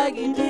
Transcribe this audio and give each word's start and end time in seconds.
lagi 0.00 0.49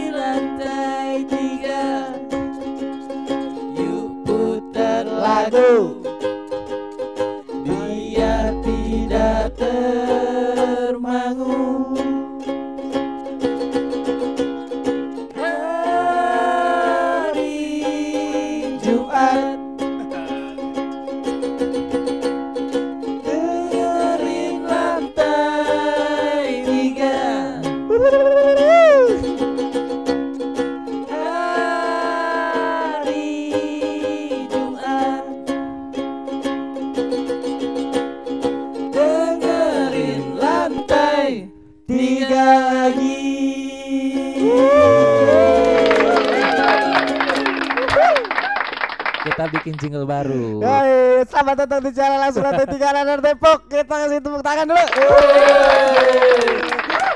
bikin 49.71 49.87
jingle 49.87 50.03
baru 50.03 50.59
Hai, 50.67 51.23
selamat 51.31 51.57
datang 51.63 51.81
di 51.87 51.91
channel 51.95 52.19
langsung 52.19 52.43
lantai 52.43 52.67
tiga 52.67 52.91
Radar 52.91 53.23
Depok. 53.23 53.71
Kita 53.71 53.87
kasih 53.87 54.19
tepuk 54.19 54.43
tangan 54.43 54.67
dulu. 54.67 54.85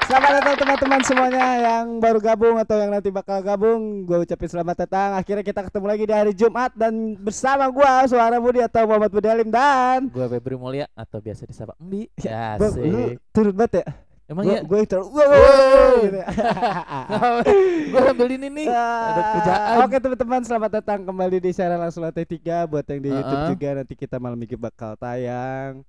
Selamat 0.04 0.30
datang 0.38 0.54
teman-teman 0.62 1.00
semuanya 1.02 1.46
yang 1.59 1.98
baru 1.98 2.22
gabung 2.22 2.54
atau 2.62 2.76
yang 2.78 2.95
nanti 2.95 3.10
bakal 3.10 3.42
gabung. 3.42 4.06
Gue 4.06 4.22
ucapin 4.22 4.46
selamat 4.46 4.86
datang. 4.86 5.18
Akhirnya 5.18 5.42
kita 5.42 5.66
ketemu 5.66 5.87
lagi 5.90 6.04
di 6.06 6.14
hari 6.14 6.32
Jumat 6.37 6.70
dan 6.79 7.18
bersama 7.18 7.66
gua 7.74 8.06
Suara 8.06 8.38
Budi 8.38 8.62
atau 8.62 8.86
Muhammad 8.86 9.10
Budi 9.10 9.26
Alim 9.26 9.51
dan 9.51 10.07
Gue 10.14 10.30
Febri 10.30 10.54
Mulia 10.54 10.86
atau 10.95 11.18
biasa 11.18 11.48
disapa 11.51 11.74
Mbi 11.82 12.07
Ya, 12.23 12.54
Ya 12.54 12.62
lu 12.62 12.70
sih 12.70 13.18
turun 13.34 13.57
banget 13.59 13.82
ya. 13.82 13.86
Emang 14.24 14.48
Gua, 14.48 14.56
ya 14.56 14.60
gue 14.64 14.78
terlalu 14.88 15.08
wow, 15.12 15.92
gitu 16.00 16.16
ya. 16.16 16.26
Gue 17.92 18.00
sambil 18.00 18.28
ini 18.32 18.48
nih 18.48 18.66
Ada 18.72 19.22
kerjaan 19.36 19.60
Ah, 19.60 19.84
Oke 19.84 19.96
teman-teman 20.00 20.40
selamat 20.40 20.70
datang 20.80 21.04
kembali 21.04 21.44
di 21.44 21.50
siaran 21.52 21.76
langsung 21.76 22.00
lantai 22.00 22.24
3 22.24 22.64
buat 22.64 22.88
yang 22.88 23.00
di 23.00 23.12
Uh-uh. 23.12 23.20
YouTube 23.20 23.45
juga 23.52 23.68
nanti 23.76 23.92
kita 23.92 24.16
malam 24.16 24.40
ini 24.40 24.56
bakal 24.56 24.96
tayang. 24.96 25.84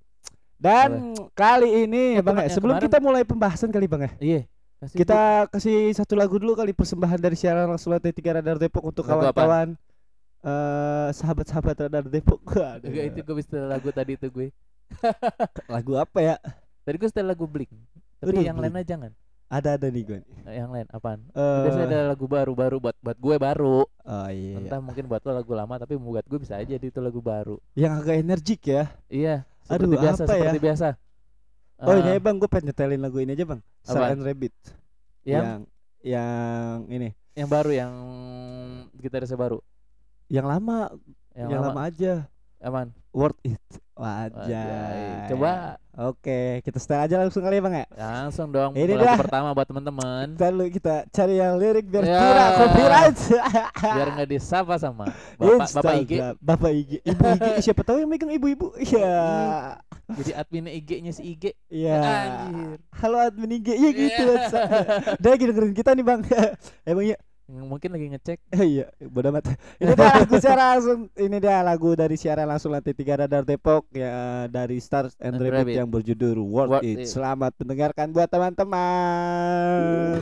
Dan 0.56 1.16
kali 1.32 1.84
ini 1.84 2.16
ya 2.16 2.20
Bang 2.20 2.36
ya, 2.36 2.48
sebelum 2.48 2.76
kemarin- 2.76 2.84
kita 2.88 2.98
mulai 3.00 3.22
pembahasan 3.24 3.72
kali 3.72 3.88
Bang 3.88 4.04
ya. 4.04 4.12
Iya 4.20 4.40
kasih 4.76 4.96
Kita 5.00 5.20
kasih 5.48 5.76
satu 5.96 6.12
lagu 6.12 6.36
dulu 6.36 6.52
kali 6.52 6.76
persembahan 6.76 7.16
dari 7.16 7.40
siaran 7.40 7.64
langsung 7.66 7.88
lantai 7.88 8.12
3 8.12 8.36
Radar 8.36 8.60
Depok 8.60 8.84
untuk 8.84 9.08
kawan-kawan 9.08 9.80
eh 10.44 11.08
sahabat-sahabat 11.10 11.88
Radar 11.88 12.04
Depok. 12.04 12.44
Itu 12.84 13.24
gue 13.24 13.36
bisa 13.40 13.56
lagu 13.64 13.88
tadi 13.88 14.20
itu 14.20 14.28
gue 14.28 14.52
Lagu 15.66 15.96
apa 15.96 16.20
ya? 16.20 16.36
Tadi 16.84 16.96
gue 17.00 17.08
setel 17.08 17.24
lagu 17.26 17.48
Blink 17.48 17.72
Tapi 18.16 18.30
Udah, 18.30 18.42
yang 18.42 18.56
Blink. 18.56 18.72
lain 18.72 18.78
aja 18.78 18.88
jangan 18.88 19.12
Ada 19.46 19.68
ada 19.76 19.86
nih 19.86 20.02
gue. 20.02 20.18
Yang 20.44 20.70
lain 20.70 20.86
apaan 20.90 21.20
Eh, 21.30 21.60
Biasanya 21.62 21.86
ada 21.86 22.00
lagu 22.08 22.26
baru-baru 22.26 22.76
buat 22.80 22.96
buat 22.98 23.14
gue 23.16 23.36
baru 23.36 23.78
oh 23.86 24.28
iya. 24.28 24.56
Entah 24.58 24.80
mungkin 24.80 25.04
buat 25.04 25.20
lo 25.20 25.32
lagu 25.32 25.52
lama 25.52 25.74
Tapi 25.76 25.94
buat 25.94 26.24
gue 26.24 26.38
bisa 26.38 26.56
aja 26.56 26.74
itu 26.74 26.98
lagu 26.98 27.20
baru 27.20 27.56
Yang 27.72 27.92
agak 27.96 28.16
energik 28.18 28.60
ya. 28.64 28.84
Iya 29.06 29.46
Aduh, 29.66 29.86
seperti 29.86 29.96
biasa 29.98 30.20
apa 30.20 30.32
ya? 30.32 30.40
seperti 30.42 30.60
biasa 30.60 30.88
Oh 31.76 31.92
Eh, 31.92 32.00
ini 32.00 32.18
Bang 32.18 32.36
gue 32.36 32.48
pengen 32.48 32.70
nyetelin 32.70 32.98
lagu 32.98 33.18
ini 33.18 33.32
aja 33.32 33.44
Bang. 33.44 33.60
And 33.86 34.20
Rabbit. 34.20 34.54
yang 35.22 35.44
yang 35.44 35.60
yang 36.00 36.78
ini 36.88 37.08
yang 37.34 37.46
baru 37.46 37.70
yang 37.70 37.92
gitarisnya 38.96 39.36
baru 39.36 39.58
yang 40.26 40.46
lama 40.46 40.90
yang, 41.34 41.50
yang, 41.50 41.60
lama, 41.60 41.70
lama 41.74 41.82
aja 41.84 42.12
aman 42.58 42.88
worth 43.12 43.36
it 43.42 43.60
Wajay. 43.92 44.32
wajah 44.48 45.28
coba 45.28 45.52
oke 45.98 46.38
kita 46.60 46.76
setel 46.76 47.00
aja 47.00 47.16
langsung 47.16 47.40
kali 47.40 47.56
ya 47.56 47.62
bang 47.62 47.74
ya? 47.74 47.86
Langsung 47.90 48.48
dong 48.48 48.72
Ini 48.72 48.94
lagu 48.94 49.02
dah. 49.02 49.16
pertama 49.18 49.48
buat 49.50 49.64
teman-teman. 49.64 50.26
Kita 50.32 50.46
dulu 50.48 50.64
kita 50.68 50.94
cari 51.08 51.34
yang 51.36 51.56
lirik 51.56 51.86
biar 51.86 52.04
Ya. 52.04 52.18
kira 52.18 52.44
copyright. 52.54 53.18
Biar 53.96 54.08
nggak 54.12 54.28
disapa 54.28 54.74
sama 54.76 55.08
bapak 55.38 55.68
bapak 55.72 55.94
IG 55.98 56.12
bapak 56.38 56.70
IG 56.72 56.90
ibu 57.02 57.22
IG 57.32 57.46
siapa 57.64 57.80
tahu 57.82 57.96
yang 57.98 58.08
megang 58.08 58.30
ibu-ibu. 58.30 58.76
Iya. 58.76 59.16
Jadi 60.06 60.30
admin 60.32 60.70
IG-nya 60.70 61.10
si 61.10 61.22
IG 61.28 61.44
iya. 61.66 61.98
Anjir. 61.98 62.78
halo 62.94 63.16
admin 63.18 63.56
IG 63.56 63.68
ya 63.70 63.90
gitu 63.90 64.22
Iya. 64.22 64.60
dia 65.16 65.28
lagi 65.28 65.44
dengerin 65.44 65.72
kita 65.72 65.90
nih 65.92 66.04
bang. 66.04 66.20
Emang 66.82 67.04
mungkin 67.46 67.94
lagi 67.94 68.10
ngecek 68.10 68.38
iya 68.74 68.90
bodoh 69.06 69.30
amat 69.30 69.54
ini 69.82 69.94
dia 69.94 70.10
lagu 70.10 70.34
secara 70.34 70.62
langsung 70.74 71.06
ini 71.14 71.36
dia 71.38 71.62
lagu 71.62 71.94
dari 71.94 72.18
siaran 72.18 72.50
langsung 72.50 72.74
lantai 72.74 72.90
tiga 72.90 73.22
radar 73.22 73.46
Depok 73.46 73.86
ya 73.94 74.50
dari 74.50 74.82
Stars 74.82 75.14
and 75.22 75.38
And 75.38 75.42
Rabbit 75.42 75.54
Rabbit. 75.62 75.78
yang 75.78 75.88
berjudul 75.90 76.38
Worth, 76.42 76.82
Worth 76.82 76.86
It. 76.86 77.06
It. 77.06 77.10
Selamat 77.10 77.54
mendengarkan 77.62 78.10
buat 78.10 78.26
teman-teman. 78.26 80.18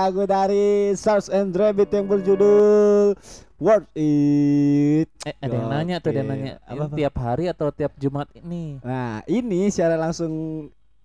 Lagu 0.00 0.24
dari 0.24 0.96
Stars 0.96 1.28
and 1.28 1.52
Rabbit 1.52 1.92
yang 1.92 2.08
berjudul 2.08 3.12
Worth 3.60 3.92
It. 3.92 5.12
Eh, 5.28 5.36
ada 5.36 5.52
yang 5.52 5.68
nanya 5.68 5.96
tuh, 6.00 6.16
ada 6.16 6.24
yang 6.24 6.30
nanya. 6.32 6.54
Apa, 6.64 6.88
apa? 6.88 6.96
tiap 6.96 7.14
hari 7.20 7.44
atau 7.52 7.68
tiap 7.68 7.92
Jumat 8.00 8.32
ini? 8.32 8.80
Nah, 8.80 9.20
ini 9.28 9.68
secara 9.68 10.00
langsung 10.00 10.32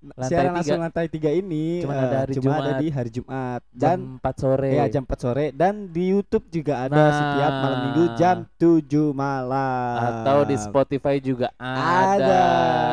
Lantai 0.07 0.25
secara 0.25 0.43
tiga. 0.43 0.55
langsung 0.55 0.79
lantai 0.79 1.05
tiga 1.07 1.29
ini 1.29 1.65
Cuman 1.81 1.95
eh, 1.95 2.03
ada 2.03 2.17
hari 2.19 2.33
cuma 2.33 2.45
ada 2.47 2.61
Jumat. 2.61 2.77
di 2.77 2.87
hari 2.87 3.09
Jumat 3.09 3.61
Jam 3.67 3.81
dan 3.81 3.99
4 4.21 4.35
sore. 4.37 4.71
ya 4.71 4.85
jam 4.87 5.03
4 5.03 5.17
sore 5.17 5.45
dan 5.49 5.73
di 5.87 6.03
YouTube 6.07 6.45
juga 6.49 6.73
ada 6.79 6.93
Nah. 6.95 7.11
setiap 7.11 7.53
malam 7.55 7.79
Minggu 7.85 8.05
jam 8.15 8.35
7 8.55 8.85
malam. 9.11 9.95
Atau 9.97 10.37
di 10.43 10.55
Spotify 10.55 11.15
juga 11.17 11.49
ada. 11.55 12.13
Ada. 12.15 12.43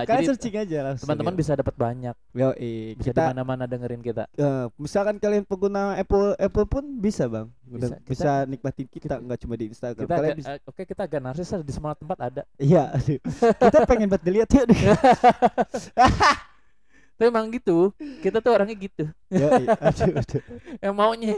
Kalian 0.03 0.09
Jadi 0.14 0.25
searching 0.26 0.56
aja 0.59 0.79
langsung. 0.82 1.05
teman-teman 1.05 1.32
ya. 1.32 1.38
bisa 1.38 1.53
dapat 1.55 1.75
banyak. 1.75 2.14
Yoi, 2.32 2.75
Bisa 2.94 3.06
kita 3.09 3.23
mana-mana 3.29 3.64
dengerin 3.64 4.00
kita. 4.00 4.25
eh, 4.32 4.64
misalkan 4.75 5.17
kalian 5.17 5.43
pengguna 5.43 5.94
Apple 5.94 6.32
Apple 6.37 6.67
pun 6.67 6.85
bisa, 6.97 7.26
Bang. 7.26 7.53
Bisa. 7.62 7.88
Kita- 7.88 8.00
bisa 8.05 8.31
nikmatin 8.44 8.87
kita 8.87 9.14
nggak 9.19 9.38
cuma 9.38 9.55
di 9.55 9.64
Instagram. 9.67 10.03
Kita 10.03 10.14
kalian 10.14 10.29
agak, 10.29 10.38
bisa 10.38 10.50
eh, 10.53 10.61
oke 10.62 10.82
kita 10.85 11.03
agak 11.03 11.20
narsis 11.20 11.49
di 11.59 11.73
semua 11.73 11.93
tempat 11.93 12.19
ada. 12.23 12.43
Iya, 12.56 12.93
kita 13.59 13.79
pengen 13.85 14.06
buat 14.06 14.20
dilihat 14.20 14.49
yuk. 14.50 14.67
Tapi 17.22 17.30
emang 17.30 17.54
gitu. 17.54 17.94
Kita 18.19 18.42
tuh 18.42 18.50
orangnya 18.58 18.74
gitu. 18.74 19.06
Yoi, 19.32 19.64
aduh, 19.88 20.12
aduh. 20.14 20.43
Yang 20.79 20.94
maunya 20.94 21.37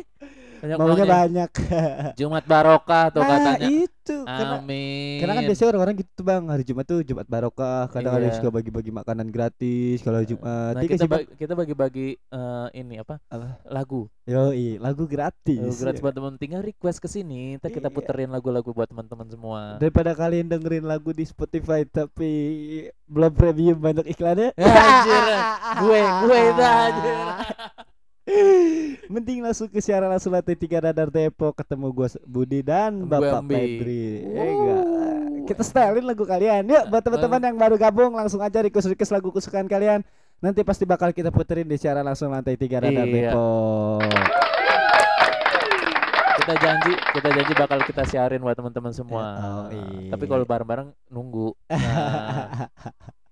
banyak 0.56 0.78
Maunya 0.80 0.96
maunya. 0.96 1.14
banyak. 1.14 1.50
Jumat 2.18 2.44
barokah 2.44 3.12
tuh 3.12 3.20
nah, 3.20 3.36
katanya. 3.36 3.68
itu 3.68 4.16
karena 4.24 4.56
Amin. 4.56 5.20
Karena 5.20 5.32
kan 5.34 5.44
biasanya 5.44 5.68
orang-orang 5.70 5.94
gitu 5.98 6.20
bang 6.22 6.42
hari 6.46 6.64
Jumat 6.64 6.84
tuh 6.86 7.00
Jumat 7.02 7.26
barokah 7.26 7.84
kadang 7.88 8.12
ada 8.14 8.26
Iya. 8.26 8.36
suka 8.36 8.48
bagi-bagi 8.48 8.88
makanan 8.90 9.28
gratis 9.28 10.00
kalau 10.00 10.16
hari 10.16 10.28
Jumat 10.30 10.72
Nah, 10.72 10.82
kita 10.82 11.04
ba- 11.04 11.28
kita 11.28 11.52
bagi-bagi 11.52 12.16
eh, 12.16 12.66
ini 12.74 12.96
apa? 12.96 13.20
Apa? 13.28 13.60
Lagu. 13.66 14.08
Yoi 14.24 14.80
lagu 14.80 15.04
gratis, 15.04 15.60
Lagu 15.60 15.76
gratis 15.78 16.00
buat 16.00 16.16
teman 16.16 16.40
tinggal 16.40 16.64
request 16.64 16.96
ke 16.96 17.08
sini, 17.10 17.60
kita 17.60 17.76
Iya. 17.82 17.92
puterin 17.92 18.32
lagu-lagu 18.32 18.64
buat 18.66 18.88
teman-teman 18.88 19.28
semua. 19.28 19.76
daripada 19.76 20.16
kalian 20.16 20.48
dengerin 20.48 20.80
lagu 20.82 21.12
di 21.12 21.24
Spotify 21.24 21.84
tapi 21.84 22.32
belum 23.04 23.32
premium 23.32 23.76
banyak 23.76 24.08
iklannya 24.08 24.56
Ya, 24.56 24.64
anjir. 24.64 25.24
gue 25.76 25.98
gue 26.22 26.38
itu 26.46 26.62
anjir. 26.64 27.16
mending 29.06 29.44
langsung 29.44 29.68
ke 29.68 29.84
siaran 29.84 30.08
langsung 30.08 30.32
lantai 30.32 30.56
tiga 30.56 30.80
radar 30.80 31.12
Depok 31.12 31.52
ketemu 31.52 31.92
gua 31.92 32.08
Budi 32.24 32.64
dan 32.64 33.04
Gue 33.04 33.20
Bapak. 33.20 33.44
Febri 33.44 34.24
Eh, 34.24 34.54
kita 35.44 35.60
stylein 35.60 36.08
lagu 36.08 36.24
kalian 36.24 36.64
yuk 36.64 36.88
buat 36.88 37.04
teman-teman 37.04 37.52
yang 37.52 37.56
baru 37.60 37.76
gabung 37.76 38.16
langsung 38.16 38.40
aja 38.40 38.64
request 38.64 38.88
request 38.88 39.12
lagu 39.12 39.28
kesukaan 39.28 39.68
kalian 39.68 40.00
nanti 40.40 40.64
pasti 40.64 40.88
bakal 40.88 41.12
kita 41.12 41.28
puterin 41.28 41.68
di 41.68 41.76
siaran 41.76 42.00
langsung 42.02 42.32
lantai 42.32 42.56
tiga 42.56 42.80
radar 42.80 43.04
Iya. 43.04 43.32
Depok 43.32 44.00
Kita 46.34 46.60
janji, 46.60 46.92
kita 46.92 47.28
janji 47.32 47.52
bakal 47.56 47.78
kita 47.88 48.02
siarin 48.04 48.44
buat 48.44 48.52
teman-teman 48.52 48.92
semua. 48.92 49.24
Oh, 49.32 49.64
iya. 49.72 50.12
Tapi 50.12 50.28
kalau 50.28 50.44
bareng-bareng 50.44 50.92
nunggu. 51.08 51.56
Nah, 51.72 52.68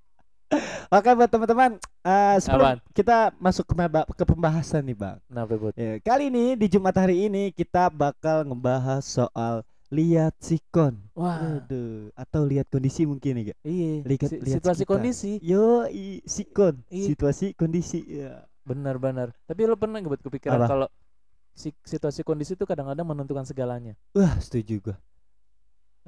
Oke 0.88 1.08
buat 1.12 1.28
teman-teman 1.28 1.70
eh, 2.02 2.36
sebelum 2.38 2.66
Apaan? 2.66 2.78
kita 2.92 3.32
masuk 3.36 3.64
ke, 3.64 3.74
ke 4.14 4.24
pembahasan 4.24 4.84
nih 4.84 4.94
bang 4.94 5.18
buat? 5.30 5.74
Ya, 5.74 5.96
kali 5.98 6.28
ini 6.28 6.54
di 6.54 6.66
Jumat 6.68 6.92
hari 6.94 7.26
ini 7.26 7.48
kita 7.50 7.88
bakal 7.88 8.44
ngebahas 8.44 9.00
soal 9.00 9.64
lihat 9.88 10.32
sikon 10.38 10.96
Wah, 11.12 11.60
Aduh, 11.60 12.08
atau 12.12 12.44
lihat 12.44 12.68
kondisi 12.68 13.04
mungkin 13.04 13.36
nih 13.36 13.44
gak? 13.52 13.58
iya. 13.62 13.92
Lihat- 14.02 14.30
Si- 14.30 14.40
lihat 14.40 14.56
situasi 14.60 14.80
sekitar. 14.80 14.92
kondisi. 14.96 15.32
Yo, 15.40 15.84
i, 15.86 16.24
sikon, 16.24 16.80
Iya. 16.88 17.06
situasi 17.12 17.46
kondisi. 17.52 18.00
Ya. 18.04 18.48
Benar-benar. 18.64 19.36
Tapi 19.44 19.68
lo 19.68 19.76
pernah 19.76 20.00
nggak 20.00 20.08
buat 20.08 20.24
kepikiran 20.24 20.64
kalau 20.64 20.88
si- 21.52 21.76
situasi 21.84 22.24
kondisi 22.24 22.56
itu 22.56 22.64
kadang-kadang 22.64 23.04
menentukan 23.04 23.44
segalanya. 23.44 23.92
Wah, 24.12 24.32
setuju 24.38 24.80
gua. 24.80 24.96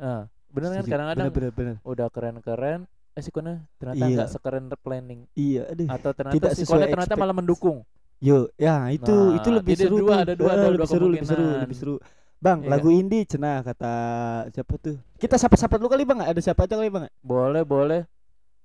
Nah, 0.00 0.32
bener 0.48 0.68
kan 0.74 0.84
kadang-kadang 0.88 1.26
bener, 1.28 1.52
bener, 1.52 1.52
bener. 1.52 1.76
udah 1.84 2.08
keren-keren, 2.08 2.88
sikonnya 3.20 3.56
ternyata 3.78 4.02
Iya. 4.02 4.16
nggak 4.18 4.30
sekeren 4.32 4.64
planning 4.74 5.20
Iya, 5.34 5.62
aduh. 5.70 5.86
atau 5.86 6.10
ternyata 6.10 6.34
Tidak 6.34 6.52
sesuai 6.56 6.86
ternyata 6.88 7.14
malah 7.14 7.36
mendukung. 7.36 7.86
Yo, 8.18 8.48
ya 8.56 8.88
itu 8.88 9.12
Nah, 9.12 9.36
itu 9.36 9.48
lebih 9.52 9.74
seru 9.76 9.96
dua, 10.00 10.08
tuh. 10.08 10.22
ada 10.24 10.32
dua, 10.34 10.48
Eh, 10.48 10.54
ada 10.54 10.66
lebih 10.66 10.78
dua 10.80 10.88
seru, 10.88 11.06
lebih 11.06 11.28
seru, 11.28 11.44
lebih 11.60 11.76
seru. 11.76 11.94
Bang, 12.40 12.60
Iya 12.60 12.70
lagu 12.70 12.88
indie 12.88 13.24
cenah 13.24 13.60
kata 13.62 13.92
siapa 14.50 14.74
tuh? 14.76 14.96
Kita 15.16 15.36
sapa-sapa 15.36 15.76
dulu 15.76 15.88
kali 15.88 16.02
Bang, 16.02 16.20
ada 16.20 16.40
siapa 16.40 16.64
aja 16.64 16.74
kali 16.74 16.88
Bang? 16.88 17.06
Boleh, 17.20 17.62
boleh. 17.62 18.02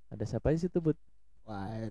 Ada 0.08 0.24
siapa 0.26 0.50
sih 0.52 0.66
itu, 0.66 0.80
Bud? 0.80 0.96
Wah, 1.44 1.90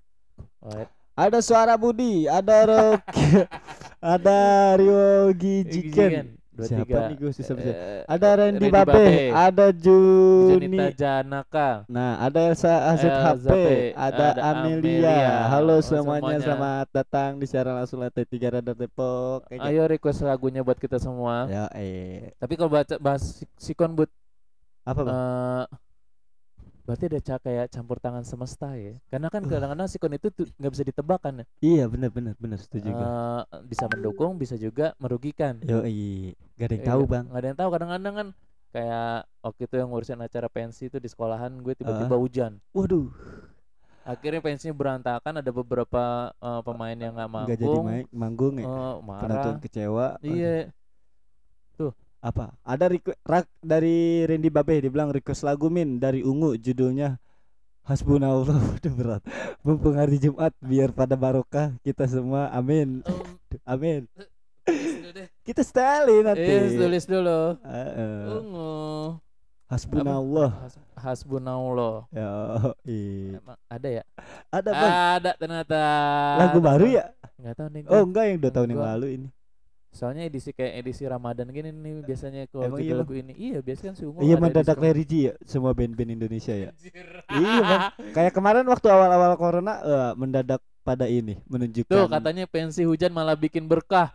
Oh, 0.60 0.88
Ada 1.14 1.44
suara 1.44 1.76
Budi, 1.76 2.24
ada 2.26 2.64
Rocky, 2.64 3.28
ada 4.00 4.40
Ryogi 4.76 5.68
Gijiken. 5.68 6.39
Dua, 6.60 6.68
Siapa 6.68 6.84
tiga. 6.84 7.02
nih 7.06 7.18
gue 7.18 7.32
susah 7.32 7.54
bisa. 7.56 7.72
Eh, 7.72 8.02
Ada 8.06 8.28
Randy, 8.30 8.60
Randy 8.60 8.68
Babe, 8.70 8.92
Babe. 8.92 9.32
ada 9.32 9.66
Junita 9.72 10.60
Juni. 10.60 10.78
Janaka. 10.94 11.70
Nah, 11.88 12.12
ada 12.20 12.40
Elsa 12.44 12.74
AZHP, 12.90 13.16
Elzape, 13.32 13.76
ada, 13.96 14.26
ada 14.30 14.42
Amelia. 14.46 14.76
Amelia. 15.08 15.28
Halo 15.48 15.74
Oh, 15.74 15.80
semuanya, 15.80 16.04
semuanya. 16.36 16.40
selamat 16.42 16.88
datang 16.92 17.32
di 17.36 17.46
siaran 17.46 17.74
langsung 17.74 17.98
lantai 17.98 18.24
3 18.24 18.52
Radar 18.52 18.76
Depok. 18.76 19.48
Kayak 19.48 19.64
Ayo 19.64 19.82
request 19.88 20.20
lagunya 20.22 20.60
buat 20.60 20.76
kita 20.76 20.98
semua. 20.98 21.46
gitu. 21.46 21.56
Ya, 21.56 21.66
eh. 21.74 22.36
Tapi 22.36 22.54
kalau 22.54 22.70
baca 22.70 22.96
bahas 22.98 23.24
si- 23.24 23.48
sikon 23.58 23.96
Bud, 23.96 24.12
Apa, 24.84 25.00
Bang? 25.00 25.16
eh 25.16 25.64
berarti 26.90 27.06
ada 27.06 27.20
ca- 27.22 27.42
kayak 27.46 27.66
campur 27.70 27.98
tangan 28.02 28.26
semesta 28.26 28.74
ya. 28.74 28.98
Karena 29.14 29.30
kan 29.30 29.46
kadang-kadang 29.46 29.86
sikon 29.86 30.18
itu 30.18 30.28
nggak 30.58 30.72
bisa 30.74 30.84
ditebak 30.90 31.20
kan 31.22 31.34
ya. 31.42 31.46
Iya, 31.62 31.84
benar 31.86 32.10
benar 32.10 32.34
benar 32.42 32.58
setuju. 32.58 32.90
Eh, 32.90 33.42
bisa 33.70 33.86
mendukung, 33.86 34.42
bisa 34.42 34.58
juga 34.58 34.98
merugikan. 34.98 35.62
Yo, 35.62 35.86
iya. 35.86 36.34
Gak 36.58 36.66
ada 36.66 36.74
yang 36.76 36.82
Iya, 36.84 36.90
tahu, 36.92 37.02
Bang. 37.06 37.26
nggak 37.30 37.40
ada 37.40 37.48
yang 37.54 37.60
tahu 37.62 37.70
kadang-kadang 37.70 38.16
kan 38.18 38.28
kayak 38.70 39.14
waktu 39.46 39.62
itu 39.66 39.76
yang 39.82 39.90
ngurusin 39.94 40.22
acara 40.22 40.48
pensi 40.50 40.90
itu 40.90 40.98
di 41.02 41.10
sekolahan 41.10 41.52
gue 41.62 41.74
tiba-tiba 41.74 42.16
hujan 42.22 42.62
Waduh, 42.74 43.10
akhirnya 44.06 44.42
pensinya 44.42 44.74
berantakan 44.78 45.34
ada 45.42 45.52
beberapa 45.54 46.34
eh, 46.38 46.62
pemain 46.66 46.98
yang 46.98 47.14
nggak 47.18 47.30
nggak 47.30 47.58
jadi 47.58 47.78
manggung 47.78 47.86
main, 47.86 48.06
manggung 48.14 48.56
ya. 48.62 48.66
Penonton 48.66 49.06
marah 49.10 49.54
kecewa. 49.62 50.06
iya 50.22 50.70
apa? 52.20 52.52
Ada 52.68 52.92
request 52.92 53.20
rak 53.24 53.48
dari 53.64 54.28
Randy 54.28 54.52
Babe 54.52 54.80
dia 54.80 54.92
bilang 54.92 55.12
request 55.12 55.44
lagu 55.48 55.72
min 55.72 56.00
dari 56.00 56.24
Ungu 56.24 56.56
judulnya 56.60 57.20
Hasbunallah. 57.88 58.54
Waduh 58.78 58.94
berat. 58.94 59.22
Mumpung 59.66 59.98
hari 59.98 60.22
Jumat 60.22 60.54
biar 60.62 60.94
pada 60.94 61.18
barokah 61.18 61.74
kita 61.82 62.06
semua. 62.06 62.54
Amin. 62.54 63.02
Amin. 63.66 64.06
Kita 65.42 65.66
stylein 65.66 66.22
nanti. 66.22 66.46
Eh, 66.46 66.78
tulis 66.78 67.10
dulu. 67.10 67.58
Ungu. 68.30 68.70
Hasbunallah. 69.66 70.70
Has- 70.70 70.86
hasbunallah. 71.02 72.06
Ya. 72.14 72.30
Emang 73.42 73.58
ada 73.66 73.90
ya? 73.90 74.04
Ada 74.54 74.70
bang. 74.70 74.94
Ada 75.18 75.32
ternyata. 75.42 75.80
Lagu 76.46 76.60
baru 76.62 76.86
ya? 76.86 77.10
Nggak 77.40 77.56
tahu 77.56 77.68
nih 77.72 77.82
oh 77.88 78.04
enggak 78.04 78.24
yang 78.28 78.38
dua 78.44 78.52
tahun 78.52 78.68
yang 78.76 78.84
lalu 78.84 79.08
ini 79.16 79.28
soalnya 79.90 80.30
edisi 80.30 80.54
kayak 80.54 80.86
edisi 80.86 81.04
Ramadan 81.10 81.50
gini 81.50 81.74
nih 81.74 82.06
biasanya 82.06 82.46
kalau 82.48 82.78
Emang 82.78 82.80
iya, 82.86 82.96
lagu 83.02 83.14
ini. 83.18 83.34
Iya 83.34 83.60
biasanya 83.66 83.90
kan 83.92 83.96
si 83.98 84.04
ungu 84.06 84.20
iya 84.22 84.36
ada 84.38 84.44
mendadak 84.46 84.78
religi 84.78 85.20
ya 85.30 85.34
semua 85.44 85.72
band-band 85.74 86.12
Indonesia 86.14 86.54
ya. 86.54 86.70
Iya 87.34 87.60
bang. 87.66 87.82
Kayak 88.16 88.34
kemarin 88.38 88.66
waktu 88.70 88.88
awal-awal 88.88 89.34
corona 89.36 89.74
eh, 89.82 90.12
mendadak 90.14 90.62
pada 90.86 91.06
ini 91.10 91.42
menunjukkan 91.50 91.90
Tuh 91.92 92.08
katanya 92.10 92.46
pensi 92.46 92.86
hujan 92.86 93.12
malah 93.12 93.34
bikin 93.36 93.66
berkah. 93.66 94.14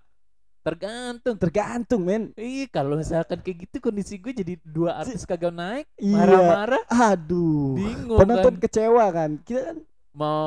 Tergantung. 0.65 1.37
tergantung 1.37 2.01
men. 2.09 2.33
Ih 2.41 2.65
kalau 2.73 2.97
misalkan 2.97 3.37
kayak 3.45 3.69
gitu 3.69 3.85
kondisi 3.85 4.17
gue 4.17 4.33
jadi 4.33 4.57
dua 4.65 4.97
artis 4.97 5.29
kagak 5.29 5.53
naik, 5.53 5.85
Iya. 6.01 6.17
marah-marah, 6.17 6.83
aduh. 6.89 7.77
Bingung 7.77 8.17
penonton 8.17 8.57
kan. 8.57 8.63
kecewa 8.65 9.05
kan. 9.13 9.31
Kita 9.45 9.61
kan 9.61 9.77
Mau 10.15 10.39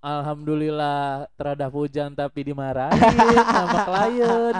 alhamdulillah 0.00 1.30
terhadap 1.32 1.70
hujan 1.70 2.12
tapi 2.12 2.42
dimarahin 2.44 2.98
sama 3.54 3.80
klien. 3.84 4.54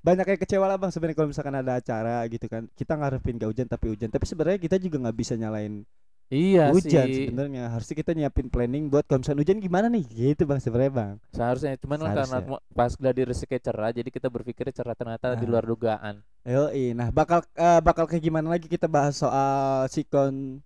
banyak 0.00 0.26
yang 0.26 0.40
kecewa 0.40 0.64
lah 0.64 0.74
bang 0.74 0.88
sebenarnya 0.88 1.12
kalau 1.14 1.28
misalkan 1.28 1.54
ada 1.54 1.76
acara 1.76 2.24
gitu 2.26 2.48
kan 2.48 2.64
kita 2.72 2.96
ngarepin 2.96 3.36
gak 3.36 3.46
hujan 3.46 3.68
tapi 3.68 3.86
hujan 3.86 4.08
tapi 4.08 4.24
sebenarnya 4.24 4.56
kita 4.58 4.74
juga 4.74 4.96
nggak 4.98 5.12
bisa 5.14 5.36
nyalain 5.36 5.84
Iya 6.26 6.70
hujan 6.70 7.04
sebenarnya 7.04 7.68
harusnya 7.68 7.96
kita 7.96 8.14
nyiapin 8.14 8.46
planning 8.46 8.86
buat 8.86 9.04
kalau 9.04 9.20
misalkan 9.20 9.40
hujan 9.40 9.58
gimana 9.58 9.86
nih 9.86 10.00
gitu 10.06 10.46
bang 10.46 10.56
sebenarnya 10.56 10.92
bang 10.94 11.12
Seharusnya 11.28 11.76
cuman 11.76 11.98
karena 12.00 12.16
Seharusnya. 12.16 12.48
mo- 12.48 12.64
pas 12.72 12.92
gladi 12.94 13.22
rezeki 13.22 13.58
cerah 13.60 13.90
jadi 13.90 14.08
kita 14.08 14.26
berpikir 14.26 14.72
cerah 14.72 14.94
ternyata 14.94 15.34
di 15.34 15.42
Nah. 15.42 15.50
luar 15.50 15.64
dugaan. 15.64 16.14
Yo, 16.40 16.64
nah 16.94 17.10
bakal 17.10 17.44
eh, 17.52 17.80
bakal 17.80 18.06
kayak 18.06 18.24
gimana 18.24 18.48
lagi 18.48 18.66
kita 18.66 18.86
bahas 18.86 19.12
soal 19.14 19.84
sikon 19.86 20.64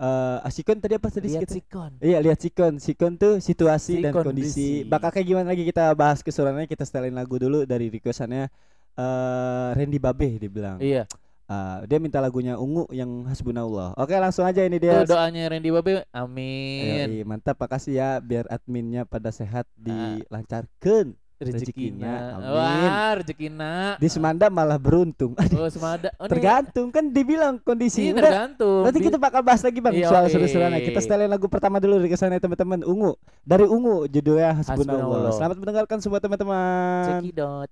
eh 0.00 0.38
ah, 0.40 0.48
sikon 0.48 0.80
tadi 0.80 0.96
apa 0.96 1.12
tadi 1.12 1.28
Lihat 1.28 1.44
kita? 1.44 1.54
sikon. 1.60 1.92
Iya 2.00 2.18
lihat 2.24 2.40
sikon, 2.40 2.80
sikon 2.80 3.12
tuh 3.14 3.36
situasi 3.36 4.00
Si 4.00 4.02
dan 4.02 4.16
kondisi. 4.16 4.32
kondisi. 4.32 4.68
Bakal 4.88 5.12
kayak 5.12 5.26
gimana 5.28 5.46
lagi 5.52 5.62
kita 5.62 5.92
bahas 5.92 6.24
keseruannya 6.24 6.64
kita 6.64 6.88
setelin 6.88 7.12
lagu 7.12 7.36
dulu 7.36 7.68
dari 7.68 7.92
requestannya 7.92 8.48
eh 8.96 9.68
Randy 9.76 10.00
Babe 10.00 10.40
dibilang. 10.40 10.80
Iya. 10.80 11.04
Ah, 11.44 11.82
dia 11.82 11.98
minta 11.98 12.22
lagunya 12.22 12.54
ungu 12.54 12.86
yang 12.94 13.26
hasbunallah. 13.26 13.98
Oke, 13.98 14.14
langsung 14.14 14.46
aja 14.46 14.62
ini 14.62 14.78
dia. 14.78 15.02
Tuh 15.02 15.18
doanya 15.18 15.50
Randy 15.50 15.68
Babe, 15.68 16.06
amin. 16.14 17.26
mantap 17.26 17.58
makasih 17.58 17.98
ya 17.98 18.08
biar 18.22 18.46
adminnya 18.46 19.02
pada 19.02 19.28
sehat 19.28 19.66
dilancarkan 19.74 21.12
rezekinya. 21.40 21.56
Rezekinya. 21.56 22.14
Amin. 22.36 22.48
Wah, 22.52 23.10
rezekina. 23.16 23.70
Di 23.96 24.06
Semanda 24.06 24.46
malah 24.46 24.76
beruntung. 24.76 25.32
Oh, 25.56 25.66
semada. 25.66 26.08
Oh, 26.14 26.24
ini- 26.24 26.30
Tergantung 26.30 26.86
kan 26.88 27.02
dibilang 27.06 27.54
kondisi. 27.58 28.06
Iya, 28.06 28.12
Udah, 28.12 28.22
tergantung. 28.22 28.80
nanti 28.84 28.98
kita 29.00 29.16
bakal 29.16 29.40
bahas 29.40 29.60
lagi 29.60 29.78
bang 29.78 29.92
Iya, 29.96 30.06
soal 30.06 30.22
oke. 30.24 30.30
seru-seruan. 30.30 30.70
Kita 30.78 30.98
setelin 31.00 31.26
lagu 31.26 31.46
pertama 31.48 31.76
dulu 31.78 31.96
dari 31.96 32.06
ke 32.06 32.14
sana 32.14 32.36
teman-teman. 32.36 32.82
Ungu 32.82 33.16
dari 33.40 33.64
Ungu 33.64 34.04
judulnya 34.06 34.54
Hasbunallah. 34.54 35.32
Selamat 35.32 35.56
mendengarkan 35.56 35.98
semua 35.98 36.18
teman-teman. 36.20 37.24
Cekidot. 37.24 37.68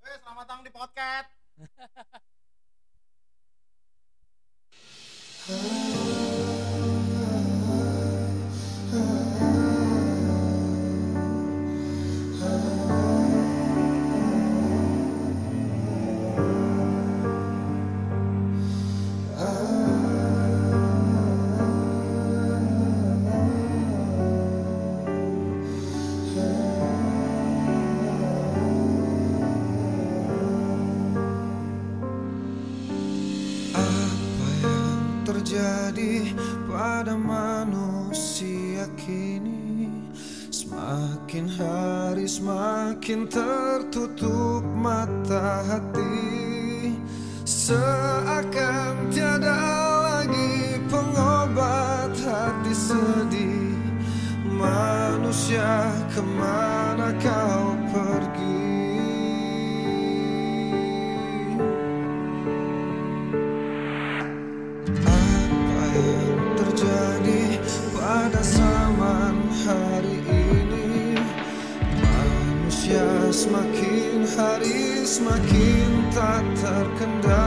Weh, 0.00 0.14
selamat 0.16 0.42
datang 0.42 0.58
di 0.62 0.70
podcast. 0.70 1.28
terjadi 35.58 36.38
pada 36.70 37.18
manusia 37.18 38.86
kini. 38.94 39.90
Semakin 40.54 41.50
hari 41.50 42.30
semakin 42.30 43.26
tertutup 43.26 44.62
mata 44.62 45.66
hati. 45.66 46.94
Seakan 47.42 49.10
tiada 49.10 49.58
lagi 50.06 50.78
pengobat 50.86 52.14
hati 52.22 52.72
sedih. 52.78 53.74
Manusia 54.46 55.90
ke 56.14 56.22
mana 56.22 57.10
kau 57.18 57.74
pergi 57.90 58.27
semakin 75.28 75.92
tak 76.08 76.44
terkendali 76.56 77.37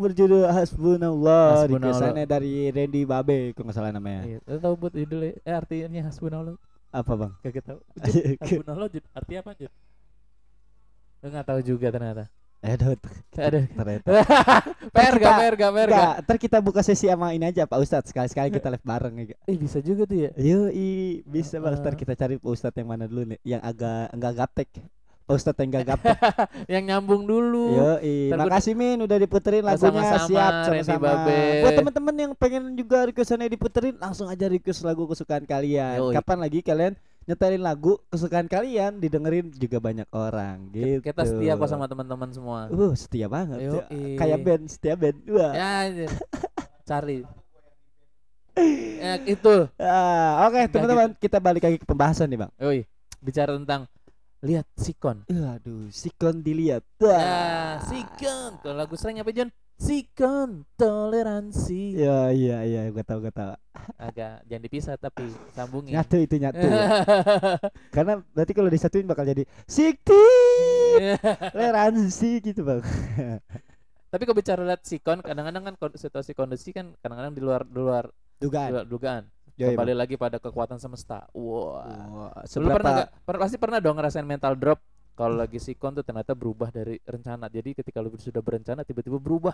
berjudul 0.00 0.48
Hasbunallah, 0.48 1.68
Hasbunallah. 1.68 2.24
dari 2.24 2.68
Randy 2.68 3.04
Babe, 3.04 3.52
kalau 3.52 3.68
nggak 3.68 3.76
salah 3.76 3.92
namanya. 3.92 4.24
Iya, 4.24 4.38
lu 4.42 4.58
tahu 4.58 4.74
buat 4.76 4.92
judulnya 4.92 5.36
eh 5.40 5.54
artinya 5.54 6.00
hasbunallah 6.02 6.56
Apa 6.90 7.12
bang? 7.14 7.32
kagak 7.40 7.64
tahu. 7.64 7.78
Hasbunallah 8.42 8.88
artinya 9.12 9.40
apa 9.40 9.50
Jud? 9.54 9.72
Lu 11.20 11.26
nggak 11.28 11.46
tahu 11.46 11.60
juga 11.60 11.86
ternyata. 11.88 12.24
Eh, 12.60 12.76
aduh, 12.76 12.92
Ada. 13.32 13.60
ternyata. 13.72 14.08
Perga, 14.92 15.16
kita- 15.16 15.40
perga, 15.40 15.66
perga. 15.72 15.96
Enggak, 15.96 16.14
ntar 16.20 16.36
kita 16.36 16.58
buka 16.60 16.80
sesi 16.84 17.08
sama 17.08 17.32
ini 17.32 17.48
aja 17.48 17.64
Pak 17.64 17.80
Ustadz 17.80 18.12
Sekali-sekali 18.12 18.52
kita 18.52 18.68
live 18.68 18.84
bareng 18.84 19.14
ya 19.16 19.36
Eh 19.48 19.56
bisa 19.56 19.80
juga 19.80 20.04
tuh 20.04 20.28
ya. 20.28 20.30
Yoi, 20.36 21.24
bisa 21.24 21.56
bang 21.56 21.72
Ntar 21.72 21.96
Heeh. 21.96 21.96
kita 21.96 22.12
cari 22.14 22.36
Pak 22.36 22.52
Ustadz 22.52 22.76
yang 22.76 22.92
mana 22.92 23.08
dulu 23.08 23.32
nih 23.32 23.40
Yang 23.48 23.62
agak 23.64 24.04
enggak 24.12 24.32
gaptek 24.36 24.68
Pak 24.76 24.84
Ustadz 25.30 25.60
yang 25.60 25.70
gaptek 25.72 26.18
Yang 26.72 26.84
nyambung 26.86 27.22
dulu. 27.24 27.76
Yoi, 27.76 28.28
gua- 28.28 28.44
makasih 28.44 28.74
Min 28.74 28.98
udah 29.00 29.16
diputerin 29.16 29.62
lagunya 29.62 30.02
sama-sama, 30.02 30.26
Siap 30.26 30.52
Randy 30.66 30.84
sama-sama. 30.84 31.34
Buat 31.60 31.72
temen-temen 31.76 32.14
yang 32.16 32.32
pengen 32.34 32.64
juga 32.74 32.98
requestannya 33.06 33.46
diputerin 33.46 33.94
Langsung 33.96 34.26
aja 34.26 34.46
request 34.46 34.82
lagu 34.82 35.06
kesukaan 35.06 35.44
kalian 35.44 35.98
Yoi. 36.00 36.14
Kapan 36.14 36.38
lagi 36.40 36.60
kalian 36.60 36.92
nyetelin 37.24 37.60
lagu 37.60 38.00
kesukaan 38.08 38.44
kalian 38.44 38.98
Didengerin 38.98 39.52
juga 39.52 39.78
banyak 39.78 40.08
orang 40.10 40.72
gitu 40.72 40.98
Kita 41.00 41.22
setia 41.22 41.54
kok 41.54 41.68
sama 41.68 41.86
teman-teman 41.86 42.30
semua. 42.30 42.66
Uh, 42.66 42.90
setia 42.92 43.26
banget 43.26 43.58
ya. 43.60 43.70
Yoi. 43.86 44.16
Kayak 44.16 44.38
band, 44.40 44.64
setia 44.66 44.94
band 44.94 45.16
Wah. 45.26 45.52
Ya, 45.52 45.70
cari. 46.90 47.22
Ya, 49.00 49.16
itu. 49.24 49.54
Ah, 49.78 50.44
Oke 50.44 50.58
Nggak 50.58 50.72
teman-teman 50.74 51.08
kita 51.16 51.38
balik 51.38 51.62
lagi 51.62 51.78
ke 51.78 51.86
pembahasan 51.86 52.28
nih 52.28 52.38
bang 52.38 52.52
Oi, 52.60 52.78
bicara 53.18 53.56
tentang 53.56 53.88
lihat 54.40 54.64
sikon. 54.72 55.28
Aduh, 55.28 55.92
sikon 55.92 56.40
dilihat. 56.40 56.80
Wah. 56.98 57.76
sikon. 57.84 58.56
Kalau 58.64 58.76
lagu 58.76 58.96
sering 58.96 59.20
apa 59.20 59.32
John? 59.32 59.52
Sikon 59.80 60.68
toleransi. 60.76 61.96
Ya, 61.96 62.28
iya, 62.32 62.64
iya, 62.64 62.92
gue 62.92 63.00
tahu, 63.00 63.24
gue 63.24 63.32
tahu. 63.32 63.56
Agak 63.96 64.44
jangan 64.44 64.62
dipisah 64.64 64.96
tapi 65.00 65.24
sambungin. 65.56 65.96
Nyatu 65.96 66.20
itu 66.20 66.36
nyatu. 66.36 66.60
ya. 66.60 67.00
Karena 67.96 68.20
berarti 68.32 68.52
kalau 68.52 68.68
disatuin 68.68 69.08
bakal 69.08 69.24
jadi 69.24 69.44
sikti 69.64 70.24
toleransi 71.56 72.30
gitu 72.44 72.60
bang. 72.60 72.84
tapi 74.10 74.22
kalau 74.28 74.36
bicara 74.36 74.60
lihat 74.68 74.84
sikon, 74.84 75.24
kadang-kadang 75.24 75.72
kan 75.72 75.74
situasi 75.96 76.36
kondisi 76.36 76.76
kan 76.76 76.92
kadang-kadang 77.00 77.32
di 77.32 77.40
luar 77.40 77.64
di 77.64 77.76
luar 77.80 78.04
di 78.36 78.48
Dugaan. 78.48 78.68
luar 78.72 78.84
dugaan. 78.84 79.24
Yoi, 79.60 79.76
Kembali 79.76 79.92
Bang. 79.92 80.00
lagi 80.00 80.14
pada 80.16 80.40
kekuatan 80.40 80.80
semesta. 80.80 81.28
Wah. 81.30 81.84
Lu 81.84 81.92
pernah 82.32 82.48
seberapa 82.48 82.80
nggak? 82.80 83.08
Per- 83.28 83.40
pasti 83.44 83.56
pernah 83.60 83.78
dong 83.78 84.00
ngerasain 84.00 84.24
mental 84.24 84.56
drop 84.56 84.80
kalau 85.12 85.36
lagi 85.36 85.60
sikon 85.60 85.92
tuh 85.92 86.00
ternyata 86.00 86.32
berubah 86.32 86.72
dari 86.72 86.96
rencana. 87.04 87.44
Jadi 87.46 87.76
ketika 87.76 88.00
lu 88.00 88.08
sudah 88.16 88.40
berencana 88.40 88.80
tiba-tiba 88.82 89.20
berubah. 89.20 89.52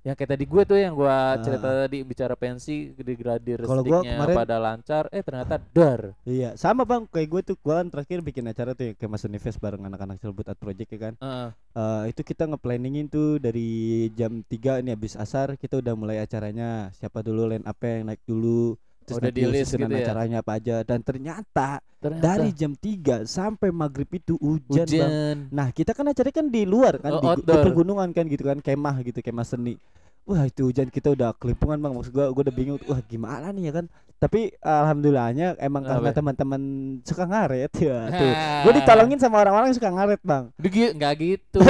Yang 0.00 0.22
kayak 0.22 0.30
tadi 0.38 0.44
gue 0.46 0.62
tuh 0.62 0.78
yang 0.78 0.94
gua 0.94 1.34
cerita 1.42 1.66
tadi 1.66 1.98
bicara 2.00 2.38
pensi 2.38 2.94
digradir 2.94 3.58
Ah. 3.58 3.66
Kalau 3.66 3.82
gua 3.82 4.06
kemarin- 4.06 4.38
pada 4.38 4.56
lancar 4.56 5.04
eh 5.10 5.18
ternyata 5.18 5.58
dar. 5.58 6.14
Iya, 6.22 6.54
sama 6.54 6.86
bang. 6.86 7.10
Kayak 7.10 7.28
gue 7.28 7.40
tuh, 7.42 7.56
gue 7.58 7.74
kan 7.74 7.90
terakhir 7.90 8.22
bikin 8.22 8.46
acara 8.46 8.70
tuh 8.72 8.86
yang 8.86 8.94
kayak 8.94 9.10
Mas 9.10 9.26
Unifest 9.26 9.58
bareng 9.58 9.82
anak-anak 9.82 10.22
Cilbut 10.22 10.46
Art 10.46 10.56
Project 10.56 10.88
ya 10.88 11.00
kan. 11.02 11.14
Heeh. 11.18 11.48
Eh, 11.74 12.02
itu 12.14 12.22
kita 12.22 12.46
nge-planningin 12.46 13.10
tuh 13.10 13.36
dari 13.36 13.66
jam 14.14 14.40
3 14.40 14.78
ini 14.78 14.94
habis 14.94 15.12
asar 15.12 15.58
kita 15.58 15.76
udah 15.76 15.92
mulai 15.92 16.22
acaranya. 16.22 16.94
Siapa 16.94 17.20
dulu 17.20 17.50
line 17.50 17.66
up 17.66 17.76
yang 17.82 18.06
naik 18.06 18.22
dulu. 18.22 18.78
Terus 19.06 19.16
Udah 19.16 19.30
di-list 19.30 19.70
susunan 19.70 19.86
gitu 19.86 19.94
ya? 19.94 20.04
acaranya 20.04 20.36
apa 20.42 20.52
aja 20.52 20.76
dan 20.82 20.98
ternyata 21.00 21.68
ternyata 21.96 22.24
dari 22.26 22.50
jam 22.50 22.72
3 22.72 23.22
sampai 23.24 23.70
maghrib 23.70 24.10
itu 24.10 24.34
hujan, 24.36 24.82
Bang. 24.82 24.90
hujan. 24.90 25.36
Nah 25.48 25.68
kita 25.70 25.90
kan 25.90 26.04
acaranya 26.04 26.34
kan 26.34 26.46
di 26.46 26.62
luar 26.62 26.98
kan 26.98 27.10
Oh, 27.12 27.20
di, 27.20 27.26
di 27.26 27.30
outdoor. 27.40 27.62
pegunungan 27.64 28.10
kan 28.10 28.24
gitu 28.24 28.42
kan 28.44 28.58
kemah 28.58 28.96
gitu 29.00 29.18
kemah 29.20 29.42
seni. 29.42 29.78
Wah 30.22 30.42
itu 30.42 30.66
hujan 30.66 30.90
kita 30.90 31.14
udah 31.14 31.30
kelimpungan 31.32 31.78
bang 31.78 31.92
maksud 31.92 32.10
gua 32.10 32.26
gua 32.28 32.42
udah 32.42 32.50
bingung 32.52 32.82
wah 32.82 32.98
gimana 33.00 33.48
nih 33.48 33.70
ya 33.70 33.78
kan. 33.78 33.86
Tapi 34.16 34.48
alhamdulillahnya 34.58 35.54
emang 35.56 35.84
karena 35.84 36.08
Apa? 36.08 36.16
teman-teman 36.16 36.62
suka 37.00 37.22
ngaret 37.22 37.68
ya 37.76 38.08
tuh. 38.08 38.32
Gue 38.64 38.72
ditolongin 38.74 39.20
sama 39.20 39.38
orang-orang 39.38 39.68
yang 39.68 39.76
suka 39.76 39.92
ngaret 39.92 40.20
bang. 40.20 40.44
Dugi, 40.56 40.88
enggak 40.90 41.12
gitu. 41.16 41.60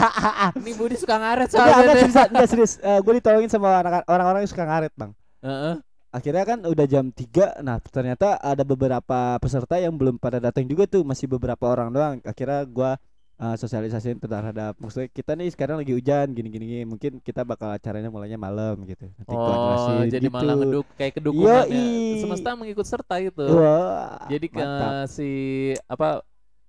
Ini 0.58 0.72
Budi 0.74 0.96
suka 0.96 1.20
ngaret 1.20 1.48
soalnya. 1.50 1.76
enggak 1.76 1.84
deh. 1.84 2.00
serius, 2.00 2.16
enggak 2.24 2.48
serius. 2.48 2.72
gue 2.80 3.12
ditolongin 3.14 3.50
sama 3.52 3.68
orang- 3.76 4.06
orang-orang 4.06 4.40
yang 4.42 4.50
suka 4.50 4.64
ngaret 4.64 4.92
bang. 4.96 5.10
Heeh. 5.40 5.74
Akhirnya 6.10 6.44
kan 6.44 6.58
udah 6.60 6.84
jam 6.84 7.08
3 7.08 7.60
Nah 7.60 7.78
ternyata 7.80 8.34
ada 8.36 8.62
beberapa 8.62 9.18
peserta 9.36 9.76
yang 9.76 9.94
belum 9.94 10.16
pada 10.16 10.38
datang 10.38 10.64
juga 10.64 10.84
tuh 10.84 11.02
Masih 11.02 11.26
beberapa 11.26 11.64
orang 11.64 11.88
doang 11.88 12.14
Akhirnya 12.20 12.62
gua 12.64 12.98
uh, 13.36 13.54
sosialisasiin 13.54 14.18
terhadap 14.18 14.74
Maksudnya 14.76 15.06
kita 15.08 15.32
nih 15.32 15.48
sekarang 15.48 15.78
lagi 15.78 15.90
hujan 15.90 16.30
gini-gini 16.30 16.82
Mungkin 16.82 17.18
kita 17.18 17.42
bakal 17.42 17.70
acaranya 17.70 18.08
mulainya 18.08 18.34
malam 18.36 18.82
gitu 18.84 19.06
Nanti 19.08 19.30
Oh, 19.30 20.02
jadi 20.02 20.18
gitu. 20.20 20.34
malah 20.34 20.54
ngeduk 20.56 20.86
kayak 20.94 21.12
kedukungan 21.14 21.66
Yoi. 21.66 22.18
Semesta 22.18 22.50
mengikut 22.52 22.84
serta 22.84 23.16
itu. 23.18 23.46
Wah, 23.46 24.18
Jadi 24.26 24.46
ke 24.46 24.58
mantap. 24.58 25.06
si 25.06 25.30
apa 25.86 26.26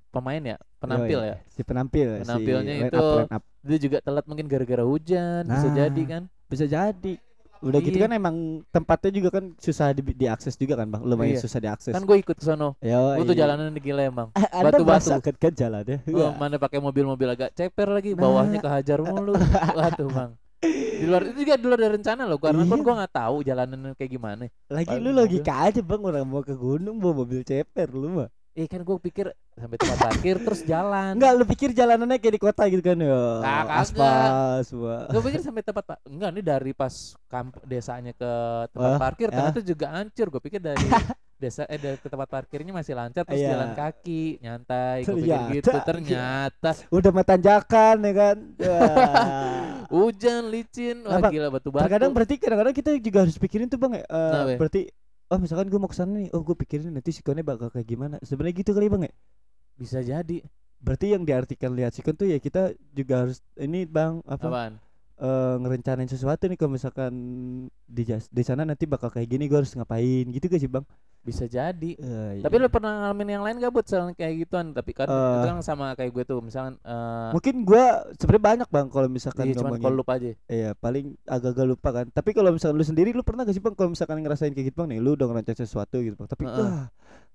pemain 0.10 0.44
ya, 0.46 0.58
penampil 0.78 1.18
Yoi. 1.18 1.30
ya. 1.30 1.36
Si 1.48 1.62
penampil 1.62 2.10
Penampilnya 2.20 2.74
si 2.74 2.84
itu 2.86 3.00
up, 3.00 3.32
up. 3.32 3.44
Dia 3.62 3.78
juga 3.80 3.98
telat 4.02 4.26
mungkin 4.26 4.46
gara-gara 4.46 4.84
hujan, 4.84 5.46
bisa 5.46 5.66
Nah. 5.66 5.76
jadi 5.78 6.02
kan. 6.04 6.22
Bisa 6.46 6.66
jadi 6.68 7.14
Udah 7.62 7.78
gitu 7.78 7.94
Iya. 7.94 8.10
kan 8.10 8.12
emang 8.12 8.36
tempatnya 8.68 9.12
juga 9.14 9.30
kan 9.32 9.54
susah 9.56 9.94
di, 9.94 10.02
diakses 10.02 10.58
juga 10.58 10.74
kan 10.76 10.90
bang 10.90 11.02
Lumayan 11.02 11.38
Iya. 11.38 11.46
susah 11.46 11.60
diakses 11.60 11.94
Kan 11.94 12.04
gue 12.04 12.18
ikut 12.18 12.34
ke 12.34 12.42
sono. 12.42 12.74
Gue 12.82 13.24
tuh 13.24 13.38
jalanan 13.38 13.70
di 13.70 13.80
gila 13.80 14.02
emang. 14.04 14.34
Anda 14.34 14.74
batu-batu. 14.74 15.14
merasakan 15.14 15.36
kan 15.38 15.54
jalannya 15.54 15.98
Oh, 16.10 16.34
mana 16.34 16.58
pakai 16.58 16.78
mobil-mobil 16.78 17.28
agak 17.28 17.54
ceper 17.54 17.88
lagi, 17.88 18.12
bawahnya 18.14 18.58
kehajar 18.60 19.00
mulu. 19.00 19.38
Waduh, 19.78 20.10
Bang. 20.10 20.32
Di 20.62 21.06
luar 21.06 21.26
itu 21.26 21.42
juga 21.42 21.58
di 21.58 21.66
luar 21.66 21.80
dari 21.80 21.94
rencana 21.98 22.26
loh, 22.26 22.38
karena 22.38 22.62
kan 22.64 22.78
Iya. 22.78 22.86
gue 22.86 22.94
nggak 22.98 23.14
tahu 23.16 23.36
jalanan 23.42 23.80
kayak 23.94 24.12
gimana. 24.12 24.44
Lagi 24.68 24.86
Paling 24.86 25.02
lu 25.02 25.10
mobil. 25.10 25.20
logika 25.20 25.54
aja 25.66 25.82
bang 25.82 26.02
orang 26.02 26.22
mau 26.24 26.42
ke 26.42 26.54
gunung 26.54 26.98
bawa 26.98 27.14
mobil 27.16 27.42
ceper 27.42 27.90
lu 27.90 28.10
mah. 28.12 28.30
Eh 28.52 28.68
kan 28.68 28.84
gue 28.84 28.98
pikir 29.00 29.32
sampai 29.56 29.80
tempat 29.80 29.98
parkir 29.98 30.36
terus 30.44 30.68
jalan. 30.68 31.16
Enggak 31.16 31.32
lu 31.40 31.48
pikir 31.48 31.70
jalanannya 31.72 32.20
kayak 32.20 32.36
di 32.36 32.42
kota 32.42 32.68
gitu 32.68 32.84
kan 32.84 33.00
ya. 33.00 33.16
Ah, 33.40 33.64
kagak. 33.64 33.80
aspal 33.80 34.32
semua. 34.68 34.96
Gue 35.08 35.22
pikir 35.24 35.40
sampai 35.40 35.64
tempat 35.64 35.84
pak 35.88 35.98
enggak 36.04 36.30
nih 36.36 36.44
dari 36.44 36.72
pas 36.76 36.94
kamp 37.32 37.56
desanya 37.64 38.12
ke 38.12 38.32
tempat 38.70 38.92
Wah, 38.92 39.00
parkir 39.00 39.32
ya. 39.32 39.40
ternyata 39.40 39.60
juga 39.64 39.86
hancur. 39.96 40.28
Gue 40.28 40.42
pikir 40.44 40.60
dari 40.60 40.84
desa 41.42 41.64
eh 41.66 41.80
dari 41.80 41.96
ke 41.96 42.06
tempat 42.06 42.28
parkirnya 42.28 42.70
masih 42.70 42.94
lancar 42.94 43.24
terus 43.24 43.40
Iya. 43.40 43.56
jalan 43.56 43.72
kaki 43.72 44.24
nyantai. 44.44 44.98
Gue 45.08 45.16
pikir 45.18 45.40
gitu 45.56 45.70
iya. 45.72 45.82
ternyata 45.82 46.70
Udah 46.92 47.12
metanjakan 47.16 47.96
ya 48.04 48.14
kan. 48.14 48.38
Hujan 49.92 50.48
licin 50.48 51.04
wah 51.04 51.20
Apa, 51.20 51.28
gila 51.32 51.48
batu-batu. 51.52 51.84
Terkadang 51.84 52.12
berarti 52.12 52.36
kadang-kadang 52.36 52.76
kita 52.76 52.90
juga 52.96 53.20
harus 53.24 53.36
pikirin 53.36 53.68
tuh 53.68 53.76
bang 53.76 54.04
Kenapa 54.04 54.50
ya? 54.50 54.58
berarti 54.60 54.82
oh 55.32 55.40
misalkan 55.40 55.72
gue 55.72 55.80
mau 55.80 55.88
ke 55.88 55.96
sana 55.96 56.20
nih, 56.20 56.30
oh 56.36 56.44
gue 56.44 56.54
pikirin 56.54 56.92
nanti 56.92 57.16
sikonnya 57.16 57.42
bakal 57.48 57.72
kayak 57.72 57.88
gimana. 57.88 58.16
Sebenarnya 58.22 58.56
gitu 58.60 58.72
kali 58.76 58.92
bang 58.92 59.04
ya. 59.08 59.14
bisa 59.80 60.04
jadi. 60.04 60.38
Berarti 60.82 61.14
yang 61.14 61.24
diartikan 61.24 61.72
lihat 61.74 61.96
sikon 61.96 62.18
tuh 62.18 62.28
ya 62.28 62.38
kita 62.42 62.76
juga 62.92 63.26
harus 63.26 63.40
ini 63.56 63.88
bang 63.88 64.20
apa 64.28 64.46
Apaan? 64.50 64.74
Eh, 65.22 65.56
ngerencanain 65.62 66.10
sesuatu 66.10 66.50
nih 66.50 66.58
kalau 66.58 66.74
misalkan 66.74 67.14
di 67.86 68.04
di 68.10 68.44
sana 68.44 68.66
nanti 68.66 68.90
bakal 68.90 69.14
kayak 69.14 69.30
gini 69.30 69.46
gue 69.46 69.62
harus 69.62 69.72
ngapain 69.78 70.26
gitu 70.34 70.50
gak 70.50 70.62
sih 70.62 70.68
bang? 70.68 70.82
Bisa 71.22 71.46
jadi. 71.46 71.92
Tapi 72.42 72.56
iya. 72.58 72.64
lu 72.66 72.70
pernah 72.74 73.06
ngalamin 73.06 73.30
yang 73.38 73.44
lain 73.46 73.62
gak 73.62 73.70
buat 73.70 73.86
selain 73.86 74.18
kayak 74.18 74.42
gituan? 74.42 74.74
Tapi 74.74 74.90
kan 74.98 75.06
Eh. 75.06 75.34
itu 75.38 75.48
kan 75.54 75.62
sama 75.62 75.94
kayak 75.94 76.10
gue 76.10 76.24
tuh, 76.26 76.42
misalkan 76.42 76.82
eh 76.82 77.30
mungkin 77.30 77.56
gua 77.62 78.02
sebenarnya 78.18 78.44
banyak 78.50 78.68
bang 78.74 78.88
kalau 78.90 79.08
misalkan 79.08 79.46
iya, 79.46 79.56
cuman 79.62 79.78
kalau 79.78 80.02
lupa 80.02 80.18
aja. 80.18 80.34
iya 80.50 80.74
paling 80.74 81.14
agak-agak 81.30 81.66
lupa 81.70 81.90
kan 81.94 82.06
tapi 82.10 82.34
kalau 82.34 82.50
misalkan 82.50 82.76
lu 82.76 82.86
sendiri 82.86 83.14
lu 83.14 83.22
pernah 83.22 83.46
gak 83.46 83.54
sih 83.54 83.62
bang 83.62 83.78
kalau 83.78 83.94
misalkan 83.94 84.18
ngerasain 84.26 84.52
kayak 84.58 84.74
gitu 84.74 84.82
bang 84.82 84.98
nih 84.98 85.00
lu 85.00 85.14
udah 85.14 85.30
ngerancang 85.30 85.58
sesuatu 85.62 86.02
gitu 86.02 86.18
bang 86.18 86.28
tapi 86.28 86.44
Heeh. 86.50 86.58
wah 86.58 86.90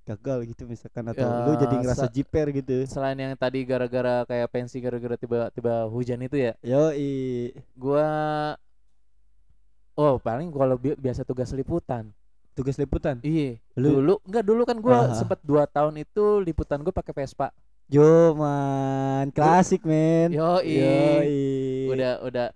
gagal 0.06 0.46
gitu 0.46 0.62
misalkan 0.64 1.02
atau 1.04 1.18
Ya, 1.20 1.42
lu 1.42 1.52
jadi 1.58 1.74
ngerasa 1.76 2.06
sa- 2.06 2.12
jiper 2.12 2.54
gitu. 2.54 2.86
Selain 2.86 3.18
yang 3.18 3.34
tadi 3.34 3.60
gara-gara 3.62 4.22
kayak 4.22 4.48
pensi 4.48 4.78
gara-gara 4.78 5.18
tiba-tiba 5.18 5.90
hujan 5.90 6.22
itu 6.22 6.38
ya, 6.38 6.54
yo 6.62 6.94
gua 7.74 8.06
oh 9.94 10.16
paling 10.16 10.48
kalau 10.48 10.76
bi- 10.76 10.94
biasa 10.94 11.24
tugas 11.24 11.50
liputan. 11.50 12.14
Tugas 12.54 12.76
liputan? 12.76 13.20
Iya. 13.20 13.60
Lu- 13.74 14.00
dulu 14.00 14.14
enggak 14.24 14.44
dulu 14.44 14.62
kan 14.64 14.78
gua 14.78 14.96
Ah. 15.04 15.12
sempet 15.12 15.42
dua 15.42 15.66
tahun 15.66 16.00
itu 16.00 16.40
liputan 16.40 16.80
gue 16.80 16.88
pakai 16.88 17.12
Vespa. 17.12 17.52
Yo 17.86 18.32
man. 18.32 19.28
Klasik 19.30 19.84
men. 19.84 20.32
Yo 20.32 20.58
Yoi. 20.58 21.86
udah 21.88 22.12
udah 22.22 22.46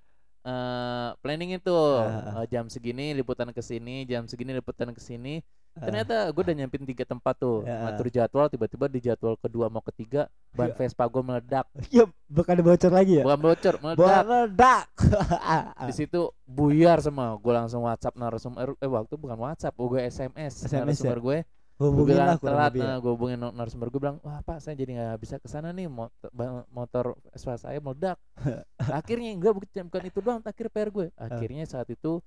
eh 0.40 1.08
planning 1.20 1.52
itu. 1.52 1.76
Ah. 1.76 2.40
eh, 2.40 2.46
jam 2.48 2.64
segini 2.66 3.12
liputan 3.12 3.52
ke 3.52 3.60
sini 3.60 4.02
jam 4.04 4.24
segini 4.24 4.50
liputan 4.52 4.88
ke 4.90 4.98
sini. 4.98 5.44
Ternyata 5.78 6.34
gue 6.34 6.42
udah 6.42 6.56
nyampin 6.56 6.82
tiga 6.82 7.06
tempat 7.06 7.34
tuh 7.38 7.62
Ya. 7.62 7.86
ngatur 7.86 8.08
jadwal 8.10 8.46
tiba-tiba 8.50 8.86
di 8.90 9.00
jadwal 9.00 9.38
kedua 9.38 9.70
mau 9.70 9.84
ketiga 9.86 10.26
ban 10.50 10.74
Vespa 10.74 11.06
gue 11.06 11.22
meledak. 11.22 11.66
Ya 11.94 12.04
bakal 12.26 12.58
ada 12.58 12.64
bocor 12.66 12.90
lagi 12.90 13.22
ya? 13.22 13.24
Bukan 13.24 13.40
bocor 13.40 13.74
meledak. 13.78 14.22
Meledak. 14.26 14.86
Di 15.88 15.92
situ 15.94 16.20
buyar 16.42 16.98
semua 16.98 17.38
gue 17.38 17.52
langsung 17.54 17.86
WhatsApp 17.86 18.18
narasumber 18.18 18.74
eh 18.78 18.90
waktu 18.90 19.14
bukan 19.14 19.38
WhatsApp 19.38 19.74
gue 19.78 20.00
SMS, 20.02 20.66
SMS 20.66 20.98
narasumber 20.98 21.20
gue 21.22 21.38
gue 21.80 21.88
hubungin 21.88 22.12
bilang 22.12 22.36
telat 22.36 22.76
lebih 22.76 22.82
ya. 22.84 22.88
nah, 22.92 22.96
gue 23.00 23.12
hubungin 23.16 23.38
narasumber 23.40 23.88
gue 23.88 24.00
bilang 24.04 24.16
wah 24.20 24.44
pak 24.44 24.60
saya 24.60 24.76
jadi 24.76 25.00
nggak 25.00 25.16
bisa 25.16 25.40
ke 25.40 25.48
sana 25.48 25.72
nih 25.72 25.88
motor, 25.88 26.28
motor 26.68 27.04
Vespa 27.32 27.56
saya 27.56 27.80
meledak. 27.80 28.20
Akhirnya 29.00 29.32
enggak 29.32 29.56
bukan, 29.56 29.88
bukan 29.88 30.02
itu 30.04 30.18
doang 30.20 30.44
akhir 30.44 30.66
PR 30.68 30.92
gue 30.92 31.08
akhirnya 31.16 31.64
saat 31.64 31.88
itu 31.88 32.20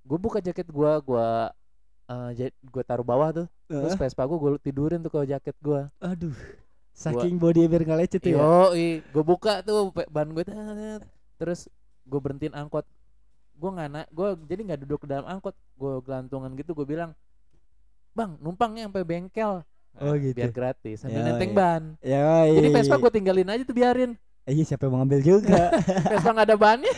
gue 0.00 0.18
buka 0.18 0.38
jaket 0.38 0.70
gue 0.70 0.92
gue 1.02 1.26
uh, 2.10 2.30
gue 2.34 2.82
taruh 2.82 3.06
bawah 3.06 3.30
tuh. 3.30 3.46
Terus 3.70 3.94
Heeh. 3.94 4.00
Vespa 4.10 4.26
gue 4.26 4.38
gue 4.38 4.50
tidurin 4.58 4.98
tuh 4.98 5.10
ke 5.14 5.30
jaket 5.30 5.56
gue 5.62 5.86
aduh. 6.02 6.34
Saking 6.90 7.38
body 7.38 7.70
biar 7.70 7.82
nggak 7.86 8.00
lecet 8.02 8.20
tuh 8.20 8.34
ya. 8.34 8.42
Gue 9.14 9.24
buka 9.24 9.62
tuh 9.62 9.94
ban 10.10 10.26
gue 10.34 10.44
terus 11.38 11.70
gue 12.04 12.20
berhentiin 12.20 12.52
angkot. 12.52 12.84
Gue 13.54 13.70
nggak 13.70 13.88
na 13.88 14.02
gue 14.10 14.28
jadi 14.50 14.60
nggak 14.74 14.80
duduk 14.84 15.06
ke 15.06 15.08
dalam 15.08 15.24
angkot. 15.30 15.54
Gue 15.78 16.02
gelantungan 16.02 16.50
gitu 16.58 16.74
gue 16.74 16.86
bilang 16.86 17.14
bang 18.10 18.34
numpangnya 18.42 18.90
sampai 18.90 19.06
bengkel. 19.06 19.62
Oh, 19.98 20.14
gitu. 20.14 20.38
biar 20.38 20.54
gratis 20.54 21.02
sambil 21.02 21.18
Ya, 21.18 21.34
nenteng 21.34 21.50
iya. 21.50 21.58
ban. 21.58 21.82
Ya 21.98 22.30
jadi 22.46 22.68
iya, 22.70 22.76
Vespa 22.78 22.94
iya. 22.94 23.02
gue 23.02 23.10
tinggalin 23.10 23.48
aja 23.50 23.62
tuh 23.66 23.74
biarin. 23.74 24.12
Eh, 24.46 24.52
iya 24.54 24.64
siapa 24.64 24.86
yang 24.86 24.92
mau 24.94 24.98
ngambil 25.02 25.20
juga. 25.22 25.74
Vespa 26.14 26.30
nggak 26.30 26.46
ada 26.46 26.56
bannya. 26.58 26.94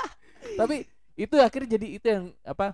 Tapi 0.60 0.88
itu 1.20 1.34
akhirnya 1.36 1.68
jadi 1.76 1.86
itu 2.00 2.06
yang 2.08 2.24
apa 2.40 2.72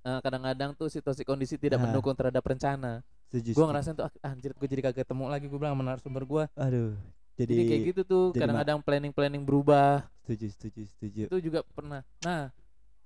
eh, 0.00 0.20
kadang-kadang 0.20 0.70
tuh 0.72 0.86
situasi 0.86 1.22
kondisi 1.22 1.54
tidak 1.54 1.78
Ah. 1.78 1.84
mendukung 1.84 2.12
terhadap 2.12 2.40
rencana. 2.40 3.00
Gue 3.30 3.62
ngerasain 3.62 3.94
tuh 3.94 4.04
ah, 4.04 4.12
anjir 4.24 4.50
gue 4.50 4.66
jadi 4.66 4.82
kagak 4.82 5.04
ketemu 5.04 5.24
lagi 5.26 5.46
gue 5.46 5.54
bilang 5.54 5.72
sama 5.72 5.84
narasumber 5.86 6.24
gue 6.24 6.44
aduh 6.52 6.98
jadi, 7.38 7.46
jadi 7.48 7.62
kayak 7.64 7.80
gitu 7.88 8.00
tuh 8.02 8.24
kadang-kadang 8.34 8.78
planning 8.80 9.12
planning 9.14 9.40
berubah. 9.40 10.02
Setuju 10.20 10.46
setuju 10.50 10.80
setuju. 10.88 11.22
Itu 11.30 11.38
juga 11.40 11.62
pernah. 11.64 12.02
Nah 12.20 12.50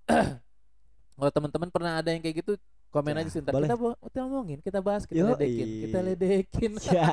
kalau 1.14 1.30
teman-teman 1.30 1.68
pernah 1.68 1.92
ada 2.00 2.08
yang 2.08 2.20
kayak 2.20 2.36
gitu 2.40 2.52
komen 2.88 3.10
Ya, 3.10 3.20
aja 3.20 3.30
sih 3.30 3.42
ntar 3.42 3.50
boleh. 3.52 3.66
kita, 3.66 3.76
kita 4.06 4.18
ngomongin 4.22 4.58
kita 4.62 4.78
bahas 4.78 5.02
kita 5.02 5.18
Yoi. 5.18 5.30
ledekin 5.34 5.68
kita 5.82 5.98
ledekin. 6.00 6.72
Ya 6.94 7.06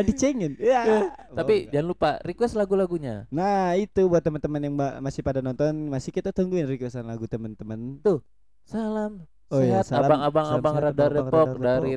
dicengin. 0.08 0.52
Ya 0.64 0.82
tapi 1.30 1.66
Oh, 1.66 1.70
jangan 1.70 1.86
lupa 1.88 2.10
request 2.22 2.54
lagu-lagunya. 2.54 3.26
Nah 3.28 3.74
itu 3.74 4.06
buat 4.06 4.22
teman-teman 4.22 4.60
yang 4.62 4.74
masih 4.98 5.20
pada 5.20 5.38
nonton 5.38 5.74
masih 5.88 6.08
kita 6.08 6.30
tungguin 6.30 6.64
requestan 6.64 7.04
lagu 7.04 7.26
teman-teman 7.26 7.98
salam 8.64 9.12
Oh 9.48 9.60
iya, 9.60 9.80
sehat. 9.80 9.86
salam- 9.92 10.08
abang-abang 10.08 10.46
salam 10.46 10.58
abang 10.58 10.74
sehat 10.74 10.84
radar 10.88 11.10
Depok 11.12 11.48
dari 11.56 11.92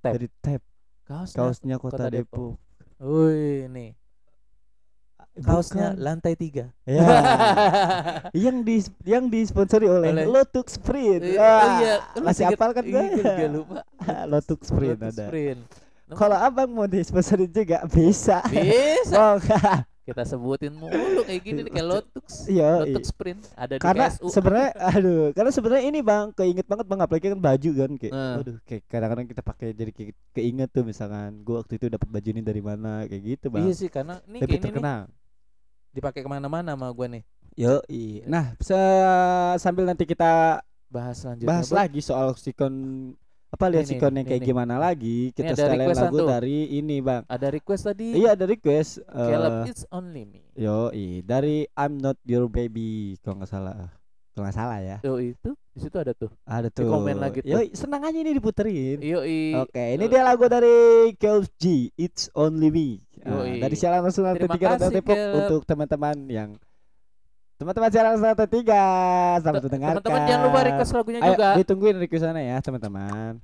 Tap. 0.00 0.12
dari 0.12 0.26
tap 0.40 0.62
kaosnya? 1.04 1.36
Kaosnya 1.36 1.76
kota, 1.76 1.94
Kota 1.96 2.06
Depok. 2.08 2.56
Depok, 2.56 2.56
Wih 3.00 3.68
nih 3.68 3.90
kaosnya 5.38 5.94
Bukan. 5.94 6.02
lantai 6.02 6.34
tiga. 6.34 6.68
Ya 6.84 7.00
yang 8.44 8.60
di 8.60 8.76
yang 9.04 9.24
disponsori 9.26 9.86
oleh, 9.86 10.10
Oleh- 10.10 10.26
Lotuk 10.26 10.66
Sprint. 10.66 11.22
Iya, 11.22 11.38
Wah, 11.38 11.64
iya. 11.78 11.94
Masih 12.18 12.44
hafal 12.46 12.70
kan 12.70 12.82
gue 12.82 12.98
Iya, 13.14 13.32
gue 13.38 13.48
lupa. 13.54 13.80
Lotuk 14.30 14.60
Sprint 14.60 14.98
Lotus 14.98 15.14
ada. 15.14 15.24
Sprint. 15.26 15.62
kalau 16.10 16.34
abang 16.34 16.66
mau 16.68 16.84
disponsori 16.84 17.46
juga 17.46 17.86
bisa. 17.86 18.42
Bisa. 18.44 19.14
Oh, 19.16 19.36
kita 20.10 20.22
sebutin 20.26 20.74
mulu 20.74 21.22
kayak 21.22 21.40
gini 21.40 21.60
nih 21.62 21.72
kayak 21.72 21.86
Lotus 21.86 22.34
iya 22.46 22.82
Lotus 22.82 23.08
Sprint 23.08 23.40
ada 23.54 23.74
di 23.74 23.80
karena 23.80 24.06
sebenarnya 24.10 24.70
aduh 24.76 25.22
karena 25.30 25.50
sebenarnya 25.50 25.84
ini 25.86 26.00
bang 26.00 26.26
keinget 26.32 26.66
banget 26.66 26.86
bang 26.86 27.00
apalagi 27.00 27.26
kan 27.30 27.40
baju 27.40 27.70
kan 27.72 27.90
kayak 27.94 28.12
Nah. 28.12 28.34
aduh 28.42 28.56
kayak 28.66 28.82
kadang-kadang 28.84 29.26
kita 29.30 29.42
pakai 29.42 29.68
jadi 29.70 29.90
kayak 29.90 30.10
keinget 30.30 30.68
tuh 30.68 30.82
misalkan 30.82 31.40
gua 31.40 31.62
waktu 31.62 31.78
itu 31.78 31.86
dapat 31.86 32.08
baju 32.10 32.28
ini 32.28 32.42
dari 32.42 32.60
mana 32.60 33.06
kayak 33.06 33.22
gitu 33.24 33.46
bang. 33.48 33.62
Iya 33.62 33.72
sih 33.72 33.88
karena 33.88 34.18
ini 34.26 34.38
lebih 34.38 34.58
nih 34.58 34.64
terkenal. 34.66 35.00
dipakai 35.90 36.20
ke 36.22 36.30
mana-mana 36.30 36.74
sama 36.74 36.90
gue 36.90 37.06
nih. 37.18 37.22
Yo 37.54 37.82
nah 38.26 38.54
se- 38.58 39.58
sambil 39.58 39.82
nanti 39.84 40.06
kita 40.06 40.62
bahas 40.86 41.18
selanjutnya 41.18 41.50
bahas 41.50 41.68
Bro. 41.70 41.76
lagi 41.78 42.00
soal 42.00 42.34
sikon 42.34 42.74
apa 43.50 43.64
lihat 43.66 43.86
sikon 43.90 44.14
yang 44.14 44.26
kayak 44.26 44.42
ini. 44.42 44.48
gimana 44.48 44.78
lagi? 44.78 45.34
Kita 45.34 45.58
sekalian 45.58 45.90
lagu 45.90 46.18
tuh. 46.22 46.28
dari 46.30 46.70
ini 46.70 47.02
bang. 47.02 47.26
Ada 47.26 47.50
request 47.50 47.82
tadi? 47.90 48.14
Iya 48.14 48.38
ada 48.38 48.46
request. 48.46 49.02
Eh, 49.02 49.26
Caleb 49.26 49.54
it's 49.66 49.84
only 49.90 50.22
me. 50.22 50.40
yo 50.54 50.94
dari 51.26 51.66
I'm 51.74 51.98
not 51.98 52.14
your 52.22 52.46
baby 52.46 53.18
kalau 53.20 53.42
nggak 53.42 53.50
salah. 53.50 53.90
Kalau 54.30 54.46
nggak 54.46 54.54
salah 54.56 54.78
ya. 54.78 54.96
Yo 55.02 55.18
itu? 55.18 55.50
Di 55.74 55.78
situ 55.82 55.96
ada 55.98 56.14
tuh? 56.14 56.30
Ada 56.46 56.70
Di 56.70 56.78
tuh. 56.78 56.86
komen 56.86 57.18
lagi 57.18 57.42
tuh. 57.42 57.50
yo 57.50 57.58
senang 57.74 58.06
aja 58.06 58.14
ini 58.14 58.30
diputerin. 58.30 59.02
Yo 59.02 59.26
Oke, 59.66 59.84
ini 59.98 60.04
dia 60.06 60.22
lagu 60.22 60.46
dari 60.46 61.10
Kelv 61.18 61.50
G, 61.58 61.90
It's 61.98 62.30
Only 62.38 62.70
Me. 62.70 62.88
Yoi. 63.20 63.60
dari 63.60 63.76
siaran 63.76 64.00
nasional 64.00 64.32
Terima 64.32 64.56
T3 64.56 64.62
Radar 64.64 64.78
kasih, 64.88 64.96
Depok 64.96 65.12
Kelv. 65.12 65.36
untuk 65.36 65.60
teman-teman 65.68 66.16
yang 66.30 66.50
teman-teman 67.60 67.92
siaran 67.92 68.16
nasional 68.16 68.36
T3 68.40 68.56
selamat 69.44 69.62
mendengarkan. 69.68 70.00
teman-teman 70.00 70.22
jangan 70.24 70.42
lupa 70.48 70.60
request 70.64 70.92
lagunya 70.96 71.20
Ayo, 71.20 71.28
juga 71.36 71.48
ditungguin 71.60 71.96
requestannya 72.00 72.42
ya, 72.48 72.56
teman-teman. 72.64 73.36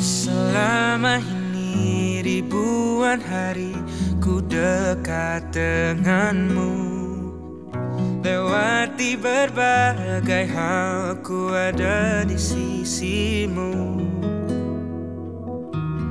Selama 0.00 1.20
ini 1.20 2.24
ribuan 2.24 3.20
hari 3.20 3.76
ku 4.24 4.40
dekat 4.40 5.52
denganmu 5.52 6.89
Lewati 8.20 9.16
berbagai 9.16 10.52
hal 10.52 11.24
ku 11.24 11.56
ada 11.56 12.20
di 12.28 12.36
sisimu. 12.36 13.96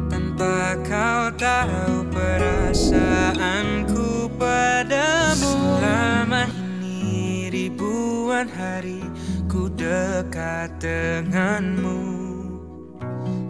Tanpa 0.10 0.74
kau 0.90 1.30
tahu 1.38 2.10
perasaanku 2.10 4.26
padamu. 4.42 5.54
Selama 5.54 6.50
ini 6.50 7.46
ribuan 7.54 8.50
hari 8.50 9.06
ku 9.46 9.70
dekat 9.70 10.82
denganmu. 10.82 12.02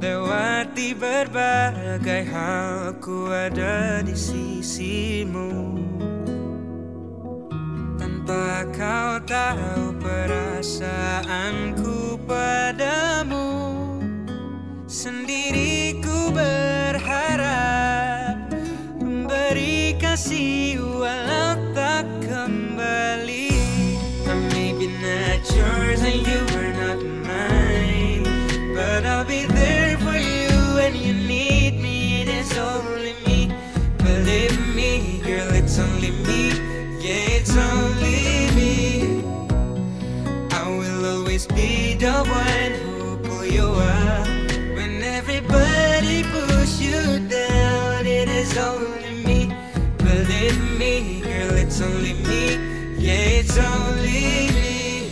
Lewati 0.03 0.91
berbagai 0.99 2.27
hal 2.27 2.91
ku 2.99 3.31
ada 3.31 4.03
di 4.03 4.19
sisimu 4.19 5.79
Tanpa 8.29 8.61
kau 8.77 9.17
tahu 9.25 9.97
perasaanku 10.05 12.21
padamu? 12.29 13.49
Sendiri 14.85 15.97
ku 15.97 16.29
berharap 16.29 18.37
Memberi 19.01 19.97
kasih 19.97 20.77
walau 20.77 21.57
tak 21.73 22.05
kembali. 22.21 23.49
I 24.29 24.33
may 24.53 24.77
be 24.77 24.93
not 25.01 25.41
yours 25.49 26.05
and 26.05 26.21
you 26.21 26.45
are 26.53 26.73
not 26.85 27.01
mine 27.01 28.29
But 28.77 29.09
I'll 29.09 29.25
be 29.25 29.49
there 29.49 29.97
for 30.05 30.13
you 30.13 30.53
when 30.77 30.93
you 30.93 31.17
need 31.17 31.81
me. 31.81 32.21
It 32.21 32.29
is 32.29 32.53
only 32.53 33.17
me. 33.25 33.49
Believe 34.05 34.53
me, 34.77 35.17
girl, 35.25 35.49
it's 35.57 35.81
only 35.81 36.13
me 36.13 36.28
the 41.99 42.17
one 42.27 42.73
who 42.81 43.17
pull 43.17 43.45
you 43.45 43.67
up 43.67 44.27
When 44.75 45.03
everybody 45.03 46.23
push 46.23 46.79
you 46.79 47.19
down 47.27 48.05
It 48.05 48.29
is 48.29 48.57
only 48.57 49.23
me. 49.27 49.53
Believe 49.97 50.59
me, 50.79 51.21
girl, 51.21 51.53
it's 51.55 51.81
only 51.81 52.13
me. 52.25 52.57
Yeah, 52.97 53.43
it's 53.43 53.57
only 53.59 54.49
me. 54.55 55.11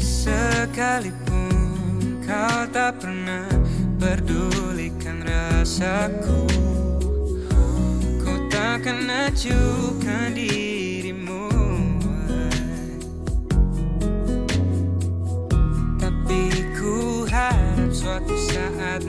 Sekalipun 0.00 1.52
kau 2.24 2.66
tak 2.72 2.98
pernah 3.04 3.46
pedulikan 4.00 5.22
rasaku 5.22 6.48
Ku 8.18 8.32
takkan 8.48 9.06
acuhkan 9.06 10.32
dirimu 10.32 10.79
harap 18.20 18.36
suatu 18.36 18.36
saat 18.52 19.02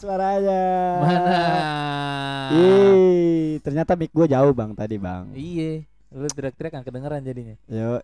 suaranya? 0.00 0.62
Mana? 1.04 1.40
Ih, 2.56 3.60
ternyata 3.60 3.92
mic 3.94 4.10
gua 4.10 4.24
jauh 4.24 4.56
bang 4.56 4.72
tadi 4.72 4.96
bang. 4.96 5.28
Iya. 5.36 5.84
Lu 6.10 6.26
teriak-teriak 6.26 6.72
kan 6.74 6.82
kedengeran 6.82 7.22
jadinya. 7.22 7.54
Yo, 7.70 8.02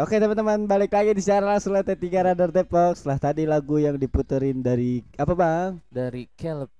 Oke 0.00 0.16
teman-teman, 0.16 0.64
balik 0.64 0.96
lagi 0.96 1.12
di 1.12 1.20
siaran 1.20 1.52
langsung 1.52 1.76
Lantai 1.76 1.92
3 1.92 2.24
Radar 2.32 2.48
Depok. 2.48 2.96
Setelah 2.96 3.20
tadi 3.20 3.44
lagu 3.44 3.76
yang 3.76 4.00
diputerin 4.00 4.64
dari 4.64 5.04
apa 5.12 5.36
bang? 5.36 5.76
Dari 5.92 6.24
Caleb. 6.32 6.72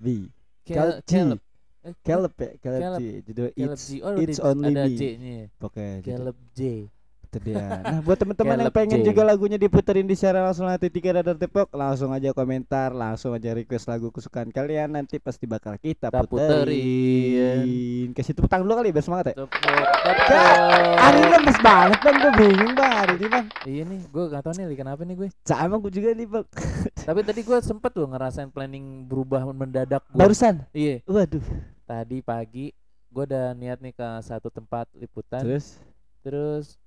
B. 0.00 0.32
Cal- 0.64 1.04
Caleb. 1.04 1.04
Caleb. 1.04 1.40
Caleb 2.00 2.32
ya, 2.38 2.50
Caleb, 2.62 2.80
Caleb. 2.80 3.00
G. 3.02 3.04
Judul 3.26 3.48
Caleb 3.52 3.74
It's 3.76 3.84
G. 3.84 3.92
Oh, 4.00 4.14
It's 4.16 4.38
Only 4.40 4.72
ada 4.72 4.84
Me. 4.86 4.96
Oke, 5.60 5.86
gitu. 6.00 6.08
Caleb 6.08 6.36
J. 6.54 6.60
itu 7.32 7.40
dia. 7.48 7.80
Nah, 7.80 8.04
buat 8.04 8.20
teman-teman 8.20 8.60
yang 8.60 8.68
pengen 8.68 9.00
J. 9.00 9.08
juga 9.08 9.24
lagunya 9.24 9.56
diputerin 9.56 10.04
di 10.04 10.12
siaran 10.12 10.44
langsung 10.44 10.68
Lantai 10.68 10.92
3 10.92 11.16
Radar 11.16 11.32
Depok, 11.32 11.72
langsung 11.72 12.12
aja 12.12 12.28
komentar, 12.36 12.92
langsung 12.92 13.32
aja 13.32 13.56
request 13.56 13.88
lagu 13.88 14.12
kesukaan 14.12 14.52
kalian 14.52 14.92
nanti 14.92 15.16
pasti 15.16 15.48
bakal 15.48 15.80
kita, 15.80 16.12
Kita 16.12 16.28
puterin. 16.28 18.12
Kasih 18.12 18.36
tepuk 18.36 18.52
tangan 18.52 18.68
dulu 18.68 18.84
kali 18.84 18.92
biar 18.92 19.00
semangat 19.00 19.32
ya. 19.32 19.48
Hari 21.00 21.16
ini 21.16 21.28
lemes 21.32 21.58
banget 21.64 21.98
bang, 22.04 22.16
gue 22.20 22.32
bingung 22.36 22.72
bang 22.76 22.92
hari 23.00 23.12
ini 23.16 23.26
bang. 23.32 23.46
Iya 23.64 23.82
nih, 23.88 24.00
gue 24.04 24.24
gak 24.28 24.42
tau 24.44 24.52
nih 24.52 24.76
kenapa 24.76 25.00
nih 25.08 25.16
gue. 25.16 25.28
Sama 25.48 25.80
gue 25.80 25.88
juga 25.88 26.12
nih 26.12 26.28
bang. 26.28 26.44
Tapi 27.08 27.20
tadi 27.24 27.40
gue 27.40 27.58
sempet 27.64 27.90
tuh 27.96 28.04
ngerasain 28.12 28.52
planning 28.52 29.08
berubah 29.08 29.48
mendadak 29.56 30.04
gua. 30.12 30.28
Barusan, 30.28 30.68
Iya, 30.76 31.00
waduh. 31.08 31.40
tadi 31.88 32.20
pagi 32.20 32.76
gue 33.08 33.24
udah 33.24 33.56
niat 33.56 33.80
nih 33.80 33.96
ke 33.96 34.08
satu 34.20 34.52
tempat 34.52 34.84
liputan. 34.92 35.40
Terus 35.40 35.80
Terus 36.22 36.78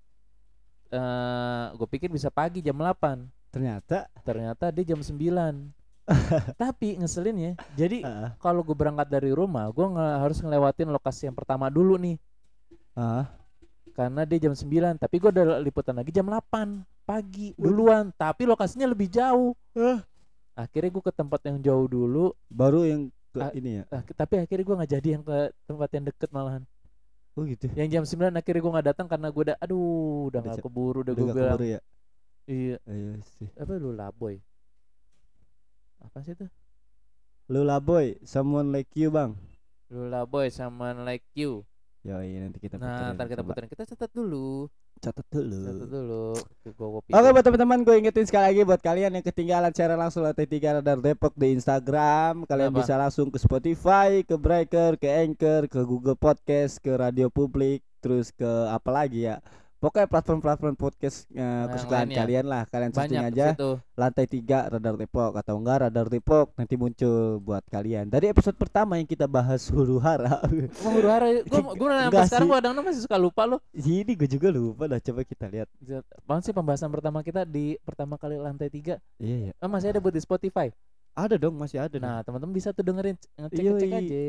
eh 0.92 1.66
gue 1.74 1.88
pikir 1.90 2.10
bisa 2.14 2.30
pagi 2.30 2.62
jam 2.62 2.78
8 2.78 3.52
ternyata? 3.54 4.06
Ternyata 4.22 4.70
dia 4.70 4.94
jam 4.96 5.00
9 5.02 5.26
Tapi 6.62 7.02
ngeselin 7.02 7.38
ya. 7.38 7.52
Jadi 7.74 8.06
ah, 8.06 8.38
kalau 8.38 8.62
gue 8.62 8.78
berangkat 8.78 9.10
dari 9.10 9.34
rumah 9.34 9.66
Gue 9.74 9.90
nge- 9.90 10.18
harus 10.22 10.38
ngelewatin 10.38 10.94
lokasi 10.94 11.26
yang 11.26 11.34
pertama 11.34 11.66
dulu 11.74 11.98
nih. 11.98 12.22
Ah, 12.94 13.26
Karena 13.98 14.22
dia 14.28 14.38
jam 14.46 14.54
9 14.54 15.02
Tapi 15.02 15.16
gue 15.18 15.30
udah 15.34 15.58
liputan 15.64 15.98
lagi 15.98 16.14
jam 16.14 16.30
8 16.30 16.86
Pagi 17.06 17.54
duluan. 17.58 18.14
Tapi 18.14 18.46
lokasinya 18.46 18.90
lebih 18.90 19.10
jauh. 19.10 19.54
Ah. 19.78 20.02
Akhirnya 20.58 20.90
gue 20.94 21.04
ke 21.06 21.14
tempat 21.14 21.42
yang 21.46 21.58
jauh 21.62 21.86
dulu. 21.90 22.34
Baru 22.50 22.86
yang 22.86 23.10
ke 23.34 23.42
ini 23.58 23.82
ya. 23.82 23.84
Tapi 24.14 24.42
akhirnya 24.46 24.66
gue 24.66 24.76
nggak 24.78 24.92
jadi 25.02 25.08
yang 25.18 25.24
ke 25.26 25.38
tempat 25.70 25.90
yang 25.94 26.06
deket 26.10 26.30
malahan 26.34 26.66
Oh 27.36 27.44
gitu. 27.44 27.68
Yang 27.76 27.90
jam 27.92 28.04
9 28.32 28.40
akhirnya 28.40 28.62
gue 28.64 28.74
nggak 28.80 28.88
datang 28.96 29.08
Karena 29.12 29.28
gue 29.28 29.44
udah 29.52 29.58
Aduh 29.60 30.32
udah 30.32 30.40
gak 30.40 30.64
keburu 30.64 31.04
Udah 31.04 31.12
Udah 31.12 31.20
gue 31.20 31.28
gak 31.28 31.36
bilang 31.36 31.52
keburu 31.52 31.66
ya. 31.68 31.80
Iya 32.48 32.78
Ayo 32.88 33.20
sih. 33.36 33.52
Apa 33.60 33.76
lu 33.76 33.92
laboy 33.92 34.40
Apa 36.00 36.24
sih 36.24 36.32
itu 36.32 36.48
Lula 37.46 37.78
boy, 37.78 38.18
someone 38.26 38.74
like 38.74 38.90
you 38.98 39.14
bang. 39.14 39.38
Lula 39.94 40.26
Boy 40.26 40.50
sama 40.50 40.98
Like 40.98 41.26
You. 41.38 41.62
Yoi 42.02 42.42
nanti 42.42 42.58
kita 42.58 42.82
Nah, 42.82 43.14
puterin, 43.14 43.14
ntar 43.18 43.28
kita 43.30 43.44
puterin. 43.46 43.70
Kita 43.70 43.84
catat 43.86 44.12
dulu. 44.14 44.66
Catat 45.04 45.28
dulu. 45.30 45.60
Catat 45.62 45.90
dulu. 45.92 46.24
Oke 47.14 47.30
buat 47.36 47.44
teman-teman 47.46 47.80
gue 47.86 47.96
ingetin 48.02 48.26
sekali 48.26 48.46
lagi 48.50 48.62
buat 48.66 48.82
kalian 48.82 49.12
yang 49.16 49.26
ketinggalan 49.26 49.70
cara 49.70 49.94
langsung 49.94 50.26
lantai 50.26 50.50
3 50.50 50.82
Radar 50.82 50.98
Depok 50.98 51.38
di 51.38 51.54
Instagram 51.54 52.48
Kalian 52.50 52.74
Kenapa? 52.74 52.80
bisa 52.82 52.94
langsung 52.98 53.30
ke 53.30 53.38
Spotify, 53.38 54.26
ke 54.26 54.34
Breaker, 54.40 54.98
ke 54.98 55.06
Anchor, 55.06 55.70
ke 55.70 55.80
Google 55.86 56.18
Podcast, 56.18 56.82
ke 56.82 56.90
Radio 56.96 57.30
Publik 57.30 57.86
Terus 58.02 58.34
ke 58.34 58.50
apa 58.70 58.90
lagi 58.90 59.30
ya 59.30 59.42
Pokoknya 59.86 60.10
platform-platform 60.10 60.74
podcast 60.74 61.30
Yang 61.30 61.70
kesukaan 61.72 62.10
lainnya. 62.10 62.18
kalian 62.18 62.46
lah 62.50 62.64
Kalian 62.66 62.90
searching 62.90 63.22
aja 63.22 63.46
situ. 63.54 63.72
lantai 63.94 64.26
3 64.26 64.74
Radar 64.74 64.96
Depok 64.98 65.32
atau 65.36 65.56
enggak 65.56 65.78
Radar 65.80 66.08
Depok 66.10 66.48
nanti 66.54 66.74
muncul 66.74 67.38
buat 67.38 67.62
kalian 67.70 68.10
Dari 68.10 68.26
episode 68.28 68.58
pertama 68.58 68.98
yang 68.98 69.06
kita 69.06 69.30
bahas 69.30 69.70
huru 69.70 70.02
hara 70.02 70.42
Wah, 70.82 70.90
huru 70.90 71.06
hara. 71.06 71.28
Gua 71.46 71.62
gua 71.78 71.90
sampai 71.94 72.10
Enggak 72.10 72.26
sekarang 72.26 72.48
gua 72.50 72.58
kadang 72.58 72.82
masih 72.82 73.02
suka 73.06 73.18
lupa 73.18 73.46
loh. 73.46 73.60
Ini 73.72 74.10
gue 74.10 74.26
juga 74.26 74.50
lupa 74.50 74.90
dah 74.90 74.98
coba 75.00 75.22
kita 75.22 75.46
lihat 75.48 75.70
Apaan 76.18 76.42
sih 76.42 76.50
pembahasan 76.50 76.90
pertama 76.90 77.22
kita 77.22 77.46
di 77.46 77.78
pertama 77.86 78.18
kali 78.18 78.42
lantai 78.42 78.74
tiga? 78.74 78.98
Iya 79.22 79.38
ya 79.38 79.52
Oh, 79.62 79.70
masih 79.70 79.94
ada 79.94 80.02
buat 80.02 80.10
di 80.10 80.20
Spotify. 80.20 80.74
Ada 81.14 81.38
dong 81.38 81.56
masih 81.56 81.80
ada. 81.80 81.96
Nah, 81.96 82.20
teman-teman 82.22 82.52
bisa 82.52 82.74
tuh 82.74 82.84
dengerin 82.84 83.16
ngecek 83.38 83.64
ngecek 83.64 83.92
aja. 83.94 84.20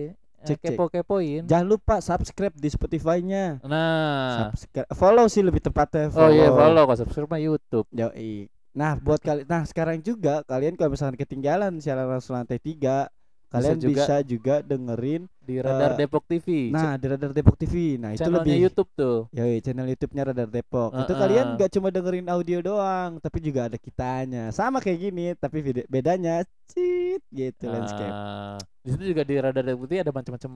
Eh, 0.47 0.49
Cek-cek. 0.55 0.79
Kepo-kepoin. 0.79 1.43
Jangan 1.51 1.67
lupa 1.67 1.99
subscribe 1.99 2.55
di 2.55 2.69
Spotify-nya. 2.71 3.59
Nah. 3.67 4.55
Subscribe, 4.55 4.89
follow 4.95 5.27
sih 5.27 5.43
lebih 5.43 5.59
tepatnya. 5.59 6.15
Oh 6.15 6.31
iya, 6.31 6.55
follow 6.55 6.87
kok 6.87 7.03
subscribe 7.03 7.31
mah 7.35 7.43
YouTube. 7.43 7.87
Yoi. 7.91 8.47
Nah, 8.77 8.95
buat 9.01 9.25
kali 9.25 9.49
nah 9.49 9.65
sekarang 9.65 10.05
juga 10.05 10.45
kalian 10.45 10.77
kalau 10.77 10.93
misalkan 10.93 11.17
ketinggalan 11.17 11.81
siaran 11.81 12.13
langsung 12.13 12.37
lantai 12.37 12.61
3, 12.61 13.09
kalian 13.49 13.77
juga. 13.77 13.91
bisa 13.97 14.17
juga 14.21 14.55
dengerin 14.61 15.23
Di 15.39 15.63
Radar 15.63 15.95
Eh, 15.95 15.99
Depok 16.01 16.27
TV. 16.27 16.69
nah 16.69 16.95
di 16.95 17.07
Radar 17.07 17.31
Depok 17.31 17.55
TV. 17.55 17.95
Nah, 17.97 18.11
itu 18.11 18.27
lebih 18.27 18.59
YouTube 18.61 18.91
tuh. 18.93 19.31
Yoi, 19.31 19.59
channel 19.61 19.87
YouTube-nya 19.87 20.23
Radar 20.27 20.49
Depok. 20.49 20.91
Itu 20.93 21.07
Uh-uh. 21.07 21.17
kalian 21.17 21.47
nggak 21.55 21.71
cuma 21.71 21.89
dengerin 21.89 22.27
audio 22.27 22.59
doang, 22.61 23.11
tapi 23.19 23.39
juga 23.41 23.65
ada 23.65 23.79
kitanya. 23.79 24.51
Sama 24.51 24.79
kayak 24.79 24.99
gini, 25.01 25.27
tapi 25.35 25.63
beda- 25.63 25.87
bedanya 25.87 26.43
cit 26.67 27.23
gitu 27.29 27.65
landscape. 27.65 28.11
Ah, 28.11 28.59
di 28.81 28.91
situ 28.91 29.05
juga 29.09 29.23
di 29.23 29.35
Radar 29.37 29.63
Depok 29.63 29.87
TV 29.87 30.03
ada 30.03 30.11
macam-macam 30.11 30.51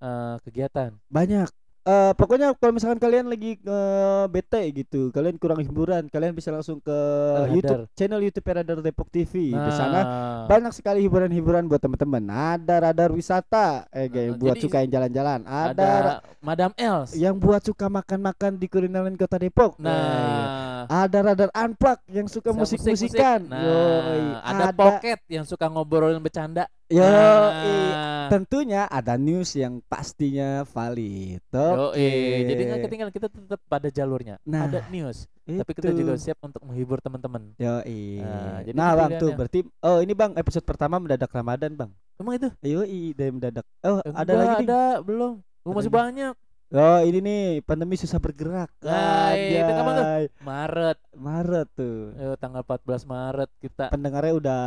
eh, 0.00 0.36
kegiatan. 0.40 0.90
banyak 1.06 1.50
eh 1.80 2.12
pokoknya 2.12 2.52
kalau 2.54 2.72
misalkan 2.72 2.96
kalian 2.96 3.26
lagi 3.26 3.56
eh, 3.56 4.24
bete 4.28 4.60
gitu 4.74 5.08
kalian 5.10 5.36
kurang 5.36 5.58
hiburan 5.58 6.06
kalian 6.06 6.32
bisa 6.32 6.50
langsung 6.50 6.76
ke 6.76 6.92
Radar. 6.92 7.48
YouTube 7.48 7.82
channel 7.94 8.20
YouTube 8.20 8.46
Radar 8.46 8.78
Depok 8.78 9.08
TV 9.08 9.48
di 9.50 9.72
sana 9.72 10.00
Nah, 10.00 10.06
banyak 10.46 10.72
sekali 10.72 11.00
hiburan-hiburan 11.02 11.64
buat 11.64 11.78
teman-teman. 11.78 12.20
Ada 12.26 12.74
radar 12.82 13.10
wisata 13.10 13.88
eh 13.90 14.06
Nah, 14.06 14.36
buat 14.36 14.54
jadi 14.54 14.62
suka 14.62 14.76
yang 14.80 14.90
jalan-jalan. 14.92 15.40
Ada, 15.42 15.72
ada 15.72 16.12
Madam 16.40 16.70
Els. 16.76 17.10
yang 17.14 17.36
buat 17.36 17.60
suka 17.60 17.88
makan-makan 17.88 18.56
di 18.56 18.66
kulineran 18.66 19.16
kota 19.16 19.36
Depok. 19.36 19.76
Eh, 19.76 19.82
Nah, 19.82 20.69
ada 20.86 21.18
radar 21.20 21.50
unplug 21.50 21.98
yang 22.06 22.24
suka 22.24 22.50
musik-musikan 22.50 23.42
Nah, 23.44 23.60
Yoi. 23.60 24.22
ada, 24.40 24.70
pocket 24.70 25.18
yang 25.26 25.44
suka 25.44 25.66
ngobrolin 25.66 26.22
bercanda. 26.22 26.64
Yoi. 26.86 27.02
Nah, 27.02 28.28
tentunya 28.28 28.86
ada 28.86 29.14
news 29.14 29.52
yang 29.52 29.82
pastinya 29.84 30.62
valid 30.64 31.42
Yoi. 31.50 32.46
Jadi 32.46 32.62
nggak 32.64 32.80
ketinggalan 32.84 33.12
kita 33.12 33.26
tetap 33.26 33.60
pada 33.66 33.88
jalurnya. 33.90 34.38
Nah, 34.42 34.64
ada 34.66 34.86
news. 34.88 35.26
Tapi 35.44 35.72
kita 35.74 35.90
Itu. 35.90 36.06
juga 36.06 36.14
siap 36.14 36.38
untuk 36.40 36.62
menghibur 36.62 37.02
teman-teman. 37.02 37.50
Yo 37.58 37.82
Nah, 38.22 38.62
jadi 38.62 38.76
Nah, 38.76 38.90
itu 38.90 38.98
bang 38.98 39.10
tuh 39.18 39.30
berarti 39.34 39.58
oh 39.82 39.98
ini 39.98 40.12
bang 40.14 40.32
episode 40.38 40.62
pertama 40.62 41.02
mendadak 41.02 41.26
Ramadan 41.28 41.74
bang. 41.74 41.90
Emang 42.16 42.38
itu? 42.38 42.48
Yo 42.62 42.86
dari 43.12 43.30
mendadak. 43.34 43.66
Oh 43.82 43.98
ada 43.98 44.14
Enggak, 44.22 44.36
lagi 44.36 44.62
nih. 44.62 44.68
ada 44.70 44.80
belum. 45.02 45.32
Oh, 45.60 45.70
Ada 45.70 45.76
masih 45.76 45.90
lagi. 45.90 46.00
banyak. 46.00 46.34
Oh 46.70 47.02
ini 47.02 47.18
nih 47.18 47.42
pandemi 47.66 47.98
susah 47.98 48.22
bergerak. 48.22 48.70
Nah, 48.86 49.34
itu 49.34 49.58
kapan 49.58 49.90
tuh? 49.90 50.06
Maret. 50.38 50.98
Maret 51.18 51.68
tuh. 51.74 52.14
Eh, 52.14 52.38
tanggal 52.38 52.62
14 52.62 53.02
Maret 53.02 53.50
kita. 53.58 53.90
Pendengarnya 53.90 54.34
udah 54.38 54.62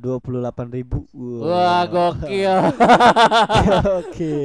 28 0.00 0.72
ribu. 0.72 1.04
Wah, 1.44 1.84
gokil. 1.84 2.48
Oke. 4.00 4.36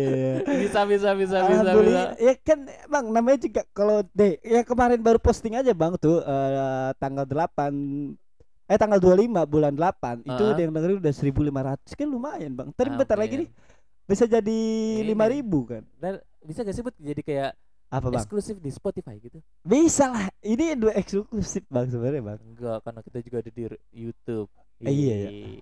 bisa 0.43 0.83
bisa 0.83 1.09
bisa 1.15 1.37
bisa 1.47 1.71
bisa. 1.71 2.01
Ya 2.19 2.35
kan 2.35 2.67
bang 2.67 3.05
namanya 3.07 3.47
juga 3.47 3.63
kalau 3.71 4.03
deh 4.11 4.35
ya 4.43 4.67
kemarin 4.67 4.99
baru 4.99 5.23
posting 5.23 5.55
aja 5.55 5.71
bang 5.71 5.95
tuh 5.95 6.19
eh, 6.19 6.91
tanggal 6.99 7.23
8 7.23 8.19
eh 8.69 8.77
tanggal 8.77 8.99
25 8.99 9.33
bulan 9.47 9.71
8 9.73 10.27
itu 10.27 10.35
Ah. 10.35 10.51
udah 10.51 10.61
yang 10.61 10.73
dengerin 10.75 10.99
udah 10.99 11.13
1500 11.15 11.95
kan 11.95 12.07
lumayan 12.11 12.51
bang. 12.53 12.67
Ntar 12.75 12.91
bentar 12.91 13.15
lagi 13.15 13.39
Amin. 13.39 13.47
nih 13.47 13.49
bisa 14.03 14.27
jadi 14.27 14.59
Ini. 14.99 15.15
5000 15.15 15.47
kan. 15.63 15.83
Dan 15.95 16.13
bisa 16.41 16.59
gak 16.61 16.71
sih 16.71 16.83
buat 16.83 16.95
jadi 16.95 17.21
kayak 17.21 17.51
Apa 17.89 18.07
bang? 18.07 18.21
eksklusif 18.21 18.55
di 18.57 18.69
Spotify 18.69 19.17
gitu? 19.17 19.41
Bisa 19.61 20.07
lah. 20.07 20.29
Ini 20.39 20.77
dua 20.77 20.93
eksklusif 20.93 21.65
bang 21.65 21.87
sebenarnya 21.87 22.21
bang. 22.23 22.39
Enggak, 22.43 22.77
karena 22.81 22.99
kita 23.01 23.17
juga 23.19 23.37
ada 23.39 23.49
di 23.49 23.61
YouTube. 23.91 24.49
Eh, 24.79 24.89
iya, 24.89 25.15
iya. 25.17 25.59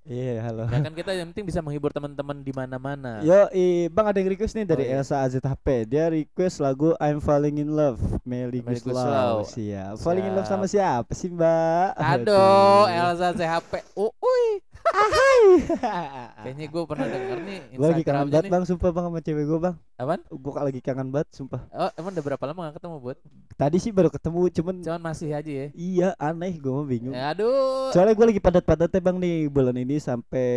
Iya 0.00 0.40
halo. 0.42 0.64
Ya 0.64 0.80
kan 0.80 0.96
kita 0.96 1.12
yang 1.12 1.28
penting 1.28 1.44
bisa 1.44 1.60
menghibur 1.60 1.92
teman-teman 1.92 2.40
di 2.40 2.56
mana-mana. 2.56 3.20
Yo, 3.20 3.52
i, 3.52 3.84
bang 3.86 4.08
ada 4.08 4.16
yang 4.16 4.32
request 4.32 4.56
nih 4.56 4.64
dari 4.64 4.84
Oh, 4.84 4.90
iya. 4.90 5.04
Elsa 5.04 5.20
AZHP. 5.20 5.66
Dia 5.84 6.08
request 6.08 6.56
lagu 6.58 6.96
I'm 6.96 7.20
Falling 7.20 7.60
in 7.60 7.68
Love, 7.68 8.00
Melly 8.24 8.64
Guslau. 8.64 8.96
Guslau. 8.96 9.36
Siap. 9.44 10.00
Falling 10.00 10.24
in 10.24 10.32
love 10.32 10.48
sama 10.48 10.64
siapa 10.64 11.12
sih 11.12 11.28
mbak? 11.28 12.00
Aduh, 12.00 12.88
Elsa 12.88 13.36
CHP. 13.36 13.72
Uy. 13.94 14.44
Kayaknya 16.40 16.66
gue 16.66 16.82
pernah 16.84 17.06
denger 17.06 17.38
nih 17.42 17.58
Gue 17.72 17.86
lagi 17.86 18.02
kangen 18.02 18.28
banget 18.28 18.44
nih. 18.46 18.52
bang, 18.52 18.64
sumpah 18.64 18.90
bang 18.90 19.04
sama 19.06 19.20
cewek 19.20 19.44
gue 19.46 19.58
bang. 19.60 19.74
Apaan? 19.96 20.20
Gue 20.26 20.52
lagi 20.54 20.80
kangen 20.80 21.08
banget, 21.08 21.28
sumpah. 21.32 21.60
Oh, 21.70 21.90
emang 21.94 22.12
udah 22.12 22.24
berapa 22.24 22.44
lama 22.46 22.60
gak 22.66 22.74
ketemu 22.80 22.96
buat? 22.98 23.18
Tadi 23.54 23.76
sih 23.76 23.92
baru 23.92 24.08
ketemu, 24.08 24.40
cuman 24.50 24.74
Cuman 24.80 25.00
masih 25.02 25.28
aja 25.30 25.50
ya. 25.50 25.66
iya 25.72 26.08
aneh 26.16 26.56
gue 26.56 26.72
mah 26.72 26.86
bingung. 26.86 27.14
Ya, 27.14 27.32
aduh. 27.32 27.92
Soalnya 27.92 28.14
gue 28.14 28.26
lagi 28.30 28.40
padat-padatnya 28.40 29.00
bang 29.00 29.16
nih 29.18 29.36
bulan 29.46 29.76
ini 29.76 29.96
sampai 30.00 30.48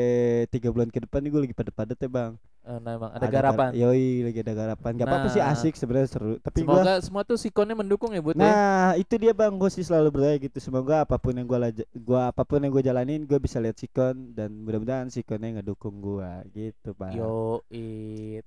tiga 0.50 0.72
bulan 0.72 0.88
ke 0.88 1.04
depan 1.04 1.20
nih 1.20 1.30
gue 1.30 1.42
lagi 1.50 1.56
padat-padatnya 1.56 2.10
bang. 2.10 2.34
Eh, 2.64 2.80
nah, 2.80 2.96
emang 2.96 3.12
ada, 3.12 3.28
gar- 3.28 3.52
garapan. 3.52 3.70
Yoi, 3.76 4.24
lagi 4.24 4.40
ada 4.40 4.54
garapan. 4.56 4.92
Gak 4.96 5.04
apa-apa 5.04 5.28
sih 5.28 5.44
Nah, 5.44 5.52
asik 5.52 5.76
sebenarnya 5.76 6.08
seru. 6.08 6.40
Tapi 6.40 6.64
gua 6.64 6.80
Semoga 6.80 6.94
semua 7.04 7.22
tuh 7.28 7.36
sikonnya 7.36 7.76
mendukung 7.76 8.16
ya 8.16 8.24
buat 8.24 8.40
ya. 8.40 8.40
Nah, 8.40 8.90
itu 8.96 9.20
dia 9.20 9.36
Bang, 9.36 9.60
gue 9.60 9.68
sih 9.68 9.84
selalu 9.84 10.16
berdoa 10.16 10.40
gitu. 10.40 10.58
Semoga 10.64 11.04
apa 11.04 11.20
pun 11.20 11.36
yang 11.36 11.44
gua 11.44 11.68
laja- 11.68 11.84
gua 11.92 12.32
apa 12.32 12.48
pun 12.48 12.64
yang 12.64 12.72
gue 12.72 12.80
jalanin, 12.80 13.28
gue 13.28 13.36
bisa 13.36 13.60
lihat 13.60 13.76
sikon 13.76 14.13
dan 14.34 14.50
mudah-mudahan 14.64 15.10
sikonnya 15.12 15.60
ngedukung 15.60 16.00
gua 16.00 16.42
gitu, 16.54 16.94
Pak. 16.96 17.14
Yo, 17.18 17.62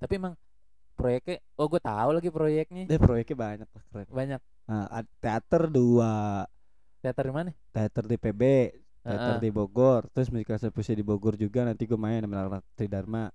tapi 0.01 0.13
emang 0.17 0.33
proyeknya, 0.97 1.37
oh 1.61 1.67
gue 1.69 1.81
tahu 1.81 2.09
lagi 2.17 2.29
proyeknya 2.33 2.83
Deh 2.89 2.97
proyeknya 2.97 3.37
banyak 3.37 3.69
lah 3.69 3.83
keren. 3.93 4.07
banyak. 4.09 4.41
Nah, 4.67 4.85
teater 5.21 5.63
dua, 5.69 6.43
Teater 6.99 7.23
di 7.29 7.33
mana? 7.33 7.51
teater 7.71 8.03
di 8.09 8.17
PB, 8.17 8.41
teater 9.05 9.35
Heeh. 9.37 9.39
di 9.39 9.49
Bogor, 9.53 10.01
terus 10.11 10.27
musik 10.33 10.49
puisi 10.73 10.97
di 10.97 11.05
Bogor 11.05 11.37
juga 11.39 11.63
nanti 11.63 11.85
gue 11.85 11.95
main 11.95 12.25
sama 12.25 12.59
Tridharma. 12.75 13.31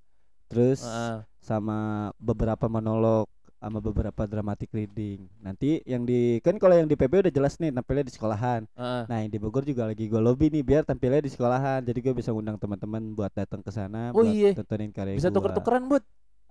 Terus 0.51 0.83
Heeh. 0.85 1.25
sama 1.40 2.11
beberapa 2.21 2.68
monolog 2.68 3.27
sama 3.62 3.79
beberapa 3.79 4.27
dramatic 4.27 4.75
reading. 4.75 5.31
Nanti 5.38 5.79
yang 5.87 6.03
di 6.03 6.42
kan 6.42 6.59
kalau 6.59 6.75
yang 6.75 6.90
di 6.90 6.98
PB 6.98 7.31
udah 7.31 7.33
jelas 7.33 7.55
nih 7.62 7.70
tampilnya 7.70 8.03
di 8.03 8.12
sekolahan. 8.12 8.66
Heeh. 8.75 9.03
Nah, 9.07 9.16
yang 9.22 9.31
di 9.31 9.38
Bogor 9.38 9.62
juga 9.62 9.87
lagi 9.87 10.11
gue 10.11 10.18
lobby 10.18 10.51
nih 10.51 10.66
biar 10.66 10.83
tampilnya 10.83 11.22
di 11.22 11.31
sekolahan. 11.31 11.87
Jadi 11.87 11.98
gue 12.03 12.11
bisa 12.11 12.35
ngundang 12.35 12.59
teman-teman 12.59 13.14
buat 13.14 13.31
datang 13.31 13.62
ke 13.62 13.70
sana 13.70 14.11
Oh 14.11 14.27
buat 14.27 14.35
iya. 14.35 14.51
tontonin 14.59 14.90
karya 14.90 15.14
Bisa 15.14 15.31
tuker-tukeran 15.31 15.87
buat 15.87 16.03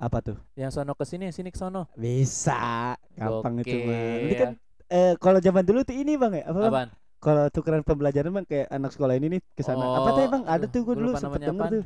Apa 0.01 0.17
tuh? 0.23 0.37
yang 0.57 0.71
sono 0.73 0.97
ke 0.97 1.05
sini, 1.05 1.29
sini 1.29 1.51
ke 1.51 1.59
sono. 1.59 1.85
Bisa. 1.93 2.95
Gampang 3.13 3.59
itu 3.61 3.75
mah. 3.85 3.99
Gokil. 4.17 4.39
kan 4.39 4.51
eh 4.91 5.13
kalau 5.19 5.39
zaman 5.39 5.63
dulu 5.67 5.79
tuh 5.83 5.93
ini 5.93 6.15
Bang 6.15 6.31
ya. 6.33 6.47
Apa? 6.47 6.59
Apaan? 6.71 6.89
Kalau 7.21 7.45
tukeran 7.53 7.83
pembelajaran 7.85 8.31
Bang 8.33 8.47
kayak 8.47 8.71
anak 8.71 8.95
sekolah 8.95 9.13
ini 9.19 9.37
nih 9.37 9.41
ke 9.53 9.61
sana. 9.61 9.83
apa 9.83 10.09
tuh 10.15 10.23
Oh, 10.25 10.29
Bang? 10.31 10.43
Ada 10.47 10.65
tuh 10.65 10.81
gue 10.87 10.95
dulu 10.95 11.11
namanya 11.13 11.47
denger 11.51 11.67
tuh. 11.69 11.83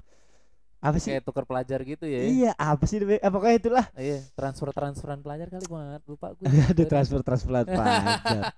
Apa 0.86 0.98
sih? 1.02 1.10
Kayak 1.10 1.26
tuker 1.26 1.46
pelajar 1.50 1.80
gitu 1.82 2.06
ya. 2.06 2.22
Iya, 2.22 2.52
apa 2.54 2.86
sih? 2.86 3.02
Apa 3.02 3.38
kayak 3.42 3.58
itulah. 3.58 3.86
Iya, 3.98 4.22
transfer-transferan 4.38 5.26
pelajar 5.26 5.50
kali 5.50 5.66
gua 5.66 5.82
nggak- 5.82 6.06
lupa 6.06 6.28
gue. 6.38 6.46
Ada 6.70 6.84
transfer 6.86 7.20
transferan 7.26 7.66
pelajar. 7.66 8.54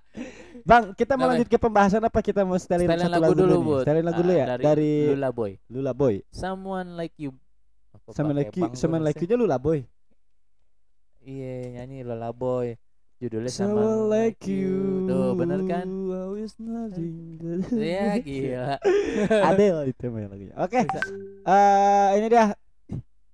Bang, 0.68 0.92
kita 0.92 1.16
mau 1.16 1.32
lanjut 1.32 1.48
ke 1.48 1.56
pembahasan 1.56 2.04
apa? 2.04 2.20
Kita 2.20 2.44
mau 2.44 2.60
setelin 2.60 2.84
Setelin 2.84 3.04
satu 3.08 3.16
lagu 3.16 3.32
dulu? 3.32 3.56
Bud. 3.64 3.82
Setelin 3.88 4.04
lagu 4.04 4.20
Ah, 4.20 4.22
dulu 4.22 4.32
ya 4.36 4.44
dari 4.46 4.62
dari 4.62 4.92
Lula 5.08 5.30
Boy. 5.32 5.52
Lula 5.72 5.92
Boy. 5.96 6.14
Someone 6.28 6.88
like 6.94 7.16
you. 7.16 7.32
Pakai 7.88 8.12
like 8.36 8.52
sama 8.76 8.98
gua 8.98 9.08
like 9.08 9.16
rasanya? 9.16 9.28
nya 9.32 9.40
Lula 9.40 9.56
Boy. 9.56 9.78
Iya, 11.24 11.54
nyanyi 11.80 12.04
Lula 12.04 12.30
Boy. 12.30 12.76
Judulnya 13.18 13.50
Someone 13.50 13.82
Someone 13.82 14.02
like 14.14 14.38
you. 14.46 15.02
Tuh, 15.10 15.34
bener 15.34 15.60
kan? 15.66 15.86
Iya, 17.74 18.14
gila. 18.22 18.78
Adele 19.50 19.90
itu 19.90 20.06
main 20.06 20.30
lagunya. 20.30 20.54
Oke. 20.54 20.86
Bisa. 20.86 21.00
eh 21.42 22.08
ini 22.14 22.26
dia 22.30 22.54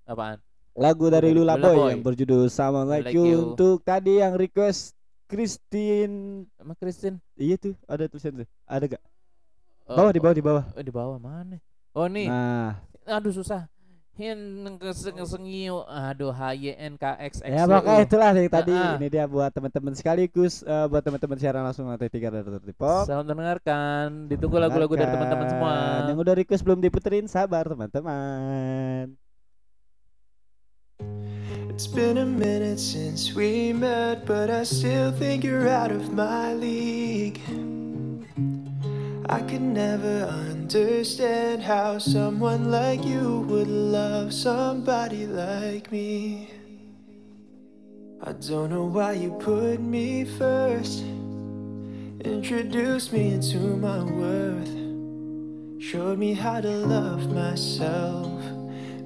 Apaan? 0.08 0.40
lagu 0.74 1.06
dari 1.06 1.30
Lula, 1.36 1.54
Lula 1.54 1.64
Boy, 1.68 1.76
Boy. 1.76 1.88
yang 1.94 2.02
berjudul 2.02 2.48
Someone 2.48 2.88
Like, 2.88 3.12
Like 3.12 3.14
you. 3.14 3.24
You. 3.28 3.38
untuk 3.52 3.84
tadi 3.84 4.24
yang 4.24 4.34
request 4.34 4.96
Christine. 5.28 6.48
Emang 6.56 6.76
Christine? 6.80 7.20
Iya 7.36 7.60
tuh, 7.60 7.76
ada 7.84 8.08
tulisan 8.08 8.40
tuh. 8.40 8.48
Ada 8.64 8.88
gak? 8.88 9.02
Oh, 9.84 10.00
Bawah 10.00 10.12
di 10.16 10.20
bawah 10.20 10.34
di 10.34 10.44
bawah. 10.44 10.64
Oh, 10.72 10.80
di 10.82 10.92
bawah 10.92 11.18
mana? 11.20 11.60
Oh, 11.92 12.08
nih. 12.08 12.26
Nah, 12.26 12.80
Aduh 13.04 13.36
susah. 13.36 13.68
Hin 14.14 14.38
kesengiu. 14.78 15.82
Aduh 15.90 16.30
H 16.30 16.54
Y 16.54 16.70
N 16.78 16.94
K 16.94 17.18
X 17.18 17.42
X. 17.42 17.50
ya 17.50 17.66
makanya 17.66 18.02
itulah 18.06 18.30
yang 18.30 18.46
tadi. 18.46 18.70
Ah, 18.70 18.94
ah. 18.94 18.96
Ini 19.02 19.08
dia 19.10 19.26
buat 19.26 19.50
teman-teman 19.50 19.90
sekaligus 19.98 20.62
eh, 20.62 20.86
buat 20.86 21.02
teman-teman 21.02 21.34
siaran 21.34 21.66
langsung 21.66 21.90
lantai 21.90 22.06
tiga 22.06 22.30
dari 22.30 22.74
Pop. 22.78 23.10
Selamat 23.10 23.26
mendengarkan. 23.34 24.30
Ditunggu 24.30 24.62
lagu-lagu 24.62 24.94
dari 24.94 25.10
teman-teman 25.10 25.46
semua. 25.50 25.74
Yang 26.06 26.18
udah 26.22 26.34
request 26.38 26.62
belum 26.62 26.78
diputerin 26.78 27.26
sabar 27.26 27.66
teman-teman. 27.66 29.18
It's 31.74 31.90
been 31.90 32.22
a 32.22 32.24
minute 32.24 32.78
since 32.78 33.34
we 33.34 33.74
met, 33.74 34.30
but 34.30 34.46
I 34.46 34.62
still 34.62 35.10
think 35.10 35.42
you're 35.42 35.66
out 35.66 35.90
of 35.90 36.14
my 36.14 36.54
league. 36.54 37.42
I 39.26 39.40
could 39.40 39.62
never 39.62 40.24
understand 40.24 41.62
how 41.62 41.98
someone 41.98 42.70
like 42.70 43.02
you 43.04 43.40
would 43.48 43.68
love 43.68 44.34
somebody 44.34 45.26
like 45.26 45.90
me. 45.90 46.50
I 48.22 48.32
don't 48.32 48.70
know 48.70 48.84
why 48.84 49.12
you 49.12 49.30
put 49.40 49.80
me 49.80 50.24
first, 50.24 51.00
introduced 52.20 53.14
me 53.14 53.32
into 53.32 53.58
my 53.58 54.02
worth, 54.02 55.82
showed 55.82 56.18
me 56.18 56.34
how 56.34 56.60
to 56.60 56.70
love 56.70 57.32
myself. 57.32 58.42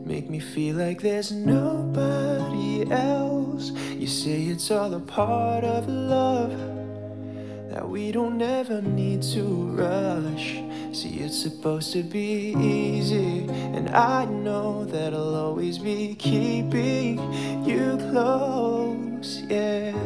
Make 0.04 0.28
me 0.28 0.40
feel 0.40 0.76
like 0.76 1.00
there's 1.00 1.30
nobody 1.30 2.90
else. 2.90 3.70
You 3.70 4.08
say 4.08 4.42
it's 4.44 4.70
all 4.70 4.92
a 4.94 5.00
part 5.00 5.62
of 5.62 5.86
love. 5.88 6.67
We 7.88 8.12
don't 8.12 8.40
ever 8.42 8.82
need 8.82 9.22
to 9.34 9.42
rush. 9.42 10.60
See, 10.92 11.20
it's 11.20 11.40
supposed 11.40 11.92
to 11.94 12.02
be 12.02 12.54
easy. 12.58 13.46
And 13.48 13.88
I 13.88 14.26
know 14.26 14.84
that 14.84 15.14
I'll 15.14 15.34
always 15.34 15.78
be 15.78 16.14
keeping 16.14 17.18
you 17.64 17.96
close. 18.10 19.42
Yeah, 19.48 19.96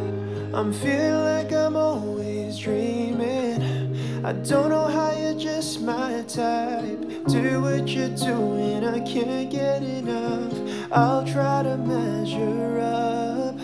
I'm 0.54 0.72
feeling 0.72 1.24
like 1.24 1.52
I'm 1.52 1.74
always 1.76 2.58
dreaming. 2.58 4.24
I 4.24 4.32
don't 4.32 4.70
know 4.70 4.86
how 4.86 5.10
you're 5.18 5.38
just 5.38 5.82
my 5.82 6.22
type. 6.28 7.00
Do 7.26 7.60
what 7.62 7.88
you're 7.88 8.16
doing, 8.16 8.84
I 8.84 9.00
can't 9.00 9.50
get 9.50 9.82
enough. 9.82 10.52
I'll 10.92 11.26
try 11.26 11.64
to 11.64 11.76
measure 11.76 12.78
up. 12.78 13.56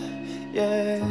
Yeah, 0.51 1.05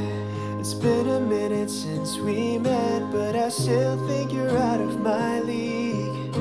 been 0.79 1.09
a 1.09 1.21
minute 1.21 1.71
since 1.71 2.19
we 2.19 2.59
met, 2.59 3.11
but 3.11 3.35
I 3.35 3.49
still 3.49 3.97
think 4.07 4.33
you're 4.33 4.57
out 4.57 4.81
of 4.81 5.01
my 5.01 5.41
league. 5.41 6.35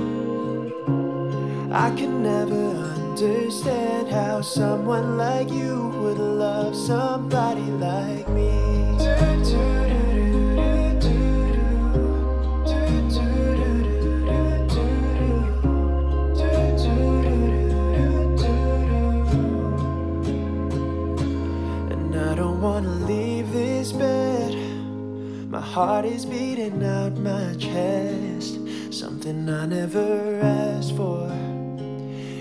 I 1.72 1.90
can 1.96 2.22
never 2.22 2.66
understand 3.12 4.10
how 4.10 4.42
someone 4.42 5.18
like 5.18 5.50
you 5.50 5.90
would 6.02 6.20
love 6.20 6.76
somebody 6.76 7.62
like 7.62 8.28
me. 8.30 8.50
And 21.90 22.16
I 22.16 22.36
don't 22.36 22.62
wanna 22.62 22.90
leave 23.08 23.52
this 23.52 23.92
bed. 23.92 24.27
Heart 25.78 26.06
is 26.06 26.26
beating 26.26 26.84
out 26.84 27.16
my 27.18 27.54
chest. 27.60 28.58
Something 28.92 29.48
I 29.48 29.68
never 29.68 30.40
asked 30.42 30.96
for. 30.98 31.30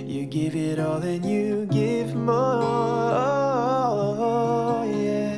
You 0.06 0.24
give 0.24 0.56
it 0.56 0.78
all 0.78 1.02
and 1.02 1.22
you 1.22 1.66
give 1.66 2.14
more. 2.14 2.32
Yeah, 4.86 5.36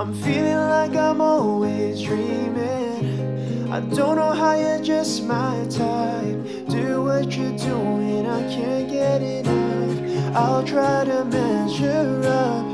I'm 0.00 0.14
feeling 0.22 0.56
like 0.56 0.96
I'm 0.96 1.20
always 1.20 2.00
dreaming. 2.00 3.70
I 3.70 3.80
don't 3.80 4.16
know 4.16 4.32
how 4.32 4.54
you're 4.54 4.80
just 4.82 5.24
my 5.24 5.66
type. 5.68 6.38
Do 6.70 7.02
what 7.02 7.36
you're 7.36 7.58
doing, 7.58 8.26
I 8.26 8.40
can't 8.54 8.88
get 8.88 9.20
enough. 9.20 10.34
I'll 10.34 10.64
try 10.64 11.04
to 11.04 11.26
measure 11.26 12.22
up. 12.24 12.64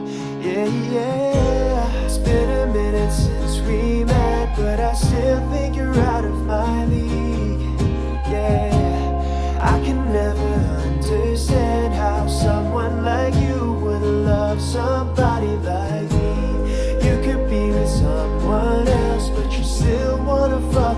Yeah, 0.41 0.67
yeah. 0.93 2.05
It's 2.05 2.19
been 2.19 2.51
a 2.51 2.73
minute 2.73 3.11
since 3.11 3.59
we 3.67 4.05
met, 4.05 4.34
but 4.57 4.81
I 4.81 4.93
still 4.95 5.41
think 5.51 5.77
you're 5.77 5.99
out 5.99 6.25
of 6.25 6.47
my 6.47 6.85
league. 6.87 7.61
Yeah, 8.31 9.59
I 9.61 9.85
can 9.85 10.13
never 10.13 10.55
understand 10.87 11.95
how 11.95 12.27
someone 12.29 13.05
like 13.05 13.35
you 13.35 13.73
would 13.83 14.03
love 14.03 14.61
somebody 14.61 15.55
like 15.71 16.11
me. 16.11 17.07
You 17.07 17.21
could 17.25 17.49
be 17.51 17.71
with 17.71 17.89
someone 17.89 18.87
else, 18.87 19.29
but 19.31 19.57
you 19.57 19.65
still 19.65 20.19
wanna 20.25 20.61
follow 20.73 20.94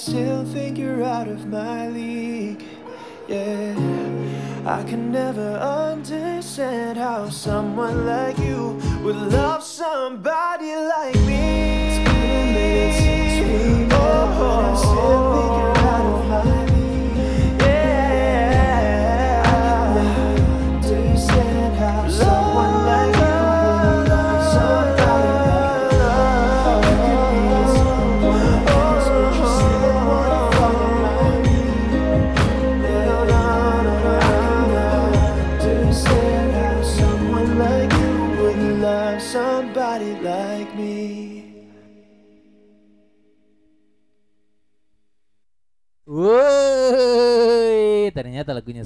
still 0.00 0.46
think 0.46 0.78
you're 0.78 1.04
out 1.04 1.28
of 1.28 1.46
my 1.48 1.86
league. 1.88 2.64
Yeah, 3.28 3.74
I 4.64 4.82
can 4.84 5.12
never 5.12 5.56
understand 5.58 6.96
how 6.96 7.28
someone 7.28 8.06
like 8.06 8.38
you 8.38 8.80
would 9.04 9.16
love 9.16 9.62
somebody 9.62 10.74
like 10.74 11.16
me. 11.26 11.29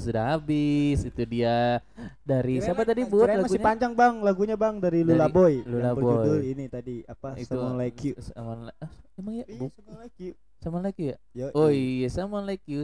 Sudah 0.05 0.23
habis. 0.31 1.01
Itu 1.01 1.25
dia 1.25 1.81
dari 2.21 2.61
siapa 2.61 2.81
tadi 2.81 3.01
buat 3.03 3.25
Kirain 3.25 3.41
masih 3.41 3.57
lagunya? 3.57 3.65
panjang 3.65 3.93
bang 3.93 4.13
lagunya 4.21 4.55
bang 4.55 4.75
dari 4.77 4.99
Dari 5.01 5.09
Lula 5.11 5.27
Boy 5.27 5.53
Lula 5.65 5.81
yang 5.83 5.97
berjudul 5.97 6.37
Boy. 6.37 6.53
ini 6.53 6.65
tadi 6.69 6.95
apa 7.03 7.27
Itu 7.35 7.49
Someone 7.51 7.75
Like 7.75 7.99
You 7.99 8.13
Someone 8.21 8.61
li- 8.63 8.77
ah, 8.79 8.91
emang 9.15 9.33
ya? 9.33 9.45
Iya, 9.45 9.57
Bu, 9.57 9.65
Someone 9.73 9.99
Like 9.99 10.17
You 10.17 10.31
someone 10.55 10.83
like 10.83 10.97
you 10.97 11.07
ya? 11.07 11.17
Yo, 11.35 11.45
Oh 11.53 11.69
iya, 11.69 12.07
someone 12.07 12.45
like 12.45 12.65
you. 12.65 12.81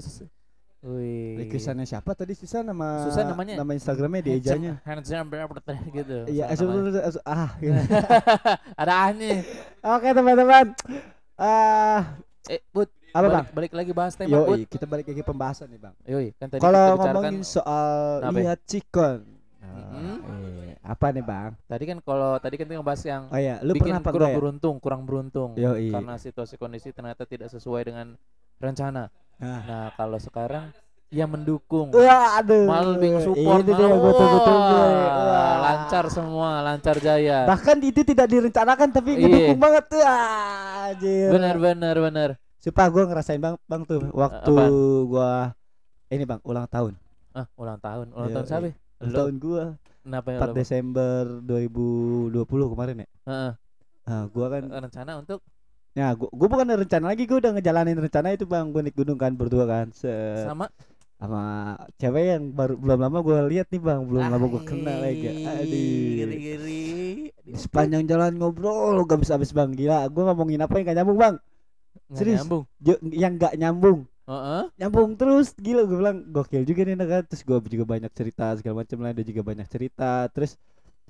Wih. 0.81 1.45
Requestannya 1.45 1.85
siapa 1.85 2.13
tadi 2.13 2.33
Susan 2.33 2.61
nama 2.61 3.05
Susan 3.05 3.25
namanya. 3.25 3.53
nama 3.57 3.69
Instagramnya 3.71 4.21
di 4.21 4.31
ejanya 4.35 4.81
Handsome 4.81 5.29
berapa 5.29 5.53
gitu. 5.93 6.25
Iya, 6.25 6.49
ah. 7.21 7.53
gitu. 7.57 7.77
Ada 8.81 8.93
ahnya. 9.09 9.45
Oke 9.77 10.09
teman-teman. 10.09 10.73
Ah, 11.37 12.17
Eh, 12.49 12.57
Bud, 12.73 12.89
apa 13.11 13.19
balik, 13.21 13.31
bang? 13.33 13.45
balik 13.51 13.73
lagi 13.73 13.91
bahas 13.91 14.13
tema, 14.13 14.31
Bud. 14.37 14.47
Yoi, 14.49 14.61
kita 14.65 14.85
balik 14.85 15.05
lagi 15.05 15.21
pembahasan 15.21 15.67
nih 15.67 15.79
bang. 15.79 15.93
Yoi, 16.05 16.27
kan 16.33 16.47
tadi 16.47 16.59
Kalau 16.59 16.83
ngomongin 16.97 17.37
soal 17.41 17.91
Apa 18.21 18.31
ya? 18.33 18.43
lihat 18.45 18.59
cikon, 18.63 19.19
Mm-mm. 19.61 20.15
eh, 20.23 20.73
apa 20.81 21.05
nih 21.09 21.21
bang? 21.21 21.51
tadi 21.63 21.83
kan 21.85 21.97
kalau 21.99 22.31
tadi 22.37 22.55
kan 22.55 22.65
kita 22.65 22.75
ngebahas 22.75 23.01
yang 23.03 23.23
Oh 23.27 23.37
iya, 23.37 23.55
lu 23.59 23.71
bikin 23.71 23.91
pernah 23.91 23.99
apa 23.99 24.09
kurang 24.09 24.31
ya? 24.31 24.37
beruntung, 24.37 24.75
kurang 24.77 25.01
beruntung 25.03 25.49
Yoi. 25.53 25.89
karena 25.89 26.15
situasi 26.15 26.55
kondisi 26.55 26.89
ternyata 26.89 27.23
tidak 27.23 27.47
sesuai 27.47 27.81
dengan 27.83 28.15
rencana. 28.57 29.11
Nah. 29.37 29.61
Nah, 29.63 29.87
kalau 29.91 30.15
sekarang 30.15 30.69
ya 31.07 31.25
mendukung. 31.25 31.91
Wah, 31.91 32.39
aduh. 32.39 32.71
Support 33.19 33.57
Ini 33.59 33.67
dia 33.67 33.83
malah, 33.83 33.99
betul-betul 33.99 34.55
gue. 34.55 34.85
wah, 35.27 35.55
lancar 35.59 36.05
semua, 36.07 36.49
lancar 36.61 36.95
jaya. 36.97 37.43
Bahkan 37.43 37.77
itu 37.81 38.01
tidak 38.01 38.27
direncanakan 38.27 38.87
tapi 38.89 39.09
Iya. 39.11 39.21
ngedukung 39.21 39.59
banget 39.59 39.83
tuh. 39.89 40.01
Ah, 40.01 40.87
anjir. 40.89 41.27
Benar 41.29 41.55
benar 41.57 41.95
benar. 41.99 42.29
Sumpah 42.61 42.87
gue 42.93 43.03
ngerasain 43.09 43.41
bang, 43.41 43.57
bang 43.65 43.81
tuh 43.89 44.05
waktu 44.13 44.53
apaan? 44.53 44.69
gua 45.09 45.57
ini 46.13 46.23
bang 46.29 46.37
ulang 46.45 46.69
tahun. 46.69 46.93
Ah, 47.33 47.49
ulang 47.57 47.81
tahun. 47.81 48.13
Ulang 48.13 48.29
Iya, 48.29 48.35
tahun 48.37 48.45
siapa? 48.45 48.67
iya. 48.69 48.73
Ulang 49.01 49.13
tahun 49.17 49.33
gua 49.41 49.63
kenapa 50.05 50.27
ya 50.29 50.37
4 50.37 50.45
lu? 50.45 50.53
Desember 50.61 51.21
2020 51.41 52.69
kemarin 52.69 52.95
ya. 53.01 53.07
Heeh. 53.25 53.51
Nah, 54.05 54.23
gua 54.29 54.45
kan 54.53 54.63
rencana 54.69 55.11
untuk 55.17 55.41
Ya, 55.91 56.13
gua, 56.13 56.29
gua 56.29 56.47
bukan 56.53 56.67
rencana 56.85 57.05
lagi, 57.11 57.23
gua 57.25 57.37
udah 57.41 57.51
ngejalanin 57.57 57.97
rencana 57.97 58.27
itu 58.31 58.45
bang, 58.45 58.65
gua 58.69 58.81
naik 58.85 58.93
gunung 58.93 59.17
kan 59.17 59.33
berdua 59.33 59.65
kan, 59.65 59.89
se 59.91 60.13
sama 60.45 60.69
sama 61.17 61.41
cewek 61.97 62.37
yang 62.37 62.53
baru 62.53 62.77
belum 62.77 62.99
lama 63.01 63.17
gua 63.25 63.41
lihat 63.49 63.73
nih 63.73 63.81
bang, 63.81 64.05
belum 64.05 64.29
lama 64.29 64.45
gua 64.45 64.61
kenal 64.61 65.01
lagi. 65.01 65.49
Aduh. 65.49 67.57
Sepanjang 67.57 68.05
jalan 68.05 68.37
ngobrol 68.37 69.01
gak 69.09 69.17
bisa 69.17 69.33
habis 69.35 69.49
bang, 69.49 69.73
gila. 69.73 70.05
Gua 70.13 70.29
ngomongin 70.29 70.61
apa 70.61 70.77
yang 70.77 70.85
gak 70.93 70.97
nyambung 71.01 71.19
bang, 71.19 71.35
Nggak 72.11 72.19
Serius? 72.19 72.37
nyambung. 72.43 72.63
Yang 73.07 73.33
gak 73.39 73.53
nyambung, 73.55 73.99
Heeh. 74.27 74.63
nyambung 74.75 75.09
terus, 75.15 75.55
gila. 75.55 75.87
Gua 75.87 75.97
bilang 76.03 76.17
gokil 76.27 76.67
juga 76.67 76.83
nih 76.83 76.95
kan. 76.99 77.23
Terus 77.23 77.41
gua 77.47 77.57
juga 77.63 77.85
banyak 77.87 78.11
cerita 78.11 78.51
segala 78.59 78.83
macam 78.83 78.97
lah, 78.99 79.15
dia 79.15 79.23
juga 79.23 79.41
banyak 79.47 79.67
cerita. 79.71 80.27
Terus 80.35 80.59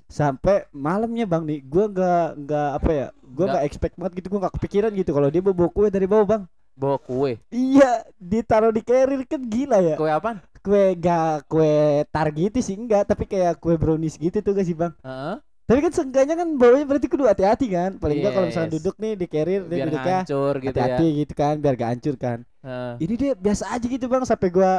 sampai 0.06 0.70
malamnya 0.70 1.26
bang 1.26 1.42
nih, 1.42 1.58
gua 1.66 1.90
nggak 1.90 2.26
nggak 2.46 2.68
apa 2.78 2.90
ya, 2.94 3.06
gua 3.10 3.26
Nggak- 3.26 3.50
nggak 3.50 3.64
expect 3.66 3.94
banget 3.98 4.12
gitu, 4.22 4.26
gua 4.30 4.40
nggak 4.46 4.54
kepikiran 4.62 4.90
gitu 4.94 5.10
kalau 5.10 5.28
dia 5.32 5.42
bawa 5.42 5.68
kue 5.74 5.88
dari 5.90 6.06
bawah 6.06 6.26
bang. 6.28 6.42
Bawa 6.72 6.96
kue. 7.02 7.36
Iya, 7.52 8.06
ditaruh 8.16 8.72
di 8.72 8.80
carrier 8.80 9.26
kan 9.28 9.42
gila 9.44 9.82
ya. 9.82 9.96
Kue 9.98 10.08
apaan? 10.08 10.38
Kue 10.62 10.94
gak 10.94 11.50
kue 11.50 12.06
tar 12.14 12.30
gitu 12.30 12.62
sih 12.62 12.78
enggak, 12.78 13.10
tapi 13.10 13.26
kayak 13.26 13.58
kue 13.58 13.74
brownies 13.74 14.14
gitu 14.14 14.38
tuh 14.38 14.54
gak 14.54 14.62
sih 14.64 14.78
bang? 14.78 14.94
Heeh. 15.02 15.36
Tapi 15.62 15.78
kan 15.78 15.92
seenggaknya 15.94 16.34
kan 16.34 16.48
bawanya 16.58 16.84
berarti 16.84 17.06
kudu 17.06 17.24
hati-hati 17.24 17.66
kan. 17.70 17.90
Paling 17.96 18.18
enggak 18.18 18.32
kalau 18.34 18.46
misalnya 18.50 18.70
Yes. 18.70 18.76
duduk 18.82 18.94
nih 18.98 19.12
di 19.14 19.26
carrier 19.26 19.62
dia 19.64 19.76
Biar 19.78 19.86
duduknya 19.88 20.16
hancur 20.20 20.54
gitu 20.58 20.66
ya. 20.66 20.70
hati-hati 20.74 21.06
gitu 21.22 21.32
kan, 21.32 21.54
biar 21.62 21.74
gak 21.78 21.90
hancur 21.94 22.14
kan. 22.18 22.38
Heeh. 22.60 22.92
Ini 23.00 23.14
dia 23.16 23.32
biasa 23.34 23.64
aja 23.70 23.86
gitu 23.86 24.06
bang, 24.06 24.22
sampai 24.22 24.50
gua 24.50 24.72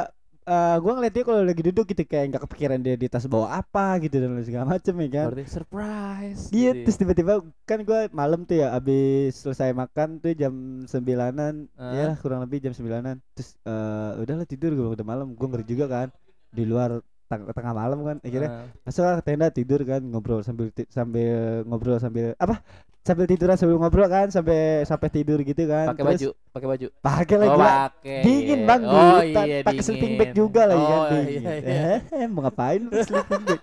eh 0.44 0.76
gua 0.76 0.92
ngeliat 0.92 1.14
dia 1.16 1.24
kalau 1.24 1.40
lagi 1.40 1.62
duduk 1.64 1.88
gitu 1.88 2.04
kayak 2.04 2.24
nggak 2.28 2.42
kepikiran 2.44 2.76
dia 2.76 3.00
di 3.00 3.08
tas 3.08 3.24
bawa 3.24 3.64
apa 3.64 3.96
gitu 4.04 4.20
dan 4.20 4.36
segala 4.44 4.76
macem 4.76 4.92
ya 5.00 5.08
kan. 5.08 5.26
Berarti 5.32 5.48
surprise. 5.48 6.42
Iya, 6.52 6.70
gitu 6.70 6.76
ya. 6.76 6.84
terus 6.84 6.96
tiba-tiba 7.00 7.32
kan 7.64 7.78
gua 7.80 8.00
malam 8.12 8.44
tuh 8.44 8.60
ya 8.60 8.76
abis 8.76 9.40
selesai 9.40 9.72
makan 9.72 10.20
tuh 10.20 10.36
jam 10.36 10.52
sembilanan, 10.84 11.64
Ah. 11.80 11.96
ya 11.96 12.06
kurang 12.20 12.44
lebih 12.44 12.60
jam 12.60 12.76
sembilanan. 12.76 13.24
Terus 13.32 13.56
eh 13.64 14.20
udahlah 14.20 14.44
tidur 14.44 14.76
gua 14.76 14.92
udah 14.92 15.02
malam, 15.02 15.32
gua 15.32 15.48
ngeri 15.48 15.64
juga 15.64 15.88
kan 15.88 16.08
di 16.52 16.62
luar 16.62 17.00
teng- 17.24 17.48
tengah 17.50 17.72
malam 17.72 17.98
kan 18.02 18.16
akhirnya 18.20 18.50
Heeh. 18.50 18.68
masuk 18.84 19.02
ke 19.04 19.22
tenda 19.24 19.48
tidur 19.48 19.80
kan 19.82 20.00
ngobrol 20.00 20.40
sambil 20.40 20.68
sambil 20.88 21.64
ngobrol 21.64 21.96
sambil 21.96 22.32
apa? 22.36 22.60
Sambil 23.04 23.28
tiduran 23.28 23.52
sambil 23.60 23.76
ngobrol 23.76 24.08
kan 24.08 24.32
sampai 24.32 24.80
sampai 24.88 25.12
tidur 25.12 25.36
gitu 25.44 25.68
kan 25.68 25.92
pakai 25.92 26.04
baju, 26.08 26.28
pakai 26.56 26.68
baju. 26.72 26.86
pakai 27.04 27.36
lagi 27.36 27.52
Oh, 27.52 27.88
dingin 28.24 28.60
bang. 28.64 28.80
Oh 28.80 29.20
iya 29.20 29.60
pakai 29.60 29.82
sleeping 29.84 30.16
bag 30.16 30.32
juga 30.32 30.64
lagi 30.64 30.80
kan 30.80 30.98
Oh, 30.98 31.08
dingin. 31.12 31.42
iya, 31.44 31.52
iya. 31.60 32.24
Eh, 32.24 32.28
mau 32.32 32.40
ngapain 32.42 32.80
sleeping 32.88 33.42
bag? 33.44 33.60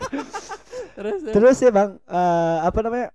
Terus 0.97 1.20
terus 1.26 1.57
ya 1.57 1.72
bang 1.72 1.97
eh, 1.97 2.57
apa 2.62 2.80
namanya 2.86 3.07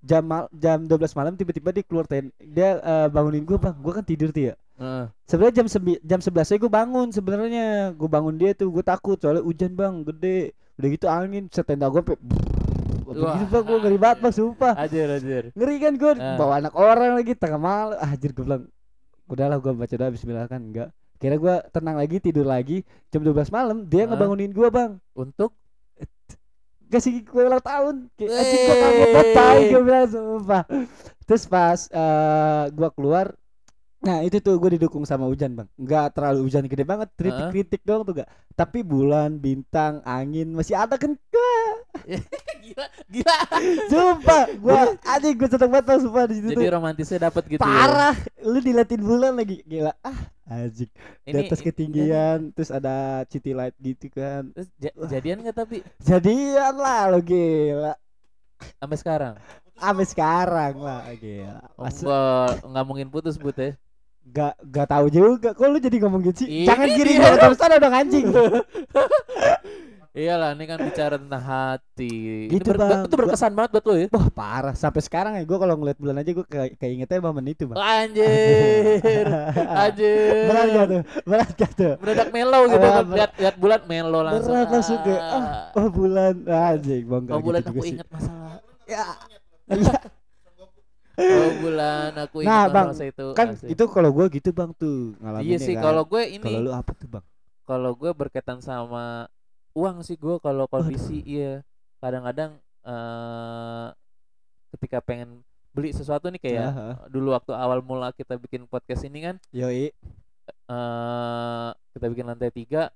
jam 0.00 0.22
mal 0.24 0.48
jam 0.50 0.78
12 0.82 1.12
malam 1.12 1.34
tiba-tiba 1.36 1.68
dia 1.70 1.84
keluar 1.84 2.06
ten 2.06 2.32
dia 2.40 2.80
eh, 2.80 3.08
bangunin 3.12 3.44
gua 3.44 3.60
bang. 3.60 3.76
Gua 3.76 3.92
kan 4.00 4.06
tidur 4.06 4.32
tuh 4.32 4.48
ya 4.48 4.54
Heeh. 4.82 5.04
sebenarnya 5.24 5.54
jam 5.56 5.66
sembi 5.66 5.94
jam 6.02 6.18
11 6.18 6.42
saya 6.42 6.58
gue 6.58 6.66
bangun 6.68 7.08
sebenarnya. 7.08 7.66
Gue 7.94 8.08
bangun 8.08 8.34
dia 8.34 8.50
tuh 8.52 8.68
gue 8.68 8.82
takut 8.82 9.14
soalnya 9.14 9.40
hujan 9.40 9.72
bang 9.72 10.02
gede. 10.02 10.50
Udah 10.74 10.88
gitu 10.90 11.06
angin 11.06 11.46
setenda 11.46 11.86
gue 11.86 12.02
sampai 12.02 12.18
begitu 13.06 13.46
bang 13.46 13.62
gue 13.62 13.78
ngeri 13.80 13.96
banget 13.96 14.18
bang 14.20 14.34
sumpah. 14.34 14.74
Ajar 14.74 15.08
ajar. 15.16 15.44
ngeri 15.54 15.76
kan 15.78 15.92
gue 15.94 16.12
Ah. 16.16 16.34
bawa 16.34 16.52
anak 16.58 16.74
orang 16.74 17.14
lagi 17.14 17.32
tengah 17.32 17.56
malam. 17.56 17.96
Ah, 17.96 18.10
anjir 18.10 18.30
gue 18.30 18.42
bilang 18.42 18.66
udahlah 19.24 19.56
gue 19.56 19.70
baca 19.72 19.94
doa 19.94 20.10
Bismillah 20.10 20.46
kan? 20.46 20.60
Enggak. 20.60 20.90
Kira 21.16 21.38
gue 21.38 21.54
tenang 21.70 21.94
lagi 21.94 22.18
tidur 22.18 22.42
lagi 22.42 22.82
jam 23.08 23.22
12 23.22 23.48
malam 23.48 23.86
dia 23.86 24.04
Ah. 24.04 24.06
ngebangunin 24.10 24.50
gue 24.50 24.66
bang. 24.66 24.98
Untuk? 25.14 25.54
Kasih 26.88 27.24
kue 27.24 27.40
ulang 27.40 27.62
tahun. 27.62 28.12
Kayak 28.14 28.36
anjing 28.36 28.60
gue 28.60 28.76
kaget 28.76 28.92
banget 28.92 29.24
Wey. 29.24 29.32
tai 29.32 29.60
gue 29.66 29.80
bilang 29.82 30.06
sumpah. 30.06 30.62
Terus 31.22 31.44
pas 31.46 31.80
eh 31.86 32.64
gua 32.70 32.90
keluar 32.90 33.26
nah 34.02 34.18
itu 34.20 34.38
tuh 34.38 34.58
gue 34.58 34.74
didukung 34.74 35.06
sama 35.06 35.24
hujan 35.24 35.54
bang. 35.54 35.68
Nggak 35.78 36.06
terlalu 36.12 36.38
hujan 36.44 36.66
gede 36.66 36.82
banget 36.82 37.08
kritik 37.14 37.46
kritik 37.50 37.82
doang 37.82 38.02
tuh 38.02 38.18
gak 38.18 38.28
tapi 38.52 38.82
bulan 38.82 39.38
bintang 39.38 40.02
angin 40.02 40.50
masih 40.50 40.74
ada 40.74 40.98
kan 40.98 41.14
gila 42.62 42.86
gila. 43.06 43.38
sumpah 43.86 44.44
gua 44.58 44.98
anjing 45.06 45.34
gue 45.34 45.46
seneng 45.46 45.70
banget 45.70 45.86
bang 45.86 46.00
sumpah 46.02 46.24
di 46.26 46.34
situ. 46.34 46.48
Jadi 46.50 46.58
tuh 46.58 46.72
romantisnya 46.72 47.18
dapat 47.22 47.42
gitu 47.46 47.60
ya. 47.60 47.62
parah. 47.62 48.16
Lu 48.42 48.58
diliatin 48.58 49.00
bulan 49.00 49.32
lagi. 49.34 49.62
Gila. 49.62 49.94
Ah 50.02 50.18
anjing. 50.50 50.90
Di 51.22 51.30
Ini 51.30 51.46
atas 51.46 51.60
ketinggian 51.60 52.38
terus 52.50 52.70
ada 52.70 53.22
city 53.26 53.54
light 53.54 53.78
gitu 53.78 54.10
kan. 54.10 54.50
Terus 54.50 54.68
ja- 54.76 54.96
jadian 55.08 55.40
nggak 55.40 55.56
tapi? 55.56 55.78
Jadian 55.98 56.74
lah 56.74 57.06
lo 57.06 57.22
gila. 57.22 57.94
Sampai 58.78 58.98
sekarang? 58.98 59.34
sampai 59.72 60.06
sekarang 60.06 60.74
lah 60.78 61.02
gila. 61.16 61.58
Masa- 61.74 62.06
Enggak 62.06 62.50
nggak 62.66 62.84
mungkin 62.86 63.06
putus 63.10 63.34
but 63.34 63.54
ya. 63.54 63.74
Gak 64.24 64.54
gak 64.62 64.86
tahu 64.86 65.06
juga. 65.08 65.50
Kok 65.52 65.66
lu 65.66 65.78
jadi 65.78 65.96
ngomong 66.00 66.20
gitu 66.22 66.44
sih? 66.44 66.62
Jangan 66.62 66.88
kiri 66.88 67.12
gua 67.16 67.36
terus 67.36 67.58
sana 67.58 67.76
dong 67.76 67.92
anjing. 67.92 68.26
Iyalah 70.12 70.52
ini 70.52 70.68
kan 70.68 70.76
bicara 70.76 71.16
tentang 71.16 71.40
hati. 71.40 72.44
Gitu, 72.52 72.60
ini 72.60 72.68
ber- 72.68 72.76
Bang. 72.76 73.08
itu 73.08 73.16
berkesan 73.16 73.56
banget 73.56 73.70
buat 73.72 73.84
lo 73.88 73.94
ya. 73.96 74.06
Wah, 74.12 74.28
parah. 74.28 74.74
Sampai 74.76 75.00
sekarang 75.00 75.40
ya 75.40 75.42
gua 75.42 75.56
kalau 75.58 75.72
ngeliat 75.74 75.96
bulan 75.96 76.20
aja 76.20 76.30
gua 76.30 76.44
kayak 76.44 76.76
keingetnya 76.76 77.16
momen 77.18 77.48
itu, 77.48 77.64
Bang. 77.64 77.80
Anjir. 77.80 79.24
Anjir. 79.88 80.44
Berat 80.44 80.68
gak 80.68 80.86
tuh? 80.86 81.02
Berat 81.24 81.50
gak 81.56 81.72
tuh? 81.72 81.92
Mendadak 81.96 82.28
melo 82.28 82.60
gitu 82.68 82.76
Ah, 82.78 82.92
kan. 82.92 83.04
lihat 83.08 83.30
lihat 83.40 83.56
bulan 83.56 83.80
melo 83.88 84.20
langsung. 84.20 84.52
Berat 84.52 84.68
langsung 84.68 84.98
kayak 85.00 85.22
ah, 85.24 85.44
oh 85.76 85.88
bulan 85.88 86.34
anjing, 86.44 87.04
Bang. 87.08 87.24
Oh 87.28 87.40
bulan 87.40 87.60
gitu 87.60 87.70
aku 87.72 87.84
ingat 87.88 88.08
masalah. 88.12 88.60
Ya. 88.84 89.04
Oh 91.14 91.50
bulan 91.60 92.10
aku 92.16 92.40
ingat 92.40 92.48
Nah, 92.48 92.64
Bang, 92.66 92.86
masa 92.90 93.04
itu. 93.04 93.26
kan 93.32 93.52
asli. 93.52 93.68
itu 93.68 93.84
kalau 93.86 94.10
gua 94.10 94.26
gitu 94.26 94.48
bang 94.50 94.72
tuh 94.72 95.12
ngalamin 95.18 95.44
Iya 95.44 95.58
sih 95.58 95.74
kan. 95.76 95.84
kalau 95.84 96.02
gue 96.04 96.22
ini 96.26 96.40
kalau 96.42 96.60
lu 96.60 96.72
apa 96.72 96.92
tuh 96.92 97.08
bang 97.08 97.24
kalau 97.62 97.92
gue 97.92 98.10
berkaitan 98.10 98.58
sama 98.58 99.28
uang 99.72 100.00
sih 100.00 100.14
gue 100.14 100.36
kalau 100.38 100.64
kondisi 100.66 101.20
iya 101.22 101.60
kadang-kadang 101.98 102.56
eh 102.82 103.86
ketika 104.72 104.98
pengen 105.00 105.44
beli 105.70 105.92
sesuatu 105.92 106.28
nih 106.28 106.36
kayak 106.38 106.66
Aha. 106.66 106.88
dulu 107.06 107.32
waktu 107.32 107.52
awal 107.52 107.80
mula 107.80 108.10
kita 108.10 108.36
bikin 108.36 108.64
podcast 108.64 109.04
ini 109.04 109.20
kan 109.22 109.36
yoi 109.50 109.92
eh 110.48 111.68
kita 111.92 112.06
bikin 112.08 112.26
lantai 112.26 112.48
tiga 112.48 112.88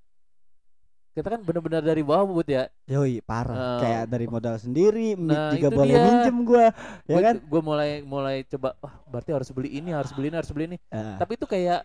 kita 1.17 1.33
kan 1.33 1.41
benar-benar 1.41 1.81
dari 1.81 2.05
bawah 2.05 2.29
buat 2.29 2.45
ya. 2.45 2.69
Yoi 2.85 3.25
parah. 3.25 3.57
Eh, 3.57 3.79
kayak 3.81 4.03
dari 4.05 4.29
modal 4.29 4.53
sendiri 4.61 5.17
nah, 5.17 5.49
juga 5.49 5.73
boleh 5.73 5.97
dia. 5.97 6.05
minjem 6.05 6.37
gua 6.45 6.65
ya 7.09 7.17
kan? 7.25 7.35
gue 7.41 7.61
mulai 7.65 8.05
mulai 8.05 8.45
coba 8.45 8.77
wah 8.77 8.93
berarti 9.09 9.33
harus 9.33 9.49
beli 9.49 9.81
ini 9.81 9.89
harus 9.89 10.13
beli 10.13 10.29
ini 10.29 10.37
harus 10.37 10.51
beli 10.53 10.65
ini. 10.69 10.77
Ah, 10.93 11.17
tapi 11.17 11.33
itu 11.41 11.49
kayak 11.49 11.81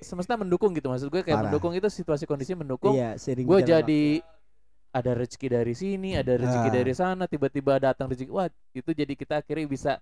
semesta 0.00 0.40
mendukung 0.40 0.72
gitu 0.72 0.88
maksud 0.88 1.12
gue 1.12 1.20
kayak 1.20 1.36
Parah. 1.36 1.44
mendukung 1.52 1.76
itu 1.76 1.84
situasi 1.92 2.24
kondisi 2.24 2.56
mendukung. 2.56 2.96
Iya 2.96 3.12
gue 3.20 3.58
jadi 3.60 4.02
ada 4.92 5.10
rezeki 5.16 5.48
dari 5.52 5.74
sini 5.76 6.16
ada 6.16 6.32
rezeki 6.32 6.68
Ah. 6.68 6.74
dari 6.80 6.92
sana 6.96 7.24
tiba-tiba 7.28 7.76
datang 7.76 8.08
rezeki. 8.08 8.32
Wah 8.32 8.48
itu 8.72 8.90
jadi 8.96 9.12
kita 9.12 9.44
akhirnya 9.44 9.68
bisa 9.68 9.92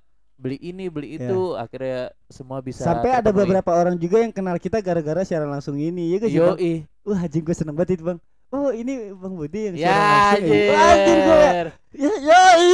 beli 0.41 0.57
ini 0.57 0.89
beli 0.89 1.21
Ya. 1.21 1.29
itu 1.29 1.53
akhirnya 1.53 2.17
semua 2.33 2.65
bisa 2.65 2.81
sampai 2.81 3.13
ada 3.13 3.29
beberapa 3.29 3.77
orang 3.77 4.01
juga 4.01 4.25
yang 4.25 4.33
kenal 4.33 4.57
kita 4.57 4.81
gara-gara 4.81 5.21
siaran 5.21 5.53
langsung 5.53 5.77
ini 5.77 6.17
ya 6.17 6.25
sih 6.25 6.33
yo 6.33 6.57
bang? 6.57 6.59
Ih 6.65 6.79
wah 7.05 7.21
anjing 7.21 7.45
gue 7.45 7.53
seneng 7.53 7.77
banget 7.77 8.01
itu 8.01 8.09
bang 8.09 8.19
oh 8.51 8.71
ini 8.71 9.15
bang 9.15 9.35
Budi 9.35 9.61
yang 9.71 9.75
ya 9.79 9.91
langsung 9.91 10.47
ya 10.47 10.73
Wah, 10.75 10.91
anjing 10.91 11.19
gue 11.19 11.37
anjir 11.39 11.67
ya 11.95 12.13
yoi 12.19 12.71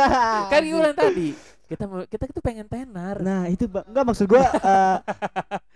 kan 0.52 0.60
gue 0.62 0.78
bilang 0.78 0.96
tadi 0.98 1.28
kita 1.72 1.88
kita 2.04 2.24
itu 2.28 2.40
pengen 2.44 2.68
tenar. 2.68 3.16
Nah 3.24 3.48
itu 3.48 3.64
bang, 3.64 3.80
enggak 3.88 4.04
maksud 4.04 4.28
gua 4.28 4.44
eh, 4.44 4.98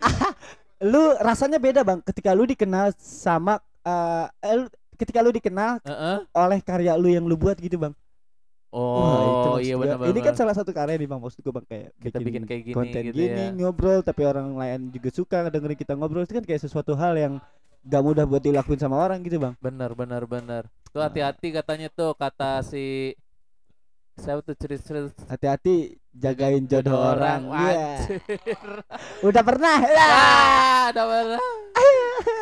lu 0.93 1.17
rasanya 1.17 1.57
beda 1.57 1.81
bang. 1.81 2.05
Ketika 2.05 2.37
lu 2.37 2.45
dikenal 2.45 2.93
sama 3.01 3.57
eh, 3.81 4.29
lu- 4.61 4.69
ketika 5.01 5.25
lu 5.25 5.33
dikenal 5.33 5.81
Heeh. 5.81 6.17
oleh 6.37 6.61
karya 6.61 6.93
lu 7.01 7.09
yang 7.09 7.25
lu 7.25 7.33
buat 7.33 7.57
gitu 7.57 7.81
bang. 7.81 7.97
Wah, 8.77 8.85
itu 9.25 9.49
oh 9.49 9.57
maksud 9.57 9.65
iya 9.65 9.75
benar 9.81 9.97
Ini 10.05 10.21
kan 10.21 10.35
salah 10.37 10.53
satu 10.53 10.69
karya 10.77 11.01
nih 11.01 11.09
bang 11.09 11.17
maksud 11.17 11.41
gua 11.41 11.53
bang. 11.57 11.65
Kayak 11.65 11.89
Kita 11.97 12.19
bikin 12.21 12.43
kayak 12.45 12.63
gini 12.69 12.77
konten 12.77 13.01
gitu 13.01 13.17
gini 13.17 13.43
ya. 13.49 13.57
ngobrol 13.57 14.01
tapi 14.05 14.23
orang 14.29 14.53
lain 14.53 14.93
juga 14.93 15.09
suka 15.17 15.49
dengerin 15.49 15.81
kita 15.81 15.97
ngobrol. 15.97 16.29
Itu 16.29 16.37
kan 16.37 16.45
kayak 16.45 16.61
sesuatu 16.61 16.93
hal 16.93 17.17
yang 17.17 17.35
gak 17.87 18.03
mudah 18.03 18.25
buat 18.27 18.43
dilakuin 18.43 18.77
sama 18.77 18.99
orang 18.99 19.23
gitu 19.23 19.39
bang. 19.39 19.55
benar 19.63 19.95
benar 19.95 20.23
benar 20.27 20.63
tuh 20.91 20.99
Nah. 20.99 21.07
hati-hati 21.07 21.49
katanya 21.55 21.89
tuh 21.93 22.17
kata 22.17 22.65
si 22.65 23.15
siapa 24.17 24.41
tuh 24.41 24.57
cerit-cerit 24.57 25.13
Hati-hati 25.29 25.93
jagain 26.17 26.65
jodoh 26.65 26.97
orang. 26.97 27.53
Iya. 27.53 27.85
Anjir. 28.01 28.69
Udah 29.21 29.43
pernah. 29.45 29.77
Ya. 29.85 30.09
Ah, 30.09 30.83
ada 30.89 31.03
mana? 31.05 31.37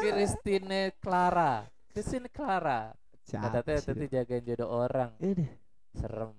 Christine 0.01 0.95
Clara. 1.03 1.67
Christine 1.91 2.31
Clara. 2.31 2.95
Tadi 3.27 4.07
itu? 4.07 4.15
jagain 4.15 4.43
jodoh 4.47 4.71
orang. 4.71 5.11
Eh 5.19 5.35
deh. 5.35 5.51
Serem. 5.99 6.31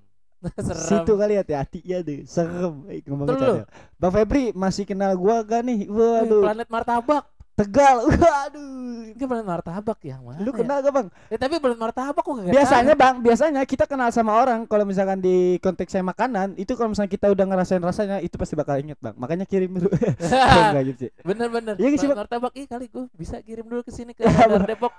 Situ 0.88 1.04
Serem. 1.04 1.20
kali 1.20 1.34
hati-hati 1.36 1.80
ya 1.84 2.00
deh. 2.00 2.24
Serem. 2.24 2.88
Eh. 2.88 3.04
Cadel. 3.04 3.68
Bang 4.00 4.12
Febri 4.16 4.56
masih 4.56 4.88
kenal 4.88 5.20
gua 5.20 5.44
gak 5.44 5.68
nih? 5.68 5.92
Waduh. 5.92 6.48
Planet 6.48 6.70
Martabak. 6.72 7.35
Tegal. 7.56 8.04
Waduh. 8.12 9.16
Ini 9.16 9.24
planet 9.24 9.48
Martabak 9.48 10.00
yang 10.04 10.28
mana? 10.28 10.44
Lu 10.44 10.52
ya? 10.52 10.60
kenal 10.60 10.78
gak 10.84 10.92
bang? 10.92 11.08
Eh, 11.32 11.40
tapi 11.40 11.56
planet 11.64 11.80
Martabak 11.80 12.20
kok 12.20 12.34
gak 12.36 12.52
Biasanya 12.52 12.94
bang, 13.00 13.16
biasanya 13.24 13.62
kita 13.64 13.88
kenal 13.88 14.12
sama 14.12 14.36
orang 14.36 14.68
kalau 14.68 14.84
misalkan 14.84 15.24
di 15.24 15.56
konteksnya 15.64 16.04
makanan 16.04 16.60
itu 16.60 16.76
kalau 16.76 16.92
misalnya 16.92 17.12
kita 17.16 17.32
udah 17.32 17.46
ngerasain 17.48 17.80
rasanya 17.80 18.20
itu 18.20 18.36
pasti 18.36 18.60
bakal 18.60 18.76
inget 18.76 19.00
bang. 19.00 19.16
Makanya 19.16 19.48
kirim 19.48 19.72
dulu. 19.80 19.88
Enggak 20.68 20.84
gitu 20.92 21.00
sih. 21.08 21.12
Bener-bener. 21.24 21.80
Iya, 21.80 21.96
sih, 21.96 22.12
Martabak. 22.12 22.52
Ih 22.60 22.68
kali 22.68 22.92
gue 22.92 23.08
bisa 23.16 23.40
kirim 23.40 23.64
dulu 23.72 23.88
ke 23.88 23.92
sini 23.96 24.12
ke 24.12 24.28
Radar 24.28 24.68
Depok. 24.68 24.92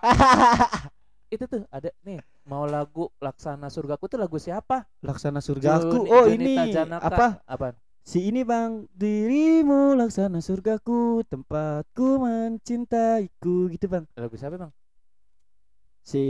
Itu 1.28 1.44
tuh 1.44 1.68
ada 1.68 1.92
nih 2.08 2.24
mau 2.48 2.64
lagu 2.64 3.12
Laksana 3.20 3.68
Surgaku 3.68 4.08
tuh 4.08 4.16
lagu 4.16 4.40
siapa? 4.40 4.88
Laksana 5.04 5.44
surgaku. 5.44 6.08
Oh 6.08 6.24
Junita 6.24 6.64
ini 6.64 6.72
Janaka. 6.72 7.04
apa? 7.04 7.26
Apaan? 7.44 7.74
Si 8.06 8.22
ini 8.22 8.46
bang, 8.46 8.86
dirimu 8.94 9.98
laksana 9.98 10.38
surgaku, 10.38 11.26
tempatku 11.26 12.22
mencintaiku 12.22 13.66
gitu 13.66 13.90
bang. 13.90 14.06
Lagu 14.14 14.38
siapa 14.38 14.54
bang? 14.54 14.70
Si 16.06 16.22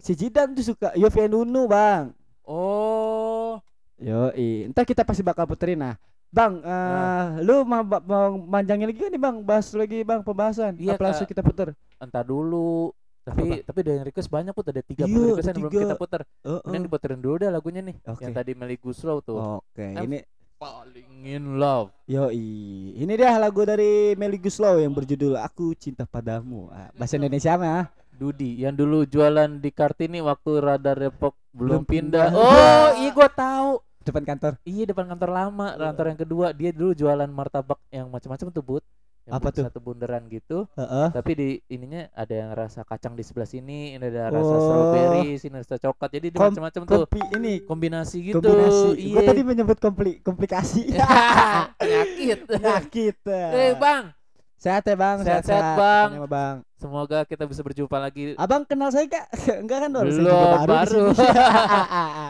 si 0.00 0.12
Jidan 0.16 0.56
tuh 0.56 0.64
suka 0.64 0.96
Yofi 0.96 1.28
Nunu 1.28 1.68
bang. 1.68 2.16
Oh, 2.48 3.60
Yo, 4.00 4.32
ntar 4.72 4.88
kita 4.88 5.04
pasti 5.04 5.20
bakal 5.20 5.44
puterin 5.44 5.84
nah. 5.84 5.96
Bang, 6.32 6.64
eh 6.64 6.68
Nah. 6.68 7.44
lu 7.44 7.64
mau, 7.64 7.84
mau 7.84 8.24
manjangin 8.40 8.88
lagi 8.88 8.96
gak 8.98 9.12
nih 9.12 9.20
bang? 9.20 9.36
Bahas 9.44 9.68
lagi 9.76 10.00
bang 10.00 10.24
pembahasan. 10.24 10.80
Iya, 10.80 10.96
Apa 10.96 11.12
langsung 11.12 11.28
Kak. 11.28 11.32
kita 11.36 11.42
puter? 11.44 11.68
entar 11.96 12.24
dulu. 12.24 12.92
Apa, 13.24 13.36
Tapi 13.36 13.44
tapi 13.64 13.78
ada 13.84 13.92
yang 14.00 14.04
request 14.06 14.28
banyak 14.28 14.52
put 14.52 14.64
ada 14.68 14.80
tiga 14.80 15.04
Iya, 15.04 15.12
request 15.12 15.48
yang 15.48 15.56
belum 15.60 15.72
kita 15.76 15.96
puter. 15.96 16.20
Oh, 16.40 16.60
Ini 16.64 16.76
diputerin 16.78 17.20
dulu 17.20 17.36
dah 17.36 17.50
lagunya 17.52 17.84
nih. 17.84 17.96
Oke. 18.06 18.22
Yang 18.24 18.32
tadi 18.32 18.52
Meli 18.56 18.76
Guslow 18.80 19.20
tuh. 19.20 19.60
Oke, 19.60 19.92
Em- 19.92 20.08
ini 20.08 20.18
Falling 20.56 21.28
in 21.28 21.60
love. 21.60 21.92
yo 22.08 22.32
ini 22.32 23.12
dia 23.12 23.36
lagu 23.36 23.60
dari 23.68 24.16
Melly 24.16 24.40
Guslow 24.40 24.80
yang 24.80 24.88
berjudul 24.96 25.36
Aku 25.36 25.76
Cinta 25.76 26.08
Padamu. 26.08 26.72
Ah, 26.72 26.88
bahasa 26.96 27.20
Indonesia 27.20 27.60
mah. 27.60 27.92
Dudi 28.16 28.64
yang 28.64 28.72
dulu 28.72 29.04
jualan 29.04 29.60
di 29.60 29.68
Kartini 29.68 30.24
waktu 30.24 30.64
Radar 30.64 30.96
Depok 30.96 31.36
Belum 31.52 31.84
belum, 31.84 32.08
pindah. 32.08 32.32
pindah. 32.32 32.40
Oh, 32.40 32.88
iya 32.96 33.10
gua 33.12 33.28
tahu. 33.28 33.84
Depan 34.00 34.24
kantor. 34.24 34.52
Iya 34.64 34.84
depan 34.96 35.04
kantor 35.12 35.30
lama, 35.36 35.76
kantor 35.76 36.06
yang 36.16 36.20
kedua 36.24 36.46
dia 36.56 36.70
dulu 36.72 36.96
jualan 36.96 37.28
martabak 37.28 37.76
yang 37.92 38.08
macam-macam 38.08 38.48
tuh 38.48 38.64
but. 38.64 38.84
Yang 39.26 39.34
Apa 39.34 39.48
tuh? 39.50 39.64
Satu 39.66 39.82
bundaran 39.82 40.22
gitu. 40.26 40.70
Heeh. 40.72 41.06
Tapi 41.10 41.30
di 41.34 41.48
ininya 41.66 42.06
ada 42.14 42.30
yang 42.30 42.54
rasa 42.54 42.86
kacang 42.86 43.12
di 43.12 43.26
sebelah 43.26 43.44
sini, 43.44 43.92
ini 43.92 44.04
ada 44.04 44.30
rasa 44.30 44.46
Oh. 44.48 44.62
strawberry, 44.62 45.34
sini 45.34 45.58
rasa 45.58 45.76
coklat. 45.76 46.10
Jadi 46.12 46.26
Kom- 46.30 46.54
macam-macam 46.54 46.82
tuh 46.84 46.98
Kopi 47.02 47.20
ini 47.34 47.58
kombinasi 47.60 48.16
gitu. 48.24 48.38
kombinasi. 48.38 48.88
Iya. 48.96 49.10
Gua 49.10 49.22
tadi 49.26 49.42
menyebut 49.42 49.78
kompli 49.78 50.12
komplikasi. 50.20 50.94
penyakit. 51.82 52.38
Penyakit. 52.46 53.16
eh 53.26 53.74
bang, 53.74 54.14
Sehat 54.56 54.82
ya 54.82 54.94
bang. 54.94 55.18
Sehat-sehat, 55.20 55.74
Bang. 55.74 56.08
Tanya 56.08 56.18
sama 56.18 56.28
bang. 56.28 56.56
semoga 56.76 57.18
kita 57.24 57.44
bisa 57.44 57.60
berjumpa 57.60 57.98
lagi. 57.98 58.38
Abang 58.38 58.62
kenal 58.62 58.88
saya 58.88 59.04
kak? 59.04 59.26
Enggak 59.62 59.78
kan 59.82 59.90
baru 59.90 60.08
saya 60.08 60.22
Belum, 60.22 60.32
juga 60.32 60.48
baru. 60.54 60.70
baru. 60.70 61.04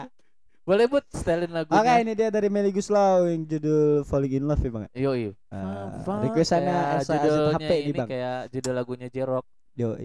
Boleh 0.67 0.83
but 0.91 1.07
setelin 1.15 1.47
lagunya. 1.55 1.79
Oke 1.79 1.93
ini 2.03 2.11
dia 2.11 2.27
dari 2.27 2.51
Melly 2.51 2.75
Guslow 2.75 3.23
yang 3.23 3.47
judul 3.47 4.03
Falling 4.03 4.35
in 4.35 4.43
Love 4.51 4.59
ya 4.59 4.71
bang. 4.75 4.83
Yo 4.91 5.11
yo. 5.15 5.31
Uh, 5.47 6.27
requestannya 6.27 6.99
judulnya 7.07 7.55
HP 7.55 7.71
nih 7.71 7.79
ini 7.87 7.99
bang. 8.03 8.07
kayak 8.11 8.39
judul 8.51 8.73
lagunya 8.75 9.07
Jerok. 9.07 9.47
Yo, 9.79 9.95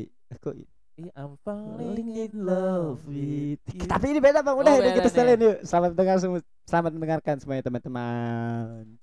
Iya, 0.93 1.09
I'm 1.17 1.41
falling 1.41 1.81
Falling 1.81 2.11
in 2.15 2.31
in 2.31 2.33
love 2.45 3.01
love 3.01 3.11
with 3.11 3.65
you. 3.75 3.89
Tapi 3.89 4.13
ini 4.13 4.21
beda 4.23 4.45
bang, 4.45 4.55
udah 4.55 4.71
Oh, 4.71 4.79
ini 4.79 4.91
kita 4.93 5.09
setelin 5.11 5.41
yuk. 5.41 5.57
Selamat 5.67 5.91
mendengar 5.97 6.17
semua, 6.21 6.41
selamat 6.69 6.91
mendengarkan 6.95 7.37
semuanya 7.41 7.65
teman-teman. 7.67 9.03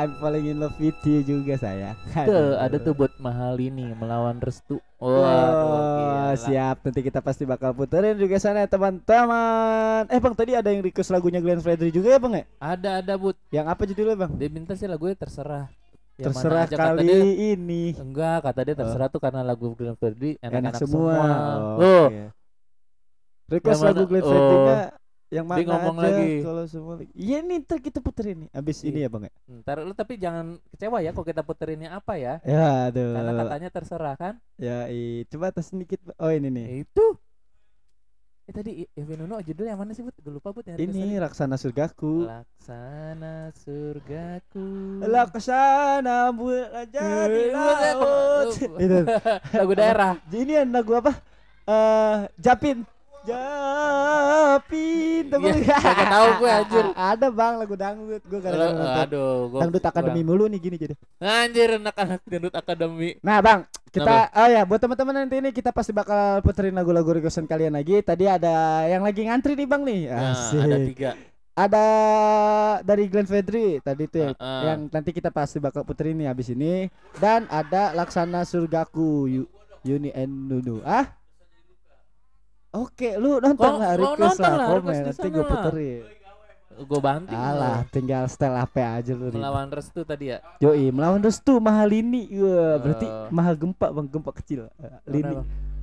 I'm 0.00 0.16
falling 0.16 0.48
in 0.48 0.56
love 0.56 0.72
with 0.80 0.96
you 1.04 1.20
juga 1.20 1.60
saya. 1.60 1.92
tuh 2.24 2.56
ada 2.56 2.80
tuh 2.80 2.96
buat 2.96 3.12
mahal 3.20 3.60
ini 3.60 3.92
melawan 3.92 4.40
Restu. 4.40 4.80
Wah, 4.96 5.12
Wah, 5.12 6.32
siap. 6.34 6.80
Nanti 6.80 7.00
kita 7.04 7.20
pasti 7.20 7.44
bakal 7.44 7.76
puterin 7.76 8.16
juga 8.16 8.40
sana 8.40 8.64
teman-teman. 8.64 10.08
Eh 10.08 10.16
bang, 10.16 10.32
tadi 10.32 10.56
ada 10.56 10.72
yang 10.72 10.80
request 10.80 11.12
lagunya 11.12 11.44
Glenn 11.44 11.60
Fredly 11.60 11.92
juga 11.92 12.16
ya 12.16 12.18
bang 12.18 12.32
ya? 12.32 12.44
Ada 12.56 12.90
ada 13.04 13.14
but. 13.20 13.36
Yang 13.52 13.66
apa 13.68 13.82
judulnya 13.84 14.16
bang? 14.16 14.32
Dia 14.40 14.48
minta 14.48 14.72
sih 14.72 14.88
lagunya 14.88 15.16
terserah. 15.16 15.68
Yang 16.16 16.36
Terserah 16.36 16.64
aja, 16.68 16.76
kali 16.76 17.08
dia, 17.08 17.56
ini. 17.56 17.84
enggak, 17.96 18.44
kata 18.44 18.60
dia 18.60 18.76
terserah 18.76 19.08
tuh 19.08 19.20
karena 19.20 19.40
lagu 19.40 19.72
Glenn 19.72 19.96
Fredly 19.96 20.36
Enak, 20.40 20.52
enak-enak 20.64 20.72
semua. 20.80 21.12
semua. 21.16 21.28
Oh, 21.28 21.76
Loh, 21.80 22.06
oke. 22.08 22.24
Request 23.50 23.80
lagu? 23.84 24.02
Glenn 24.04 24.24
Oh. 24.24 24.99
Yang 25.30 25.46
mana 25.46 25.58
Dia 25.58 25.66
ngomong 25.68 25.96
aja 25.96 26.10
lagi. 26.10 26.32
kalau 26.42 26.64
semua 26.66 26.94
lagi. 26.96 27.12
Iya 27.12 27.38
nih 27.40 27.56
ntar 27.62 27.78
kita 27.78 27.98
puterin 27.98 28.36
nih. 28.42 28.50
Abis 28.50 28.82
Iya. 28.82 28.88
ini 28.88 28.98
ya 28.98 29.08
bang 29.08 29.22
ya? 29.24 29.32
ntar 29.56 29.76
lu 29.80 29.94
tapi 29.94 30.14
jangan 30.16 30.46
kecewa 30.68 30.98
ya 30.98 31.10
kalau 31.10 31.22
kita 31.24 31.42
puterinnya 31.42 31.90
apa 31.92 32.12
ya. 32.14 32.42
Ya 32.42 32.90
aduh. 32.90 33.14
Karena 33.14 33.32
katanya 33.38 33.68
terserah 33.70 34.14
kan. 34.14 34.34
Ya 34.56 34.86
i, 34.86 35.22
coba 35.26 35.48
atas 35.48 35.70
sedikit. 35.70 36.02
Oh 36.16 36.28
ini 36.28 36.50
nih. 36.50 36.64
Ya 36.64 36.74
itu. 36.82 37.06
Eh 38.42 38.52
tadi 38.52 38.70
Evin 38.92 39.22
Uno 39.22 39.38
judulnya 39.38 39.70
yang 39.70 39.78
mana 39.78 39.94
sih, 39.94 40.02
Bud? 40.02 40.10
Gue 40.16 40.34
lupa, 40.34 40.50
Bud. 40.50 40.66
yang 40.66 40.74
Ini 40.74 40.90
tadi. 40.90 41.22
Raksana 41.22 41.54
Surgaku. 41.54 42.26
Laksana 42.26 43.54
surgaku. 43.54 44.66
Laksana 45.00 46.34
Eh, 46.34 47.54
lu- 47.54 47.54
laut. 47.54 48.50
Itu. 48.76 48.98
Lagu 49.54 49.72
daerah. 49.72 50.18
Ini 50.26 50.66
yang 50.66 50.74
lagu 50.74 50.90
apa? 50.92 51.14
Eh, 51.62 52.16
Japin. 52.36 52.82
Japin. 53.22 55.22
Tahu 55.28 55.40
Iya, 55.40 55.52
nggak? 55.56 55.78
kagak 55.80 56.08
tahu 56.08 56.26
gue, 56.36 56.50
anjir. 56.60 56.84
Ada 56.92 57.26
bang 57.28 57.52
lagu 57.56 57.74
dangdut. 57.74 58.22
Gue 58.24 58.38
gak 58.38 58.50
nonton. 58.52 58.86
Aduh, 59.04 59.32
gua 59.48 59.58
Dangdut 59.60 59.84
Akademi 59.84 60.20
mulu 60.22 60.44
nih 60.48 60.58
gini 60.58 60.76
jadi. 60.76 60.94
Anjir, 61.18 61.68
anak-anak 61.76 62.20
dangdut 62.24 62.54
akademi. 62.54 63.08
Nah 63.20 63.38
bang, 63.38 63.58
kita 63.90 64.30
oh 64.30 64.48
ya 64.48 64.62
buat 64.64 64.78
teman-teman 64.78 65.14
nanti 65.20 65.34
ini 65.38 65.50
kita 65.50 65.70
pasti 65.70 65.90
bakal 65.90 66.40
puterin 66.40 66.72
lagu-lagu 66.72 67.08
requestan 67.10 67.44
kalian 67.44 67.72
lagi. 67.72 68.00
Tadi 68.00 68.24
ada 68.24 68.84
yang 68.86 69.02
lagi 69.02 69.26
ngantri 69.26 69.52
nih 69.54 69.66
bang 69.68 69.82
nih. 69.84 70.00
Nah, 70.08 70.32
Asik. 70.32 70.60
ada 70.60 70.76
tiga. 70.80 71.10
Ada 71.50 71.84
dari 72.80 73.04
Glenn 73.04 73.28
Fredly 73.28 73.84
tadi 73.84 74.08
yang, 74.08 74.32
Heeh. 74.32 74.60
yang 74.64 74.78
nanti 74.88 75.10
kita 75.12 75.28
pasti 75.28 75.60
bakal 75.60 75.84
puterin 75.84 76.16
nih 76.16 76.28
habis 76.30 76.48
ini. 76.48 76.88
Dan 77.20 77.44
ada 77.52 77.92
Laksana 77.92 78.42
Surgaku 78.42 79.28
Yu, 79.28 79.42
Yuni 79.84 80.08
and 80.10 80.48
Nunu. 80.48 80.80
Ah? 80.80 81.19
Oke, 82.70 83.18
lu 83.18 83.42
nonton 83.42 83.72
lah 83.76 83.92
request 83.94 84.38
nonton 84.38 84.52
lah, 84.54 84.66
komen 84.70 84.94
nanti 85.02 85.26
gue 85.26 85.44
puterin. 85.44 86.02
Gue 86.80 87.00
banting. 87.02 87.36
Alah, 87.36 87.84
tinggal 87.88 88.24
setel 88.24 88.54
HP 88.54 88.76
aja 88.78 89.12
lu. 89.12 89.28
Melawan 89.28 89.68
Restu 89.68 90.00
tadi 90.00 90.30
ya. 90.30 90.38
Yoi, 90.58 90.88
melawan 90.88 91.20
restu 91.20 91.58
mahal 91.58 91.90
ini. 91.90 92.24
Wah, 92.32 92.80
berarti 92.80 93.04
Oh. 93.04 93.28
mahal 93.28 93.52
gempa 93.52 93.90
bang, 93.90 94.06
gempa 94.08 94.30
kecil. 94.32 94.60
Eh, 94.78 94.88
Lini. 95.04 95.34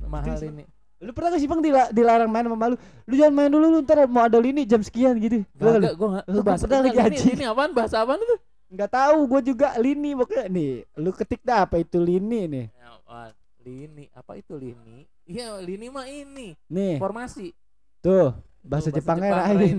Mahal 0.02 0.34
Itu- 0.34 0.48
ini. 0.48 0.64
Lu 0.98 1.14
pernah 1.14 1.30
gak 1.30 1.38
sih 1.38 1.46
bang 1.46 1.62
dila- 1.62 1.92
dilarang 1.94 2.26
main 2.26 2.42
sama 2.42 2.66
lu? 2.66 2.76
Lu 3.06 3.14
jangan 3.14 3.30
main 3.30 3.46
dulu 3.46 3.66
lu 3.70 3.78
ntar 3.78 4.10
mau 4.10 4.26
ada 4.26 4.34
lini 4.34 4.66
jam 4.66 4.82
sekian 4.82 5.14
gitu. 5.22 5.46
Gak, 5.54 5.94
gue 5.94 6.08
gak. 6.10 6.24
Lu 6.26 6.34
Lu 6.34 6.42
bahasa 6.42 6.66
pernah 6.66 6.82
lagi 6.82 6.98
anjing. 6.98 7.38
ini 7.38 7.44
apaan? 7.46 7.70
Bahasa 7.70 8.02
apaan 8.02 8.18
itu? 8.18 8.36
nggak 8.68 8.90
tahu 8.90 9.18
gue 9.26 9.40
juga 9.48 9.72
lini 9.78 10.12
pokoknya 10.12 10.44
nih. 10.46 10.72
Lu 10.98 11.08
ketik 11.08 11.40
dah 11.40 11.64
apa 11.64 11.78
itu 11.78 11.96
lini 11.96 12.40
nih. 12.44 12.66
Apaan? 12.74 13.32
Lini. 13.62 14.04
Apa 14.10 14.32
itu 14.34 14.58
lini? 14.58 15.06
Iya, 15.28 15.60
lini 15.60 15.86
mah 15.86 16.06
ini. 16.06 16.56
Nih, 16.66 16.96
Formasi. 16.96 17.52
tuh 18.00 18.32
bahasa 18.58 18.88
Tuh, 18.88 18.96
Jepangnya 18.96 19.30
Jepang, 19.30 19.54
lain. 19.54 19.76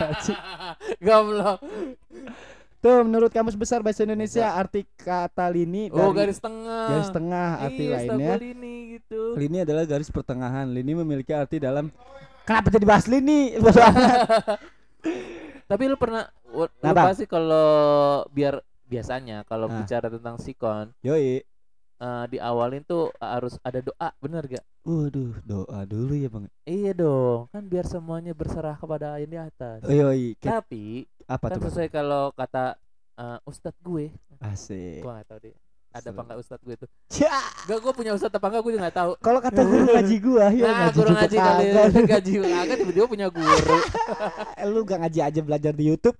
Goblok. 1.02 1.58
tuh 2.78 3.00
menurut 3.00 3.28
kamus 3.28 3.54
besar 3.54 3.78
bahasa 3.78 4.02
Indonesia 4.02 4.48
arti 4.48 4.82
kata 4.96 5.46
lini 5.48 5.86
Oh, 5.88 6.10
dari 6.10 6.26
garis 6.26 6.36
tengah. 6.36 6.84
garis 6.88 7.08
tengah 7.10 7.48
arti 7.60 7.82
setahu 7.84 8.18
lainnya. 8.18 8.34
lini 8.36 8.74
gitu. 8.92 9.20
Lini 9.34 9.56
adalah 9.60 9.82
garis 9.84 10.08
pertengahan. 10.08 10.64
Lini 10.66 10.92
memiliki 10.96 11.30
arti 11.30 11.58
dalam 11.58 11.88
Kenapa 12.42 12.68
jadi 12.68 12.82
bahas 12.82 13.06
lini? 13.06 13.54
Tapi 15.64 15.82
lu 15.84 15.94
pernah 15.94 16.26
lu 16.44 16.64
Nah, 16.80 16.92
Bang. 16.92 17.04
pasti 17.08 17.24
kalau 17.24 18.20
biar 18.28 18.60
biasanya 18.84 19.40
kalau 19.42 19.66
Ah. 19.66 19.72
bicara 19.78 20.06
tentang 20.06 20.36
sikon 20.36 20.92
Yoi. 21.00 21.40
Eh, 22.02 22.24
diawalin 22.28 22.82
tuh 22.82 23.14
harus 23.16 23.54
ada 23.60 23.78
doa, 23.78 24.10
bener 24.18 24.42
gak? 24.48 24.64
Waduh, 24.82 25.38
doa 25.42 25.78
dulu 25.84 26.12
ya 26.12 26.26
bang. 26.26 26.44
Iya 26.64 26.92
dong, 26.92 27.46
kan 27.48 27.62
biar 27.62 27.86
semuanya 27.86 28.32
berserah 28.32 28.74
kepada 28.74 29.14
yang 29.16 29.30
di 29.30 29.38
atas. 29.40 29.78
Oh. 29.80 29.88
Kayak 29.88 30.42
Tapi 30.42 31.06
apa 31.24 31.44
kan 31.44 31.54
tuh 31.54 31.60
bang? 31.60 31.70
sesuai 31.70 31.88
kalau 31.88 32.24
kata 32.32 32.74
eh, 33.14 33.38
ustadz 33.44 33.78
gue, 33.80 34.10
Asik. 34.38 35.00
gua 35.00 35.22
gak 35.22 35.28
tahu 35.28 35.40
deh. 35.40 35.54
Ada 35.92 36.08
apa 36.08 36.20
enggak 36.24 36.38
ustadz 36.40 36.64
gue 36.64 36.74
tuh? 36.74 36.88
Ya, 37.12 37.36
Gak, 37.62 37.78
gue 37.78 37.92
punya 37.92 38.12
ustadz 38.12 38.32
apa 38.32 38.46
enggak 38.48 38.62
gue 38.62 38.72
juga 38.72 38.84
gak 38.84 38.96
tahu. 38.96 39.12
kalau 39.20 39.38
kata 39.38 39.60
guru 39.60 39.84
ngaji 39.92 40.16
gua 40.18 40.44
ya 40.48 40.64
Nah, 40.64 40.72
ngaji 40.82 40.96
guru 40.96 41.10
ngaji 41.12 41.36
kali, 41.36 41.64
kagak. 41.68 42.04
gaji 42.16 42.32
kagak 42.40 42.76
tiba-tiba 42.80 43.06
punya 43.06 43.26
guru. 43.28 43.76
Eh, 44.56 44.66
Lu 44.72 44.80
gak 44.82 44.98
ngaji 44.98 45.20
aja 45.22 45.40
belajar 45.40 45.72
di 45.72 45.84
YouTube 45.86 46.16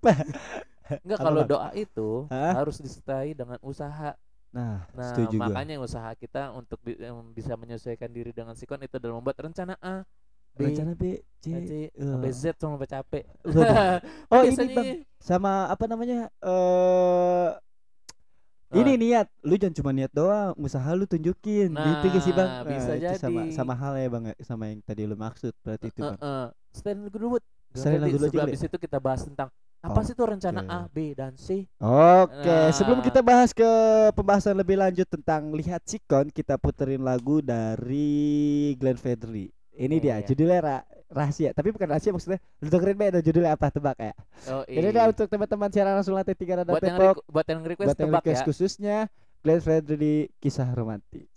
Enggak 0.93 1.19
kalau 1.19 1.41
Bang? 1.43 1.51
doa 1.51 1.71
itu 1.73 2.29
Hah? 2.29 2.53
harus 2.55 2.77
disertai 2.77 3.33
dengan 3.33 3.57
usaha. 3.61 4.13
Nah, 4.53 4.85
Nah, 4.93 5.05
setuju 5.09 5.37
makanya 5.41 5.81
usaha 5.81 6.13
kita 6.13 6.53
untuk 6.53 6.77
bi- 6.85 7.01
bisa 7.33 7.57
menyesuaikan 7.57 8.13
diri 8.13 8.37
dengan 8.37 8.53
sikon 8.53 8.85
itu 8.85 9.01
adalah 9.01 9.17
membuat 9.17 9.41
rencana 9.41 9.81
A, 9.81 10.05
B, 10.53 10.61
Rencana 10.61 10.93
B, 10.93 11.25
C, 11.41 11.47
C, 11.65 11.73
sampai 11.97 12.31
Z 12.37 12.45
sama 12.61 12.77
sampai 12.77 12.91
capek. 12.93 13.25
Oh, 14.33 14.45
ini 14.45 14.65
Bang, 14.77 14.89
sama 15.17 15.53
apa 15.73 15.85
namanya? 15.89 16.29
Eh 16.45 17.49
ini 18.73 18.93
Ah. 18.93 18.97
niat, 18.97 19.27
lu 19.45 19.55
jangan 19.61 19.77
cuma 19.77 19.91
niat 19.93 20.13
doang, 20.13 20.57
usaha 20.57 20.89
lu 20.97 21.05
tunjukin. 21.05 21.69
gitu 21.77 22.05
gak 22.09 22.23
sih, 22.25 22.33
Bang? 22.33 22.49
Nah, 22.49 22.65
bisa 22.65 22.93
itu 22.97 23.13
sama 23.21 23.41
jadi. 23.45 23.53
sama 23.53 23.75
hal 23.77 23.93
ya, 24.01 24.09
Bang, 24.09 24.25
ya, 24.33 24.35
sama 24.41 24.65
yang 24.73 24.81
tadi 24.81 25.03
lu 25.05 25.17
maksud 25.17 25.53
berarti 25.61 25.93
itu, 25.93 26.01
Bang. 26.01 26.17
Dulu, 27.13 27.27
Bud. 27.37 27.45
Setelin 27.73 28.01
Nanti 28.01 28.01
lagu 28.01 28.13
dulu 28.17 28.25
sebelum 28.29 28.33
boleh? 28.45 28.53
habis 28.53 28.63
itu 28.69 28.77
kita 28.77 28.99
bahas 29.01 29.21
tentang 29.25 29.49
apa 29.83 30.01
sih 30.03 30.15
tuh 30.15 30.31
rencana. 30.31 30.63
A, 30.65 30.79
B, 30.87 31.11
dan 31.13 31.35
C. 31.35 31.67
Oke, 31.77 32.59
sebelum 32.71 33.03
Nah. 33.03 33.07
kita 33.07 33.21
bahas 33.21 33.51
ke 33.51 33.67
pembahasan 34.13 34.55
lebih 34.55 34.79
lanjut 34.79 35.05
tentang 35.05 35.51
lihat 35.51 35.83
sikon, 35.83 36.31
kita 36.31 36.55
puterin 36.55 37.03
lagu 37.03 37.43
dari 37.43 38.73
Glenn 38.79 38.95
Fredly. 38.95 39.51
Ini 39.73 39.97
Iya, 39.97 39.99
dia, 39.99 40.15
iya. 40.15 40.27
judulnya 40.29 40.59
ra- 40.61 40.87
rahasia, 41.09 41.51
tapi 41.51 41.73
bukan 41.73 41.89
rahasia 41.89 42.13
maksudnya. 42.13 42.39
Lu 42.61 42.69
dengerin 42.69 42.95
be, 42.95 43.05
ada 43.09 43.21
judulnya 43.21 43.53
apa 43.53 43.67
tebak 43.69 43.97
ya. 43.99 44.13
Oh, 44.47 44.63
Jadi 44.63 44.87
iya. 44.87 44.95
dia 44.95 45.05
untuk 45.09 45.27
teman-teman 45.27 45.69
siaran 45.69 45.95
langsung 45.97 46.15
lantai 46.15 46.37
tiga 46.37 46.61
dan 46.61 46.69
buat 46.69 46.79
yang 46.79 46.99
buat 47.27 47.47
yang 47.49 47.61
request 47.65 47.89
buat 47.89 47.99
yang 47.99 48.11
tebak 48.13 48.23
request 48.23 48.39
ya. 48.39 48.47
khususnya 48.47 48.97
Glenn 49.41 49.59
Fredly 49.59 50.29
kisah 50.39 50.69
romantis. 50.71 51.32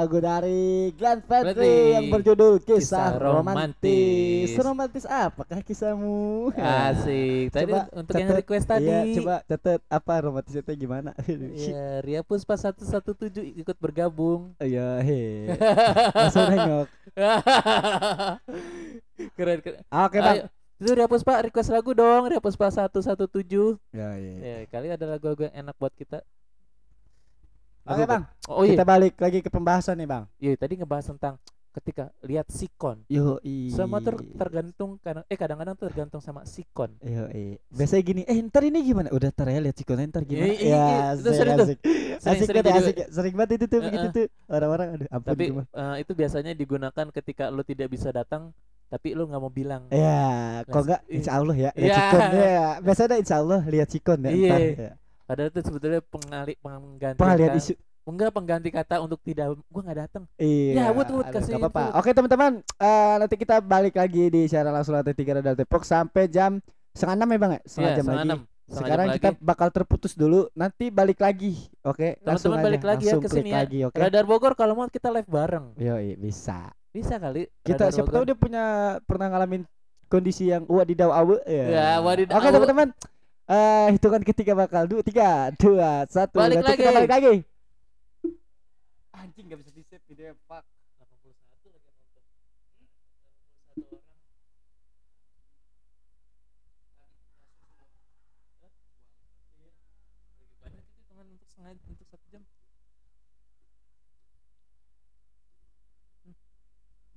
Lagu 0.00 0.16
dari 0.16 0.88
Glenn 0.96 1.20
Fredly 1.20 1.52
Fredly. 1.52 1.92
yang 1.92 2.06
berjudul 2.08 2.56
Kisah, 2.58 2.80
Kisah 2.80 3.08
Romantis. 3.20 3.44
Romantis. 3.44 4.48
Seromantis 4.56 5.04
apakah 5.04 5.60
kisahmu? 5.60 6.48
Asik. 6.56 7.52
Tadi 7.52 7.68
Coba 7.68 7.84
untuk 7.92 8.14
yang 8.16 8.28
catet. 8.32 8.40
request 8.40 8.64
tadi. 8.64 8.88
Iya, 8.88 9.00
coba 9.20 9.34
catat 9.44 9.80
apa 9.92 10.14
romantis 10.24 10.54
itu 10.56 10.72
gimana? 10.74 11.12
Iya, 11.60 12.00
Ria 12.00 12.20
Puspa 12.24 12.56
117 12.56 13.60
ikut 13.60 13.76
bergabung. 13.76 14.56
Iya, 14.56 15.04
he. 15.04 15.52
Langsung 16.16 16.48
nengok. 16.48 16.88
keren, 19.36 19.58
keren. 19.60 19.80
Oke, 19.86 20.18
Bang. 20.18 20.36
Ayo, 20.40 20.44
itu 20.80 20.90
Ria 20.96 21.06
Puspa 21.06 21.44
request 21.44 21.68
lagu 21.68 21.92
dong, 21.92 22.24
Ria 22.24 22.40
Puspa 22.40 22.72
117. 22.72 23.76
Ya, 23.92 24.16
iya. 24.16 24.32
Ya, 24.40 24.56
kali 24.66 24.88
ada 24.88 25.04
lagu-lagu 25.04 25.44
yang 25.44 25.54
enak 25.66 25.76
buat 25.76 25.92
kita. 25.92 26.24
Oke, 27.86 28.04
Bang. 28.04 28.22
Oh 28.46 28.62
iya, 28.62 28.76
Kita 28.76 28.84
balik 28.84 29.14
lagi 29.16 29.38
ke 29.40 29.50
pembahasan 29.50 29.96
nih, 29.98 30.08
Bang. 30.08 30.24
iya 30.36 30.52
tadi 30.54 30.76
ngebahas 30.76 31.10
tentang 31.10 31.40
ketika 31.70 32.10
lihat 32.26 32.50
sikon. 32.50 33.06
Yo, 33.06 33.38
Semua 33.70 34.02
ter 34.02 34.18
tergantung 34.34 34.98
kadang 34.98 35.22
eh 35.30 35.38
kadang-kadang 35.38 35.78
tergantung 35.78 36.18
sama 36.18 36.42
sikon. 36.42 36.98
Yo, 36.98 37.30
Biasanya 37.70 38.02
gini, 38.02 38.22
eh 38.26 38.36
ntar 38.42 38.66
ini 38.66 38.82
gimana? 38.82 39.06
Udah 39.14 39.30
ntar 39.30 39.48
ya 39.48 39.62
lihat 39.62 39.78
si 39.78 39.86
konten 39.86 40.10
ntar 40.10 40.26
gimana? 40.26 40.50
Iya, 40.50 40.58
iya, 40.58 40.66
ya, 40.66 40.82
iya. 40.82 41.06
Itu 41.14 41.30
asik, 41.30 41.38
sering 41.38 41.54
tuh. 41.54 41.66
asik. 41.66 41.78
Sering- 41.80 42.18
asik 42.20 42.46
sering 42.50 42.74
asik. 42.74 42.96
Sering 43.14 43.34
banget 43.38 43.50
itu 43.56 43.64
tuh 43.70 43.78
begitu 43.86 44.06
Heeh. 44.10 44.16
tuh. 44.18 44.26
Orang-orang 44.50 44.86
aduh 44.98 45.08
ampun 45.14 45.28
Tapi 45.30 45.44
eh, 45.54 45.94
itu 46.02 46.12
biasanya 46.12 46.52
digunakan 46.52 47.06
ketika 47.14 47.44
lu 47.54 47.62
tidak 47.62 47.88
bisa 47.88 48.10
datang 48.10 48.50
tapi 48.90 49.14
lu 49.14 49.30
nggak 49.30 49.38
mau 49.40 49.54
bilang. 49.54 49.86
Ya, 49.94 50.66
kok 50.66 50.74
Mas- 50.74 50.84
enggak 50.90 51.00
iya. 51.06 51.14
insya 51.14 51.32
Allah 51.38 51.54
ya 51.54 51.70
lihat 51.70 51.86
Iya. 51.86 51.94
sikon 51.94 52.20
ya. 52.34 52.66
Biasanya 52.82 53.16
insya 53.22 53.36
Allah 53.38 53.60
lihat 53.62 53.88
sikon 53.88 54.18
ya 54.26 54.30
Iya. 54.34 54.50
ntar. 54.50 54.60
ya. 54.74 54.92
Padahal 55.30 55.48
itu 55.48 55.60
sebetulnya 55.62 56.00
pengali 56.02 56.54
pengganti 56.58 57.14
Pengalihan 57.16 57.54
kata- 57.54 57.62
isu. 57.62 57.72
enggak 58.02 58.30
pengganti 58.32 58.68
kata 58.68 58.94
untuk 58.98 59.22
tidak 59.22 59.46
gua 59.64 59.80
nggak 59.80 59.98
datang. 60.00 60.24
Iya. 60.34 60.72
Ya, 60.74 60.86
wut, 60.90 61.06
wut, 61.08 61.26
kasih 61.28 61.54
apa-apa. 61.54 61.82
info. 61.86 61.98
Oke 61.98 62.10
teman-teman, 62.10 62.52
eh, 62.58 63.14
nanti 63.16 63.34
kita 63.36 63.62
balik 63.62 63.94
lagi 63.94 64.26
di 64.26 64.42
siaran 64.44 64.72
langsung 64.72 64.92
lantai 64.92 65.14
tiga 65.14 65.38
Radar 65.38 65.54
Depok 65.54 65.82
sampai 65.82 66.26
jam 66.26 66.58
setengah 66.90 67.14
enam 67.14 67.28
ya 67.28 67.38
bang 67.38 67.52
ya? 67.52 67.60
Setengah 67.62 67.78
Iya, 67.86 67.94
jam 67.94 68.02
setengah 68.02 68.18
lagi. 68.18 68.26
enam. 68.26 68.40
Setengah 68.40 68.78
Sekarang 68.80 69.06
jam 69.06 69.16
kita 69.16 69.28
lagi. 69.28 69.40
bakal 69.40 69.68
terputus 69.68 70.12
dulu, 70.14 70.40
nanti 70.52 70.84
balik 70.88 71.18
lagi. 71.18 71.52
Oke, 71.80 72.18
langsung 72.20 72.50
teman-teman 72.50 72.66
balik 72.66 72.84
lagi 72.84 73.04
ya 73.04 73.14
ke 73.16 73.28
sini 73.28 73.50
ya. 73.50 73.56
lagi, 73.60 73.78
oke. 73.84 73.94
Radar 73.96 74.24
Bogor 74.24 74.52
kalau 74.54 74.74
mau 74.74 74.86
kita 74.86 75.08
live 75.08 75.26
bareng. 75.26 75.74
Yo, 75.76 75.94
bisa. 76.16 76.70
Bisa 76.88 77.14
kali. 77.16 77.46
Kita 77.60 77.86
Radar 77.86 77.90
siapa 77.92 78.06
Bogor. 78.08 78.16
tahu 78.16 78.24
dia 78.26 78.36
punya 78.36 78.64
pernah 79.04 79.26
ngalamin 79.28 79.62
kondisi 80.06 80.50
yang 80.50 80.66
wadidaw 80.66 81.10
awe 81.12 81.38
ya. 81.44 81.66
Ya, 81.68 81.88
wadidaw 82.00 82.34
Oke 82.36 82.48
teman-teman. 82.48 82.90
Eh 83.50 83.98
hitungan 83.98 84.22
ketiga 84.22 84.54
bakal 84.54 84.86
dua, 84.86 85.02
tiga, 85.02 85.50
dua, 85.58 86.06
satu. 86.06 86.38
Balik 86.38 86.62
Nanti 86.62 86.78
kita 86.78 86.86
lagi. 86.86 86.98
balik 87.02 87.10
lagi. 87.10 87.34
Anjing 89.10 89.50
gak 89.50 89.58
bisa 89.58 89.74
di 89.74 89.82
save 89.90 90.06
video 90.06 90.38
fuck. 90.46 90.62
Banyak 100.62 100.78
itu 100.78 100.94
hitungan 101.02 101.26
untuk 101.34 101.48
setengah 101.50 101.74
untuk 101.74 102.06
satu 102.06 102.26
jam. 102.30 102.42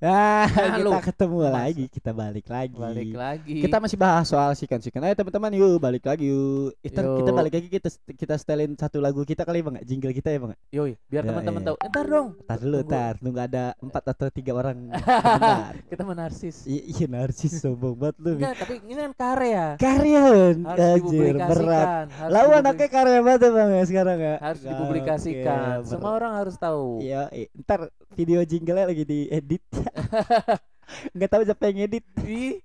Nah, 0.04 0.43
Nah, 0.51 0.76
kita 0.76 0.99
ketemu 1.16 1.38
Masa. 1.47 1.56
lagi, 1.56 1.86
kita 1.88 2.12
balik 2.12 2.47
lagi. 2.51 2.76
Balik 2.76 3.12
lagi. 3.16 3.56
Kita 3.64 3.80
masih 3.80 3.95
bahas 3.95 4.28
soal 4.28 4.51
sikan-sikan. 4.51 4.99
Ayo 4.99 5.16
teman-teman 5.16 5.56
yuk 5.56 5.80
balik 5.80 6.04
lagi 6.04 6.28
yuk. 6.28 6.76
Kita, 6.84 6.99
kita 6.99 7.32
balik 7.32 7.54
lagi 7.56 7.68
kita 7.72 7.88
kita 8.12 8.36
setelin 8.36 8.76
satu 8.76 8.99
lagu 8.99 9.24
kita 9.24 9.47
kali 9.47 9.64
bang, 9.64 9.80
jingle 9.88 10.12
kita 10.12 10.28
ya 10.28 10.43
bang. 10.43 10.51
Yoi, 10.76 10.99
biar 11.08 11.24
Ya, 11.24 11.30
teman-teman 11.32 11.62
tahu. 11.64 11.76
Entar 11.80 12.06
dong. 12.12 12.28
Tar 12.43 12.60
dulu, 12.60 12.80
Tunggu. 12.84 12.91
tar 12.91 13.14
nunggu 13.24 13.39
ada 13.39 13.66
empat 13.80 14.04
atau 14.12 14.28
tiga 14.28 14.51
orang. 14.51 14.91
Kita 15.93 16.04
menarsis. 16.04 16.68
Iya, 16.68 16.82
iya 16.84 17.06
narsis 17.08 17.64
sombong 17.64 17.95
banget 17.95 18.16
lu. 18.20 18.32
Enggak, 18.36 18.60
tapi 18.60 18.74
ini 18.84 18.93
kan 18.99 19.12
karya. 19.16 19.66
Harus 19.80 20.56
anjir 20.68 21.36
berat. 21.39 22.12
Lalu 22.28 22.49
anaknya 22.60 22.88
karya 22.91 23.20
banget 23.24 23.39
ya 23.39 23.49
bang 23.56 23.70
ya 23.72 23.84
sekarang 23.88 24.18
ya. 24.20 24.36
harus 24.43 24.62
dipublikasikan. 24.68 25.88
Semua 25.88 26.12
orang 26.12 26.34
harus 26.43 26.56
tahu. 26.60 26.99
Iya, 26.99 27.32
eh, 27.32 27.47
ntar 27.56 27.88
video 28.20 28.43
jingle 28.43 28.84
lagi 28.84 29.08
diedit. 29.08 29.64
Nggak 31.15 31.29
tahu 31.31 31.43
siapa 31.47 31.63
yang 31.71 31.79
edit. 31.89 32.03
Ih, 32.23 32.59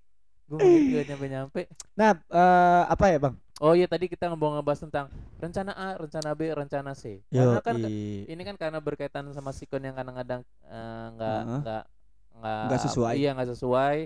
gue 0.48 0.58
gak 0.96 1.06
nyampe-nyampe. 1.12 1.60
Nah, 1.98 2.12
eh, 2.16 2.82
apa 2.88 3.04
ya 3.12 3.18
bang? 3.20 3.34
Oh 3.58 3.74
iya 3.74 3.90
tadi 3.90 4.06
kita 4.06 4.30
ngomong 4.30 4.62
ngebahas 4.62 4.86
tentang 4.86 5.06
rencana 5.42 5.72
A, 5.74 5.98
rencana 5.98 6.30
B, 6.38 6.40
rencana 6.54 6.90
C. 6.94 7.18
Yo, 7.34 7.42
Karena 7.42 7.58
kan 7.58 7.74
i- 7.82 8.26
ini 8.30 8.42
kan 8.46 8.54
karena 8.54 8.78
berkaitan 8.78 9.26
sama 9.34 9.50
sikon 9.50 9.82
yang 9.82 9.98
kadang-kadang 9.98 10.46
eh, 10.70 11.06
nggak 11.18 11.40
Heeh. 11.42 11.58
nggak 11.62 11.82
nggak 12.38 12.62
Nggak 12.70 12.80
sesuai. 12.86 13.14
Iya 13.18 13.28
nggak 13.34 13.50
sesuai. 13.58 13.98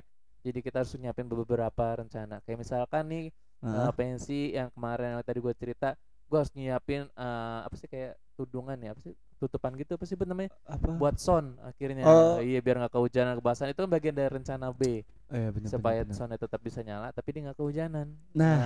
Jadi 0.42 0.58
kita 0.64 0.76
harus 0.82 0.92
nyiapin 0.98 1.28
beberapa 1.28 1.84
rencana. 2.00 2.40
Kayak 2.48 2.58
misalkan 2.64 3.04
nih 3.12 3.24
Heeh. 3.60 3.74
eh, 3.76 3.92
pensi 3.92 4.40
yang 4.56 4.68
kemarin 4.72 5.20
yang 5.20 5.22
tadi 5.22 5.38
gue 5.44 5.54
cerita, 5.54 5.88
gue 6.32 6.36
harus 6.40 6.52
nyiapin 6.56 7.04
eh, 7.12 7.58
apa 7.68 7.74
sih 7.76 7.88
kayak 7.92 8.16
tudungan 8.40 8.80
ya, 8.80 8.96
apa 8.96 9.00
sih 9.04 9.14
tutupan 9.43 9.74
gitu 9.74 9.99
apa 9.99 10.05
sih 10.07 10.14
namanya 10.22 10.55
apa? 10.64 10.86
buat 10.95 11.18
sound 11.18 11.59
akhirnya. 11.66 12.07
Oh. 12.07 12.38
Iya 12.38 12.62
biar 12.62 12.78
nggak 12.86 12.95
kehujanan 12.95 13.34
kebasan 13.43 13.74
itu 13.74 13.80
kan 13.82 13.90
bagian 13.90 14.14
dari 14.14 14.30
rencana 14.30 14.70
B 14.70 15.03
Eh, 15.32 15.49
bener, 15.49 15.64
supaya 15.64 16.05
bener, 16.05 16.12
bener. 16.12 16.16
soundnya 16.20 16.36
tetap 16.36 16.61
bisa 16.61 16.84
nyala 16.84 17.09
tapi 17.09 17.32
dia 17.32 17.49
nggak 17.49 17.57
kehujanan. 17.57 18.05
Nah, 18.36 18.61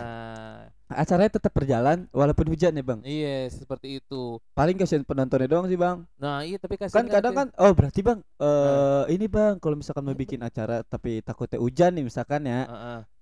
nah 0.91 0.97
acaranya 0.99 1.39
tetap 1.39 1.55
berjalan 1.55 2.11
walaupun 2.11 2.51
hujan 2.51 2.75
ya 2.75 2.83
bang. 2.83 3.01
iya 3.07 3.47
seperti 3.47 4.03
itu. 4.03 4.43
Paling 4.51 4.75
kasihan 4.75 5.07
penontonnya 5.07 5.47
doang 5.47 5.71
sih 5.71 5.79
bang. 5.79 6.03
Nah 6.19 6.43
iya 6.43 6.59
tapi 6.59 6.75
kasih 6.75 6.91
Kan 6.91 7.07
kadang 7.07 7.39
kan, 7.39 7.49
oh 7.63 7.71
berarti 7.71 8.03
bang, 8.03 8.19
eh 8.43 9.05
ini 9.15 9.31
bang, 9.31 9.63
kalau 9.63 9.79
misalkan 9.79 10.03
mau 10.03 10.19
bikin 10.19 10.43
acara 10.43 10.83
tapi 10.83 11.23
takutnya 11.23 11.63
hujan 11.63 11.95
nih 11.95 12.05
misalkan 12.11 12.43
ya, 12.51 12.67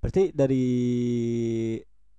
berarti 0.00 0.32
dari 0.32 0.64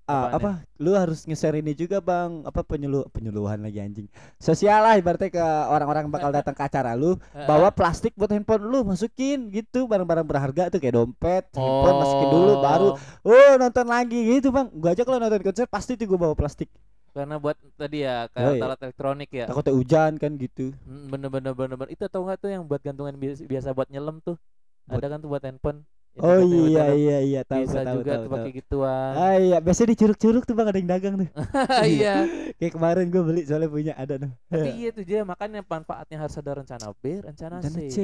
ah, 0.06 0.34
apa? 0.34 0.50
lu 0.78 0.92
harus 0.94 1.26
nge-share 1.26 1.60
ini 1.60 1.74
juga 1.74 1.98
bang. 2.00 2.44
Apa 2.44 2.62
penyuluh 2.62 3.06
penyuluhan 3.10 3.62
lagi 3.62 3.80
anjing. 3.80 4.08
Sosial 4.38 4.82
lah 4.82 4.96
ibaratnya 4.96 5.30
ke 5.32 5.46
orang-orang 5.72 6.10
bakal 6.10 6.30
datang 6.30 6.54
ke 6.54 6.64
acara 6.64 6.94
lu 6.94 7.18
bawa 7.34 7.70
plastik 7.72 8.14
buat 8.14 8.30
handphone 8.30 8.66
lu 8.66 8.86
masukin 8.86 9.50
gitu. 9.50 9.90
Barang-barang 9.90 10.26
berharga 10.26 10.70
tuh 10.70 10.80
kayak 10.80 10.96
dompet 10.96 11.44
handphone 11.54 11.98
masukin 12.00 12.28
dulu 12.30 12.54
baru 12.62 12.90
oh 13.26 13.52
nonton 13.58 13.88
lagi 13.88 14.20
gitu 14.30 14.50
bang. 14.50 14.68
Gua 14.74 14.92
aja 14.94 15.04
kalau 15.04 15.18
nonton 15.18 15.42
konser 15.42 15.66
pasti 15.66 15.98
tuh 15.98 16.06
gua 16.06 16.30
bawa 16.30 16.36
plastik. 16.38 16.70
Karena 17.16 17.40
buat 17.40 17.56
tadi 17.80 18.04
ya 18.04 18.28
kayak 18.28 18.60
alat 18.60 18.80
elektronik 18.84 19.32
ya. 19.32 19.48
takutnya 19.48 19.72
hujan 19.72 20.20
kan 20.20 20.36
gitu. 20.36 20.76
Hmm, 20.84 21.08
Bener-bener 21.08 21.56
bener-bener. 21.56 21.88
Itu 21.96 22.12
tau 22.12 22.28
nggak 22.28 22.44
tuh 22.44 22.52
yang 22.52 22.68
buat 22.68 22.84
gantungan 22.84 23.16
biasa, 23.16 23.48
biasa 23.48 23.68
buat 23.72 23.88
nyelam 23.88 24.20
tuh? 24.20 24.36
Buat- 24.84 25.00
ada 25.00 25.16
kan 25.16 25.18
tuh 25.24 25.32
buat 25.32 25.40
handphone. 25.40 25.88
Oh 26.16 26.40
iya 26.40 26.96
iya 26.96 27.18
iya 27.28 27.40
tahu 27.44 27.68
bisa 27.68 27.80
tahu 27.84 28.00
juga 28.00 28.12
tahu, 28.16 28.24
tuh 28.24 28.32
pakai 28.32 28.52
gituan. 28.56 29.14
ah 29.20 29.36
iya 29.36 29.58
biasanya 29.60 29.90
di 29.92 29.98
curug-curug 30.00 30.44
tuh 30.48 30.56
bang 30.56 30.68
ada 30.72 30.80
yang 30.80 30.90
dagang 30.96 31.14
tuh 31.20 31.30
iya. 31.92 32.14
kayak 32.60 32.72
kemarin 32.72 33.06
gua 33.12 33.24
beli 33.28 33.42
soalnya 33.44 33.68
punya 33.68 33.94
ada 34.00 34.16
tuh 34.24 34.32
Tapi 34.48 34.70
iya 34.80 34.90
tuh 34.96 35.04
dia 35.04 35.20
makanya 35.28 35.60
manfaatnya 35.68 36.18
harus 36.24 36.36
ada 36.40 36.52
rencana 36.56 36.88
B, 37.04 37.04
rencana 37.20 37.60
C. 37.60 37.76
C 37.92 37.98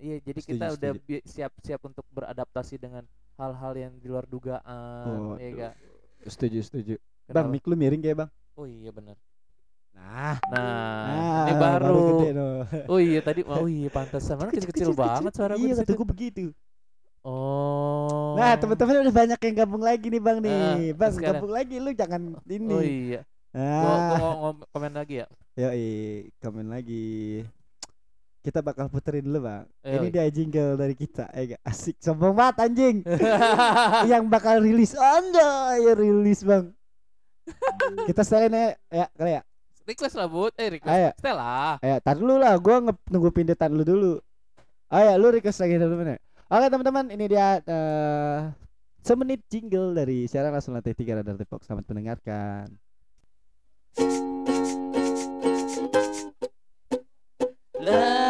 Iya, 0.00 0.16
jadi 0.24 0.40
Setuju, 0.40 0.52
kita 0.56 0.66
udah 0.80 0.92
setuju. 0.96 1.04
bi- 1.04 1.24
siap-siap 1.28 1.80
untuk 1.84 2.04
beradaptasi 2.08 2.80
dengan 2.80 3.04
hal-hal 3.36 3.72
yang 3.76 3.92
di 4.00 4.08
luar 4.08 4.24
dugaan, 4.24 4.64
Oh, 5.04 5.36
ya 5.36 5.76
setuju 6.24 6.60
setuju 6.64 6.94
bang 7.28 7.44
Kenapa? 7.44 7.52
mik 7.52 7.64
lu 7.68 7.76
miring 7.76 8.00
kayak 8.00 8.16
bang 8.24 8.30
Oh 8.56 8.64
iya 8.64 8.88
benar. 8.92 9.16
nah 9.92 10.36
Nah, 10.48 11.44
ini 11.44 11.52
Ah, 11.52 11.60
baru. 11.60 11.96
gede, 12.16 12.28
no. 12.32 12.46
Oh 12.88 12.96
iya 13.00 13.20
tadi, 13.20 13.40
oh 13.44 13.68
iya 13.68 13.88
pantesan. 13.92 14.36
Mana 14.40 14.50
kecil-kecil 14.52 14.92
banget 14.96 15.32
suara 15.36 15.54
gue 15.56 15.64
Iya 15.68 15.72
kata 15.80 15.92
gue 15.92 16.06
begitu. 16.08 16.44
Oh. 17.20 18.32
Nah 18.40 18.56
teman-teman 18.56 19.04
udah 19.04 19.14
banyak 19.14 19.40
yang 19.44 19.54
gabung 19.60 19.84
lagi 19.84 20.06
nih 20.08 20.22
bang 20.22 20.38
nih. 20.40 20.56
Ah, 20.56 20.76
bang 20.96 21.12
sekarang. 21.12 21.36
gabung 21.36 21.52
lagi 21.52 21.76
lu 21.76 21.90
jangan 21.92 22.22
ini. 22.48 22.72
Oh 22.72 22.80
iya. 22.80 23.20
Gua, 23.52 23.96
gua 24.16 24.28
Ah, 24.48 24.52
komen 24.72 24.92
lagi 24.96 25.14
ya. 25.20 25.26
yoi, 25.58 26.30
komen 26.40 26.66
lagi. 26.72 27.44
Kita 28.40 28.64
bakal 28.64 28.88
puterin 28.88 29.20
dulu 29.20 29.44
bang. 29.44 29.68
Eh, 29.84 30.00
ini 30.00 30.08
yoi. 30.08 30.14
dia 30.16 30.32
jingle 30.32 30.80
dari 30.80 30.96
kita. 30.96 31.28
Eh 31.36 31.60
asik 31.60 32.00
sombong 32.00 32.32
banget 32.32 32.56
anjing. 32.64 32.96
yang 34.10 34.24
bakal 34.32 34.64
rilis 34.64 34.96
anda 34.96 35.76
ya 35.76 35.92
rilis 35.92 36.40
bang. 36.40 36.72
kita 38.08 38.22
setelin 38.24 38.54
ya, 38.54 38.66
ya 38.88 39.06
kali 39.12 39.32
ya. 39.36 39.42
request 39.84 40.14
lah 40.14 40.30
bud, 40.30 40.54
eh 40.54 40.78
request. 40.78 40.94
Ayo. 40.94 41.10
Stella. 41.18 41.76
Ayo, 41.82 41.96
tar 41.98 42.14
dulu 42.14 42.38
lah, 42.38 42.54
gua 42.62 42.78
nunggu 43.10 43.28
pindetan 43.34 43.74
lu 43.74 43.82
dulu. 43.82 44.22
Ayo, 44.86 45.18
lu 45.18 45.34
request 45.34 45.58
lagi 45.66 45.82
teman-teman. 45.82 46.14
Oke 46.50 46.66
teman-teman, 46.66 47.06
ini 47.14 47.30
dia 47.30 47.62
eh 47.62 48.50
semenit 49.06 49.38
jingle 49.46 49.94
dari 49.94 50.26
siaran 50.26 50.50
langsung 50.50 50.74
lantai 50.74 50.98
tiga 50.98 51.14
Radar 51.22 51.38
Depok. 51.38 51.62
Selamat 51.62 51.86
mendengarkan. 51.86 52.74
Lagi 57.78 58.29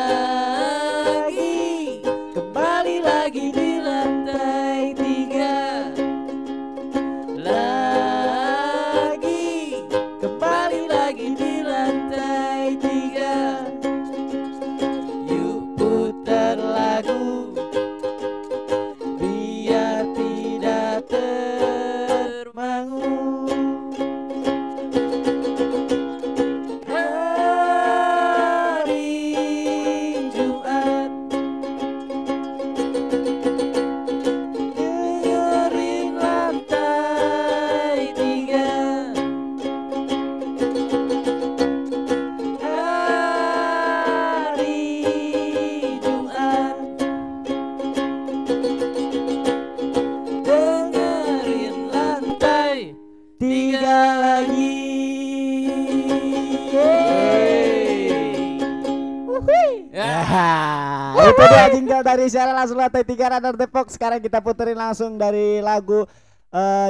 dari 62.21 62.29
Siaran 62.29 62.53
langsung 62.53 62.77
lantai 62.77 63.01
tiga 63.01 63.33
Radar 63.33 63.57
Depok. 63.57 63.89
Sekarang 63.89 64.21
kita 64.21 64.45
puterin 64.45 64.77
langsung 64.77 65.16
dari 65.16 65.64
lagu 65.64 66.05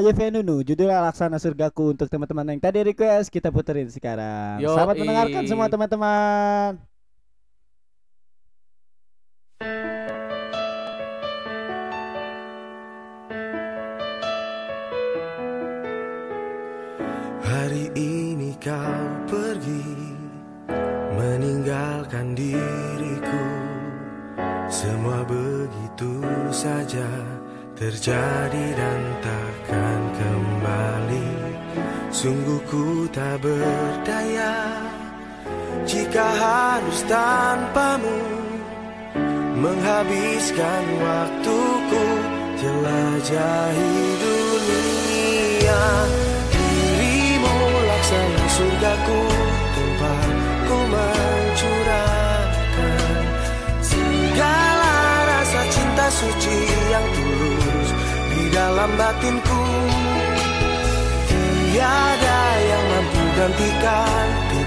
Yeve 0.02 0.34
Nunu 0.34 0.66
judulnya 0.66 0.98
Laksana 1.06 1.38
Surgaku 1.38 1.94
untuk 1.94 2.10
teman-teman 2.10 2.50
yang 2.50 2.58
tadi 2.58 2.82
request 2.82 3.30
kita 3.30 3.54
puterin 3.54 3.86
sekarang. 3.86 4.58
Yoi. 4.58 4.74
Selamat 4.74 4.94
mendengarkan 4.98 5.42
semua 5.46 5.70
teman-teman. 5.70 6.82
Jika 35.90 36.22
harus 36.22 37.02
tanpamu 37.10 38.30
Menghabiskan 39.60 40.84
waktuku 41.04 42.06
jelajahi 42.56 43.92
dunia. 44.16 45.84
Dirimu 46.48 47.56
laksana 47.84 48.46
surgaku 48.56 49.20
tempat 49.76 50.32
ku 50.64 50.80
mencurahkan. 50.88 53.20
Segala 53.84 54.96
rasa 55.28 55.60
cinta 55.68 56.08
suci 56.08 56.58
yang 56.88 57.04
tulus 57.12 57.88
di 58.32 58.48
dalam 58.48 58.96
batinku. 58.96 59.64
Tiada 61.28 62.42
yang 62.64 62.84
mampu 62.96 63.22
gantikan 63.36 64.24
di 64.48 64.60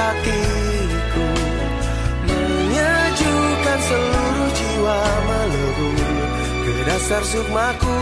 hatiku 0.00 1.28
Menyejukkan 2.24 3.78
seluruh 3.84 4.50
jiwa 4.56 5.00
melebur 5.28 5.98
ke 6.64 6.74
dasar 6.88 7.22
sukmaku. 7.24 7.98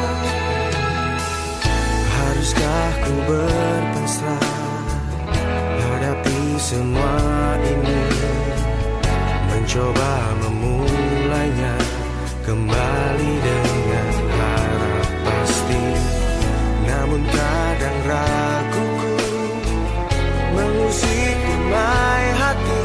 Haruskah 2.14 2.90
ku 3.02 3.14
berpasrah 3.26 4.46
hadapi 5.82 6.40
semua 6.60 7.16
ini? 7.66 8.02
Mencoba 9.48 10.12
memulainya 10.44 11.76
kembali 12.46 13.32
dengan 13.42 14.08
harap 14.38 15.08
pasti. 15.24 15.84
Namun 16.86 17.22
kadang 17.32 17.98
raguku 18.06 18.87
mengusik 20.58 21.36
dumai 21.46 22.26
hati 22.34 22.82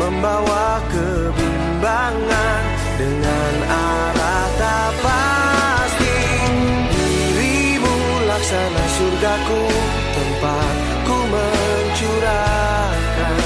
Membawa 0.00 0.80
kebimbangan 0.90 2.62
dengan 2.98 3.54
arah 3.70 4.46
tak 4.58 4.90
pasti. 4.98 6.18
Dirimu 6.90 7.94
laksana 8.26 8.84
surgaku 8.98 9.62
tempat 10.10 10.74
ku 11.06 11.16
mencurahkan 11.30 13.38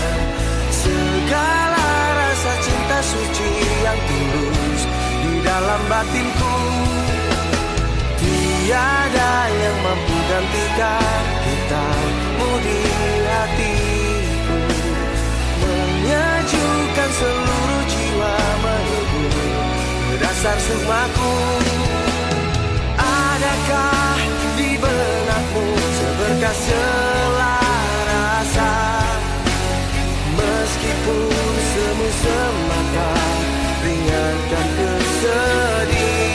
Segala 0.72 1.88
rasa 2.16 2.52
cinta 2.64 2.98
suci 3.04 3.52
yang 3.84 4.00
tulus 4.08 4.82
di 5.20 5.32
dalam 5.44 5.80
batinku. 5.92 6.56
Tiada 8.16 9.32
yang 9.52 9.76
mampu 9.84 10.16
gantikan 10.24 11.24
kitamu 11.66 12.50
di 12.62 12.78
hatiku. 13.26 14.58
Menyejukkan 15.58 17.10
seluruh 17.10 17.82
jiwa 17.90 18.34
melebur 18.62 19.34
ke 20.06 20.14
dasar 20.22 20.58
sukmaku 20.62 21.34
Adakah 23.02 24.14
di 24.54 24.78
benakmu 24.78 25.66
seberkas 25.74 26.58
selarasa 26.70 27.90
Meskipun 30.38 31.34
semu 31.74 32.08
semata 32.14 33.10
ringankan 33.82 34.66
kesedihan 34.78 36.25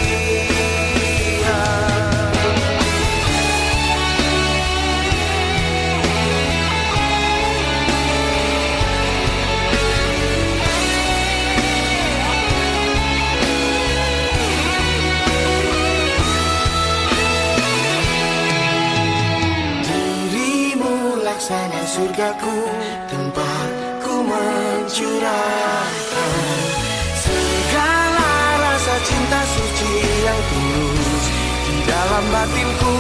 surgaku 22.21 22.53
tempat 23.09 23.69
ku 24.05 24.21
mencurahkan 24.21 25.89
segala 27.17 28.29
rasa 28.61 28.95
cinta 29.09 29.41
suci 29.41 29.93
yang 30.21 30.37
tulus 30.53 31.25
di 31.65 31.81
dalam 31.89 32.21
batinku. 32.29 32.93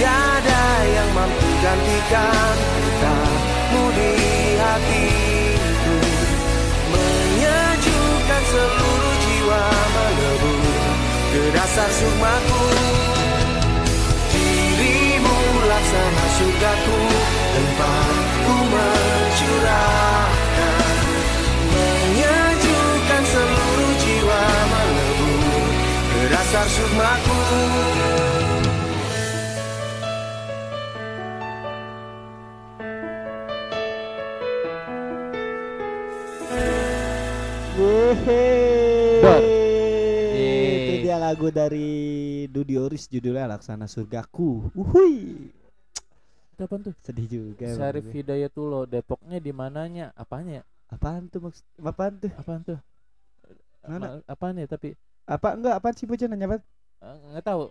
Tiada 0.00 0.64
yang 0.88 1.12
mampu 1.12 1.48
gantikan 1.60 2.56
kitamu 2.80 3.92
di 3.92 4.12
hatiku, 4.56 5.96
menyejukkan 6.96 8.42
seluruh 8.56 9.16
jiwa 9.20 9.62
melebur 9.68 10.64
ke 11.28 11.44
dasar 11.60 11.92
sukmaku. 11.92 13.11
Laksana 15.92 16.24
surgaku 16.40 17.00
tempat 17.52 18.16
ku 18.48 18.56
mencurahkan 18.72 20.24
Menyejukkan 21.68 23.22
seluruh 23.28 23.92
jiwa 24.00 24.40
melebur 24.72 25.68
ke 26.08 26.32
dasar 26.32 26.64
sukmaku 26.72 27.36
Yeay. 37.76 38.64
Lagu 41.12 41.48
dari 41.48 42.44
Dudi 42.48 42.76
Oris 42.76 43.08
judulnya 43.08 43.48
Laksana 43.56 43.88
Surgaku. 43.88 44.68
Uhui. 44.76 45.61
Itu 46.62 46.70
apaan 46.70 46.82
tuh? 46.86 46.94
Sedih 47.02 47.26
juga. 47.26 47.66
Syarif. 47.74 48.06
Hidayatullah 48.06 48.86
Depoknya 48.86 49.42
di 49.42 49.50
mananya? 49.50 50.14
Apanya? 50.14 50.62
ya? 50.62 50.64
Apaan 50.94 51.26
tuh 51.26 51.42
maksud? 51.42 51.66
Apaan 51.82 52.14
tuh? 52.22 52.30
Apaan 52.38 52.62
tuh? 52.62 52.78
Mana? 53.82 54.22
Ma- 54.22 54.24
Apaan 54.30 54.62
ya 54.62 54.70
tapi 54.70 54.94
Apa 55.26 55.58
enggak 55.58 55.74
apaan 55.74 55.94
sih 55.98 56.06
bocah 56.06 56.30
nanya 56.30 56.46
apa? 56.46 56.58
eh, 57.02 57.16
nggak 57.34 57.42
tahu. 57.42 57.66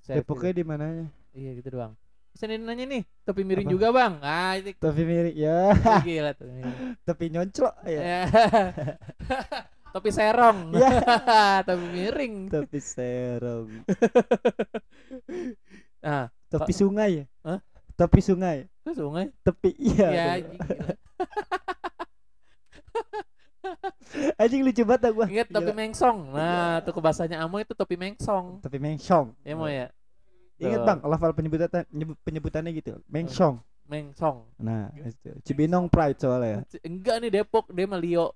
Syarif 0.00 0.24
Depoknya 0.24 0.52
di 0.56 0.64
mananya? 0.64 1.06
Iya 1.36 1.52
gitu 1.60 1.68
doang. 1.68 1.92
Bisa 2.32 2.48
nih 2.48 2.56
nanya 2.56 2.84
nih, 2.88 3.02
topi 3.28 3.44
miring 3.44 3.68
Apa? 3.68 3.74
juga 3.76 3.86
bang. 3.92 4.14
Ah 4.24 4.56
ini 4.56 4.72
Topi 4.72 5.02
miring 5.04 5.36
ya, 5.36 5.60
gila 6.00 6.32
tuh. 6.32 6.48
miring. 6.48 6.96
topi 7.06 7.24
nyonclok 7.28 7.74
ya. 7.84 8.00
Ya. 8.00 8.20
topi 9.94 10.10
serong. 10.10 10.58
Ya. 10.80 11.60
topi 11.60 11.86
miring. 11.92 12.34
Topi 12.48 12.80
serong. 12.80 13.68
Nah, 16.00 16.32
Topi 16.48 16.72
sungai 16.72 17.10
ya? 17.20 17.24
Topi 17.94 18.20
sungai. 18.20 18.66
ke 18.82 18.92
sungai. 18.92 19.30
Tepi 19.46 19.70
iya. 19.78 20.08
Ya, 20.10 20.26
anjing, 24.40 24.60
lucu 24.62 24.82
banget 24.84 25.10
gua. 25.14 25.26
Ingat 25.26 25.48
topi 25.50 25.72
Gila. 25.72 25.78
mengsong. 25.78 26.18
Nah, 26.30 26.74
tuh 26.84 26.92
ke 26.92 27.00
bahasanya 27.00 27.36
Amo 27.42 27.56
itu 27.58 27.72
topi 27.72 27.96
mengsong. 27.96 28.60
Topi 28.60 28.78
mengsong. 28.78 29.32
Ya 29.42 29.54
mau 29.56 29.66
ya? 29.70 29.88
Ingat 30.60 30.80
Tuh. 30.80 30.86
bang, 30.86 30.98
lafal 31.02 31.32
penyebutan 31.34 31.82
nyebut- 31.90 32.20
penyebutannya 32.22 32.70
gitu. 32.76 33.00
Mengsong. 33.10 33.58
Mengsong. 33.88 34.46
Nah, 34.60 34.92
itu. 34.94 35.32
Cibinong 35.42 35.90
Pride 35.90 36.18
soalnya 36.20 36.62
ya. 36.70 36.86
Enggak 36.86 37.16
nih 37.20 37.30
Depok, 37.40 37.68
dia 37.72 37.86
mah 37.88 37.98
Lio. 37.98 38.32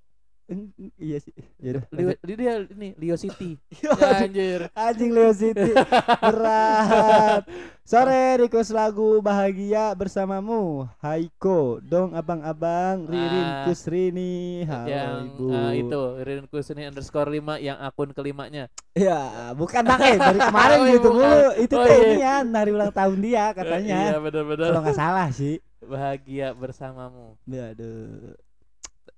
Iya 0.96 1.20
sih. 1.20 1.36
Ya 1.60 1.84
Leo, 1.92 2.16
dia 2.24 2.64
ini 2.64 2.96
Leo 2.96 3.16
City. 3.16 3.60
Ya, 3.84 4.24
anjir. 4.24 4.60
Anjing 4.72 5.12
Leo 5.12 5.28
City 5.30 5.76
berat. 6.24 7.44
Sore 7.84 8.36
request 8.38 8.72
lagu 8.72 9.20
bahagia 9.20 9.92
bersamamu. 9.92 10.88
Haiko, 11.00 11.80
dong 11.80 12.12
abang-abang 12.12 13.04
Ririn 13.04 13.44
Ah, 13.44 13.64
Kusrini. 13.64 14.64
Halo 14.64 14.88
yang 14.88 15.16
ibu. 15.28 15.46
eh, 15.52 15.72
itu 15.80 16.00
Ririn 16.20 16.46
Kusni 16.46 16.84
underscore 16.84 17.28
5 17.30 17.56
yang 17.58 17.76
akun 17.78 18.12
kelimanya. 18.12 18.72
Ya, 18.92 19.52
bukan 19.52 19.84
bang 19.84 20.00
eh 20.02 20.16
dari 20.16 20.40
kemarin 20.40 20.78
Oh, 20.80 20.88
gitu 20.88 21.08
mulu. 21.12 21.44
Itu 21.56 21.74
Oh, 21.76 21.84
iya. 21.84 21.96
ini 22.02 22.16
ya, 22.18 22.34
hari 22.40 22.70
ulang 22.72 22.92
tahun 22.92 23.18
dia 23.20 23.44
katanya. 23.56 23.98
Eh, 24.00 24.08
iya 24.12 24.18
benar-benar. 24.18 24.66
Kalau 24.72 24.80
nggak 24.80 24.96
salah 24.96 25.28
sih. 25.28 25.60
Bahagia 25.78 26.52
bersamamu. 26.52 27.36
Ya, 27.44 27.76
aduh. 27.76 28.32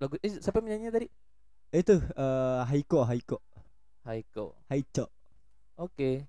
Lagu 0.00 0.16
eh, 0.18 0.32
siapa 0.40 0.64
penyanyinya 0.64 0.96
tadi? 0.96 1.06
Itu 1.70 2.00
eh 2.00 2.60
Haiko, 2.66 3.04
Haiko, 3.04 3.38
Haiko. 4.08 4.56
Haico. 4.66 5.06
Oke, 5.76 6.24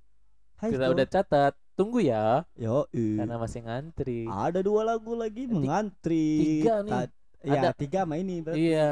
Haiko. 0.60 0.76
kita 0.76 0.86
udah 0.92 1.08
catat. 1.08 1.54
Tunggu 1.72 2.04
ya, 2.04 2.44
Yo, 2.60 2.86
karena 2.92 3.40
masih 3.40 3.64
ngantri. 3.64 4.28
ada 4.28 4.60
dua 4.60 4.84
lagu 4.84 5.16
lagi 5.16 5.48
mengantri. 5.48 6.62
tiga 6.62 6.84
nih. 6.84 6.92
Ta- 6.94 7.16
ya, 7.42 7.62
Ada. 7.64 7.70
tiga 7.74 8.00
sama 8.04 8.20
ini 8.20 8.44
berarti. 8.44 8.60
Iya, 8.60 8.92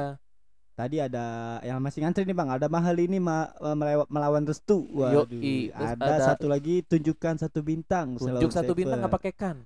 Tadi 0.73 0.95
ada 0.95 1.25
yang 1.59 1.83
masih 1.83 1.99
ngantri 2.07 2.23
nih 2.23 2.31
bang, 2.33 2.49
ada 2.55 2.71
mahal 2.71 2.95
ini 2.97 3.19
ma 3.19 3.51
eh, 3.51 3.75
melawan 4.07 4.47
restu. 4.47 4.87
Waduh. 4.95 5.27
Yoi, 5.27 5.75
Ada, 5.75 5.91
ada- 6.07 6.27
satu 6.33 6.47
lagi 6.47 6.81
tunjukkan 6.87 7.35
satu 7.35 7.59
bintang. 7.61 8.15
tunjuk 8.15 8.47
satu 8.49 8.71
bintang 8.73 8.95
Saver. 8.95 9.05
nggak 9.05 9.15
pakai 9.19 9.33
kan? 9.35 9.57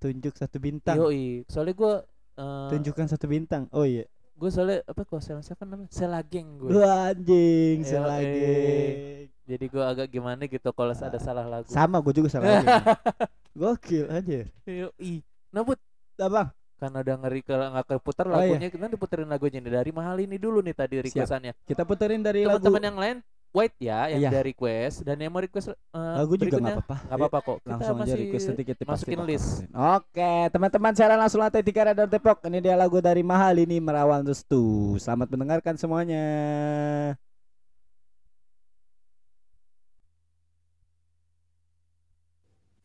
Tunjuk 0.00 0.34
satu 0.34 0.56
bintang. 0.56 0.96
Yoi, 0.96 1.44
soalnya 1.46 1.76
gue 1.76 1.94
Tunjukkan 2.38 3.06
satu 3.12 3.26
bintang. 3.28 3.66
Oh 3.76 3.82
iya. 3.84 4.08
Gue 4.38 4.48
soalnya 4.48 4.78
apa 4.82 5.02
kok 5.02 5.18
Sel 5.18 5.42
siapa 5.42 5.66
namanya 5.66 5.90
Selageng 5.90 6.48
gue. 6.56 6.70
Wah, 6.70 7.10
anjing, 7.10 7.82
Yoi. 7.82 7.90
selagi. 7.90 8.54
Jadi 9.44 9.64
gue 9.66 9.80
agak 9.82 10.06
gimana 10.08 10.42
gitu 10.44 10.70
kalau 10.70 10.92
Ah. 10.92 11.04
ada 11.04 11.18
salah 11.18 11.42
lagu. 11.42 11.66
Sama 11.66 11.98
gue 11.98 12.14
juga 12.14 12.28
salah 12.30 12.62
lagi. 12.62 12.68
Gokil 13.58 14.06
anjir. 14.08 14.46
Yoi. 14.62 15.26
Nah, 15.50 15.62
Bud, 15.62 15.80
Nah, 16.14 16.28
bang. 16.28 16.48
karena 16.76 16.98
udah 17.00 17.16
ngeri 17.18 17.40
kalau 17.42 17.66
nggak 17.68 17.86
keputar 17.88 18.24
Oh, 18.24 18.32
iya. 18.32 18.54
lagunya 18.54 18.68
kita 18.68 18.86
diputerin 18.86 19.26
lagunya 19.26 19.58
dari 19.58 19.90
mahal 19.90 20.14
ini 20.16 20.36
dulu 20.36 20.62
nih 20.62 20.72
tadi 20.72 21.02
requestannya. 21.02 21.52
Kita 21.66 21.82
puterin 21.82 22.22
dari 22.22 22.46
lagu 22.46 22.62
Teman-teman 22.62 22.82
yang 22.84 22.98
lain 22.98 23.16
wait 23.52 23.74
ya 23.80 24.12
yang 24.12 24.20
Iya. 24.22 24.30
dari 24.30 24.52
request 24.52 25.02
dan 25.02 25.16
yang 25.18 25.32
mau 25.32 25.40
request 25.42 25.72
eh, 25.72 25.76
lagu 25.94 26.34
juga 26.36 26.56
nggak 26.60 26.74
apa-apa. 26.78 26.96
nggak 27.04 27.18
apa-apa 27.18 27.38
kok. 27.42 27.56
Kita 27.64 27.70
Langsung 27.74 27.96
aja 28.00 28.14
request 28.16 28.44
pasti 28.48 28.84
masukin 28.84 29.18
bakal 29.18 29.28
list. 29.28 29.48
Oke, 29.72 30.32
teman-teman 30.52 30.92
saya 30.94 31.16
langsung 31.16 31.40
lantai 31.40 31.62
tiga 31.64 31.88
Radar 31.88 32.08
Depok. 32.08 32.38
Ini 32.46 32.58
dia 32.60 32.74
lagu 32.76 32.98
dari 33.00 33.22
Mahal 33.24 33.60
ini 33.64 33.80
Merawan 33.80 34.24
Restu. 34.24 34.96
Selamat 35.00 35.28
mendengarkan 35.32 35.74
semuanya. 35.76 36.24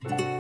Indah 0.04 0.33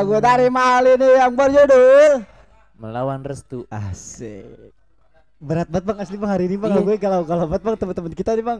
lagu 0.00 0.16
dari 0.18 0.48
Mali 0.48 0.96
nih 0.96 1.12
yang 1.18 1.32
berjudul 1.34 2.24
melawan 2.74 3.20
restu 3.20 3.68
Asik. 3.68 4.72
Berat 5.36 5.68
banget 5.68 5.84
bang 5.86 5.98
asli 6.00 6.16
bang 6.16 6.30
hari 6.30 6.44
ini 6.46 6.56
bang 6.56 6.70
Iya. 6.70 6.80
gue 6.82 6.96
galau 6.96 7.22
galau 7.22 7.44
banget 7.46 7.62
bang 7.62 7.76
teman-teman 7.76 8.12
kita 8.14 8.30
nih 8.32 8.44
bang. 8.46 8.58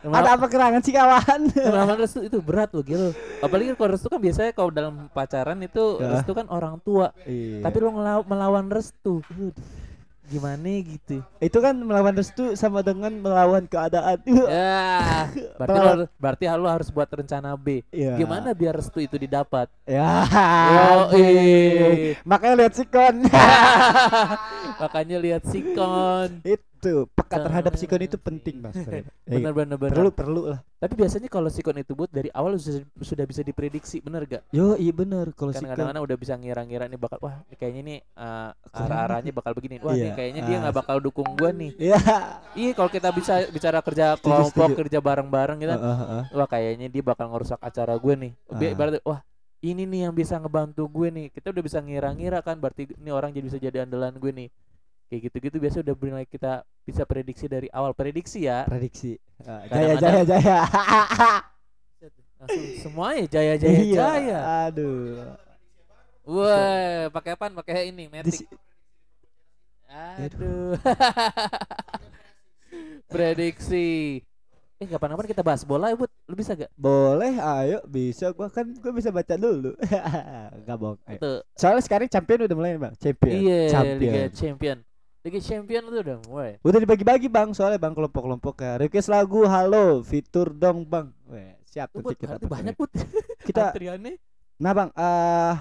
Melawan- 0.00 0.16
Ada 0.16 0.30
apa 0.32 0.46
kerangan 0.48 0.80
sih 0.80 0.94
kawan? 0.94 1.40
melawan 1.52 1.96
restu 1.98 2.20
itu 2.22 2.38
berat 2.40 2.68
loh 2.70 2.80
gitu 2.82 3.12
apalagi 3.38 3.72
kalau 3.74 3.90
restu 3.90 4.08
kan 4.08 4.16
biasanya 4.18 4.50
kalau 4.50 4.70
dalam 4.70 4.94
pacaran 5.10 5.60
itu 5.60 5.84
Ya. 5.98 6.08
restu 6.10 6.32
kan 6.32 6.48
orang 6.48 6.80
tua 6.80 7.12
Iya. 7.22 7.60
tapi 7.60 7.76
lo 7.78 7.92
ngelaw- 7.92 8.24
melawan 8.26 8.66
restu 8.70 9.20
gimana 10.30 10.70
gitu 10.80 11.18
itu 11.42 11.58
kan 11.58 11.74
melawan 11.74 12.14
restu 12.14 12.54
sama 12.54 12.80
dengan 12.80 13.10
melawan 13.10 13.66
keadaan. 13.66 14.22
ya 14.46 15.26
berarti 15.58 15.74
lo, 15.74 15.82
Melawan- 15.82 16.10
berarti 16.16 16.44
lo 16.54 16.68
harus 16.70 16.88
buat 16.88 17.10
rencana 17.10 17.58
B 17.58 17.82
Iya. 17.90 18.14
gimana 18.14 18.54
biar 18.54 18.78
restu 18.78 19.02
itu 19.02 19.18
didapat 19.18 19.66
Ya. 19.82 20.22
Makanya 22.22 22.54
lihat 22.62 22.74
sikon. 22.78 23.26
makanya 24.82 25.16
lihat 25.18 25.42
sikon 25.44 26.40
itu 26.46 26.69
peka 27.06 27.36
terhadap 27.38 27.72
sikon 27.74 28.00
itu 28.00 28.16
penting 28.16 28.58
mas. 28.58 28.72
Fred. 28.82 29.04
Bener 29.22 29.52
bener 29.52 29.76
bener 29.76 29.92
perlu 29.92 30.10
perlu 30.10 30.42
lah. 30.48 30.60
tapi 30.74 30.96
biasanya 30.96 31.28
kalau 31.28 31.46
sikon 31.46 31.76
itu 31.76 31.92
buat 31.92 32.08
dari 32.08 32.28
awal 32.30 32.56
sudah, 32.56 32.80
sudah 32.96 33.22
bisa 33.22 33.40
diprediksi 33.40 34.00
bener 34.00 34.24
gak 34.24 34.48
Yo 34.48 34.74
iya 34.74 34.90
bener 34.90 35.28
kalau 35.30 35.52
sikon. 35.52 35.68
kadang-kadang 35.68 36.00
udah 36.00 36.16
bisa 36.16 36.34
ngira-ngira 36.34 36.84
nih 36.84 36.96
bakal 36.96 37.20
wah 37.20 37.36
kayaknya 37.52 37.82
nih 37.84 37.98
uh, 38.14 38.48
arah-arahnya 38.74 39.28
bakal 39.30 39.52
begini 39.52 39.76
wah 39.78 39.92
Iya. 39.92 40.02
nih 40.02 40.12
kayaknya 40.14 40.40
dia 40.42 40.56
nggak 40.58 40.72
Ah. 40.72 40.80
bakal 40.80 40.96
dukung 40.98 41.28
gua 41.34 41.52
nih 41.52 41.76
Iya. 41.76 42.00
iya 42.54 42.70
kalau 42.72 42.88
kita 42.88 43.08
bisa 43.10 43.44
bicara 43.46 43.78
kerja 43.80 44.16
kelompok 44.16 44.72
kerja 44.74 44.98
bareng-bareng 44.98 45.58
gitu 45.58 45.70
kan, 45.70 45.78
Heeh, 45.78 45.98
heeh. 46.00 46.22
wah 46.32 46.48
kayaknya 46.48 46.86
dia 46.88 47.02
bakal 47.02 47.28
ngerusak 47.28 47.60
acara 47.60 47.92
gue 47.94 48.14
nih 48.18 48.32
Ah. 48.48 48.72
berarti 48.72 48.98
wah 49.04 49.20
ini 49.60 49.84
nih 49.84 50.08
yang 50.08 50.14
bisa 50.16 50.34
ngebantu 50.34 50.88
gue 50.88 51.08
nih 51.10 51.26
kita 51.28 51.52
udah 51.52 51.60
bisa 51.60 51.78
ngira-ngira 51.78 52.40
kan 52.40 52.56
berarti 52.56 52.88
ini 52.90 53.10
orang 53.10 53.28
jadi 53.28 53.44
bisa 53.44 53.58
jadi 53.58 53.84
andalan 53.84 54.16
gue 54.16 54.32
nih 54.34 54.48
kayak 55.10 55.26
gitu-gitu 55.26 55.58
biasa 55.58 55.82
udah 55.82 55.92
mulai 55.92 56.22
kita 56.22 56.62
bisa 56.80 57.02
prediksi 57.02 57.44
dari 57.44 57.66
awal 57.68 57.90
prediksi 57.90 58.46
ya 58.46 58.62
Prediksi. 58.62 59.18
Ah, 59.42 59.66
jaya 59.66 59.94
jaya 59.98 60.22
jaya. 60.30 60.58
langsung 62.38 62.64
semuanya 62.80 63.24
jaya 63.26 63.54
jaya 63.58 63.76
Iya. 63.76 63.96
jaya 63.98 64.38
Aduh. 64.70 65.34
wah 66.24 67.10
pakai 67.10 67.34
apa 67.34 67.44
pakai 67.52 67.90
ini 67.90 68.06
metik 68.06 68.46
aduh 69.90 70.78
prediksi 73.10 74.22
eh 74.80 74.88
kapan-kapan 74.88 75.26
kita 75.28 75.42
bahas 75.42 75.60
bola 75.60 75.90
ya 75.90 75.96
bud 75.98 76.08
lu 76.24 76.32
bisa 76.32 76.56
gak 76.56 76.72
Boleh, 76.72 77.36
ayo 77.36 77.84
bisa 77.84 78.32
gua 78.32 78.48
kan 78.48 78.64
gua 78.80 78.96
bisa 78.96 79.12
baca 79.12 79.36
dulu. 79.36 79.76
Gak 80.64 80.76
bohong. 80.80 80.96
Soalnya 81.52 81.84
sekarang 81.84 82.08
champion 82.08 82.48
udah 82.48 82.56
mulai 82.56 82.70
nih, 82.72 82.80
Bang. 82.80 82.94
Champion. 82.96 83.32
iya 83.36 83.60
champion. 83.68 84.00
Liga 84.00 84.22
Champion 84.32 84.78
Liga 85.20 85.36
Champion 85.38 85.82
tuh 85.84 86.00
udah 86.00 86.18
mulai 86.24 86.52
Udah 86.60 86.78
dibagi-bagi, 86.78 87.28
Bang. 87.28 87.52
Soalnya 87.52 87.76
Bang 87.76 87.92
kelompok-kelompok 87.92 88.56
ya. 88.56 88.72
Request 88.78 89.08
lagu 89.08 89.44
halo, 89.44 90.00
fitur 90.00 90.48
dong, 90.50 90.80
Bang. 90.82 91.12
Weh, 91.26 91.60
siap 91.62 91.92
Tuh, 91.92 92.00
nanti 92.00 92.16
kita 92.18 92.40
banyak 92.40 92.72
put 92.74 92.88
Kita 93.44 93.70
antriannya 93.70 94.16
Nah, 94.56 94.72
Bang, 94.72 94.88
eh 94.90 95.54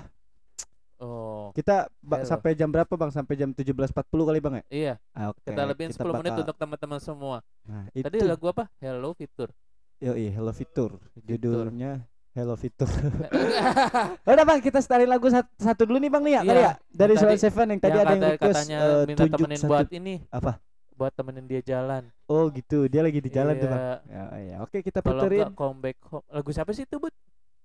oh 0.97 1.51
kita 1.51 1.87
ba- 1.97 2.19
Halo. 2.19 2.27
sampai 2.29 2.51
jam 2.53 2.67
berapa, 2.67 2.91
Bang? 2.93 3.07
Sampai 3.09 3.35
jam 3.35 3.51
17.40 3.51 3.91
kali, 4.21 4.39
Bang 4.39 4.55
ya? 4.55 4.63
iya 4.69 4.93
Ah, 5.11 5.31
Oke. 5.31 5.43
kita 5.45 5.63
lebihin 5.65 5.91
10 5.91 6.03
menit 6.13 6.31
bakal- 6.31 6.43
untuk 6.45 6.55
teman-teman 6.55 6.99
semua 6.99 7.37
Nah, 7.63 7.87
tadi 7.89 8.15
itu. 8.17 8.25
lagu 8.25 8.45
apa 8.45 8.67
Hello 8.77 9.11
Fitur 9.13 9.51
Yoi, 9.99 10.27
Hello 10.29 10.51
Fitur. 10.51 10.95
Judulnya 11.17 12.07
Hello 12.37 12.53
Fitur. 12.53 12.85
yang 12.87 14.37
Udah 14.37 14.45
bang, 14.45 14.59
kita 14.61 14.79
setelin 14.79 15.09
lagu 15.09 15.27
satu, 15.27 15.49
satu 15.57 15.81
dulu 15.89 15.97
nih 15.97 16.11
bang 16.13 16.23
nih 16.23 16.33
ya 16.37 16.41
Iya, 16.45 16.53
ya 16.53 16.71
dari 16.87 17.13
yang 17.17 17.21
Soul 17.25 17.37
Seven 17.41 17.67
yang 17.73 17.81
tadi 17.81 17.97
ada 17.97 18.13
yang 18.13 18.21
request 18.37 18.55
katanya 18.55 18.77
eh, 18.79 19.03
minta 19.09 19.23
temenin 19.25 19.57
satu 19.57 19.69
buat 19.69 19.87
ini 19.89 20.13
apa? 20.29 20.51
buat 20.93 21.11
temenin 21.15 21.45
dia 21.47 21.61
jalan 21.63 22.03
Oh 22.29 22.45
gitu, 22.53 22.85
dia 22.85 23.01
lagi 23.01 23.17
di 23.17 23.31
jalan 23.33 23.57
tuh 23.57 23.67
bang. 23.67 23.81
Iya. 23.81 23.95
Ya, 24.13 24.23
ya. 24.37 24.55
Oke 24.61 24.85
kita 24.85 25.01
kalau 25.01 25.25
puterin. 25.25 25.41
enggak 25.41 25.51
comeback 25.57 25.97
home 26.05 26.25
lagu 26.29 26.49
siapa 26.53 26.71
sih 26.71 26.85
itu 26.85 26.97
bud 26.97 27.13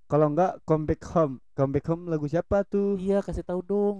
Kalau 0.04 0.28
enggak 0.28 0.60
Comeback 0.68 1.00
Home. 1.16 1.40
Comeback 1.56 1.84
Home 1.88 2.04
lagu 2.08 2.28
siapa 2.28 2.60
tuh? 2.62 3.00
iya 3.00 3.24
kasih 3.24 3.40
tahu 3.40 3.60
dong 3.64 3.98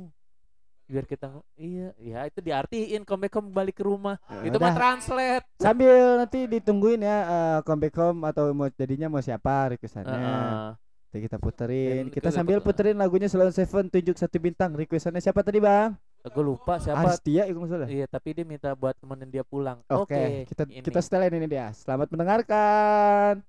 biar 0.85 1.05
kita 1.05 1.33
iya 1.55 1.97
ya 1.97 2.19
itu 2.25 2.39
diartiin 2.39 3.03
comeback 3.03 3.33
home 3.33 3.49
balik 3.49 3.73
ke 3.75 3.83
rumah 3.83 4.21
Ya 4.29 4.47
itu 4.47 4.59
mah 4.59 4.73
translate 4.73 5.47
Sambil 5.57 5.97
nanti 6.19 6.45
ditungguin 6.45 7.01
ya 7.01 7.19
eh, 7.23 7.59
Comeback 7.63 7.97
Home 7.97 8.21
atau 8.23 8.53
mau 8.53 8.69
jadinya 8.69 9.09
mau 9.09 9.19
siapa 9.19 9.73
requestannya. 9.73 10.13
Heeh. 10.13 10.69
Nanti 10.77 11.19
kita 11.23 11.37
puterin. 11.39 11.89
Dan 11.89 12.07
Kita 12.11 12.29
kita- 12.29 12.35
sambil 12.35 12.59
puterin 12.61 12.95
lagunya 12.95 13.27
Slow 13.27 13.49
Seven 13.49 13.89
tunjuk 13.89 14.13
satu 14.15 14.37
bintang. 14.37 14.75
Requestannya 14.75 15.19
siapa 15.19 15.41
tadi 15.41 15.57
bang? 15.59 15.97
gue 16.25 16.41
lupa 16.41 16.81
siapa 16.81 17.05
Astia 17.07 17.45
ya 17.45 17.53
nggak 17.53 17.69
salah. 17.69 17.85
iya 17.87 18.09
tapi 18.09 18.33
dia 18.33 18.49
minta 18.49 18.73
buat 18.73 18.97
temenin 18.97 19.29
dia 19.29 19.45
pulang 19.45 19.85
Oke, 19.87 20.17
oke 20.17 20.49
kita 20.49 20.63
ini. 20.67 20.81
kita 20.81 21.01
setelin 21.01 21.37
ini 21.37 21.47
dia. 21.47 21.69
Selamat 21.71 22.09
mendengarkan. 22.09 23.45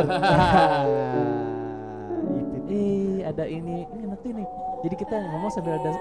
Dor. 0.00 0.18
Dor. 0.20 1.28
Eh, 2.70 3.26
ada 3.26 3.44
ini. 3.44 3.82
Ini 3.84 4.02
enak 4.06 4.18
tuh 4.22 4.30
nih. 4.30 4.46
Jadi 4.80 4.94
kita 4.96 5.16
ngomong 5.18 5.50
sambil 5.50 5.74
ada 5.76 5.92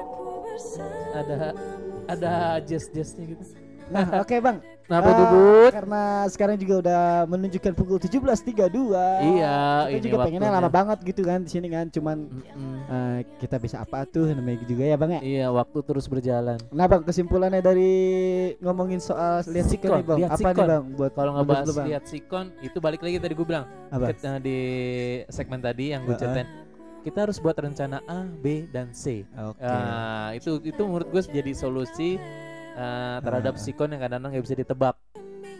ada 1.15 1.38
ada 2.07 2.31
jazz-jazznya 2.63 3.26
gitu. 3.27 3.43
Nah, 3.89 4.21
oke 4.21 4.35
Bang. 4.38 4.61
Kenapa 4.85 5.07
Ah, 5.07 5.13
tuh, 5.13 5.26
Bud? 5.26 5.39
Karena 5.80 6.01
sekarang 6.27 6.60
juga 6.60 6.76
udah 6.84 7.03
menunjukkan 7.26 7.72
pukul 7.72 7.97
17.32. 7.97 8.68
Iya, 9.31 9.56
Kita 9.88 9.88
ini 9.89 10.03
juga 10.03 10.18
pengennya 10.22 10.51
waktunya. 10.51 10.60
lama 10.60 10.69
banget 10.69 10.97
gitu 11.07 11.22
kan 11.23 11.39
di 11.39 11.49
sini 11.49 11.68
kan. 11.68 11.88
Cuman 11.88 12.27
Mm-mm. 12.27 12.76
eh, 12.84 13.19
kita 13.39 13.56
bisa 13.56 13.80
apa 13.80 14.03
tuh 14.03 14.27
namanya 14.30 14.60
juga 14.61 14.84
ya 14.84 14.95
Bang 14.95 15.15
ya. 15.15 15.22
Iya, 15.23 15.47
waktu 15.49 15.80
terus 15.81 16.06
berjalan. 16.06 16.60
Nah 16.69 16.85
Bang, 16.85 17.07
kesimpulannya 17.07 17.64
dari 17.64 17.91
ngomongin 18.60 18.99
soal 18.99 19.39
lihat 19.47 19.72
sikon 19.72 19.89
nih 19.93 20.03
Bang. 20.03 20.18
lihat 20.19 20.31
apa 20.31 20.39
nih 20.41 20.51
sikon. 20.51 20.68
Bang 20.68 20.84
buat 20.93 21.11
Kalau 21.15 21.31
lu, 21.31 21.47
Bang? 21.47 21.85
lihat 21.88 22.03
sikon 22.03 22.45
itu 22.60 22.77
balik 22.77 22.99
lagi 22.99 23.15
tadi 23.18 23.31
gue 23.31 23.47
bilang 23.47 23.64
Apa? 23.88 24.11
Ket- 24.11 24.19
eh, 24.22 24.39
di 24.43 24.57
segmen 25.30 25.60
tadi 25.60 25.95
yang 25.95 26.03
gue 26.03 26.14
ceritain 26.14 26.68
kita 26.99 27.23
harus 27.23 27.39
buat 27.39 27.56
rencana 27.56 28.03
A, 28.03 28.27
B, 28.27 28.68
dan 28.68 28.91
C. 28.91 29.23
Oke. 29.34 29.64
Ah, 29.64 30.35
itu 30.35 30.60
itu 30.60 30.81
menurut 30.81 31.07
gue 31.07 31.23
jadi 31.23 31.56
solusi 31.56 32.19
eh, 32.69 33.18
terhadap 33.19 33.56
Ah. 33.56 33.61
sikon 33.61 33.88
yang 33.89 34.03
kadang-kadang 34.03 34.35
nggak 34.35 34.43
bisa 34.43 34.57
ditebak. 34.57 34.99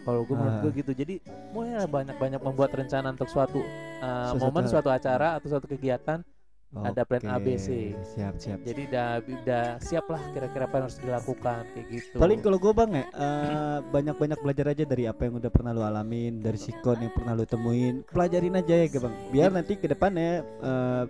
Kalau 0.00 0.20
gue 0.22 0.32
menurut 0.32 0.56
Ah. 0.56 0.62
gue 0.62 0.72
gitu. 0.76 0.92
Jadi 0.92 1.14
mulai 1.50 1.84
banyak-banyak 1.84 2.40
membuat 2.40 2.70
rencana 2.72 3.10
untuk 3.10 3.26
suatu 3.26 3.60
Sesuatu 4.00 4.40
momen, 4.40 4.64
suatu 4.64 4.88
acara 4.88 5.36
atau 5.36 5.48
suatu 5.48 5.66
kegiatan. 5.66 6.24
ada 6.70 7.02
plan 7.02 7.18
A, 7.26 7.34
B, 7.36 7.58
C. 7.58 7.90
Oke, 7.90 8.14
Siap, 8.14 8.34
siap. 8.38 8.58
Jadi 8.62 8.86
udah 8.86 9.18
udah 9.18 9.64
siap 9.82 10.06
lah 10.06 10.22
kira-kira 10.30 10.70
apa 10.70 10.74
yang 10.78 10.86
harus 10.86 11.02
dilakukan 11.02 11.66
kayak 11.66 11.86
gitu. 11.90 12.14
Paling 12.14 12.38
kalau 12.38 12.62
gue 12.62 12.70
bang 12.70 12.90
ya 12.94 13.04
eh, 13.10 13.78
banyak-banyak 13.90 14.38
belajar 14.38 14.66
aja 14.70 14.84
dari 14.86 15.04
apa 15.04 15.26
yang 15.26 15.42
udah 15.42 15.50
pernah 15.50 15.74
lu 15.74 15.82
alamin 15.82 16.38
dari 16.38 16.54
sikon 16.54 17.02
yang 17.02 17.10
pernah 17.10 17.34
lu 17.34 17.42
temuin 17.42 18.06
pelajarin 18.06 18.54
aja 18.54 18.74
ya 18.76 18.86
bang 18.86 19.14
biar 19.34 19.50
nanti 19.50 19.72
ke 19.74 19.90
depannya 19.90 20.46
eh, 20.46 21.02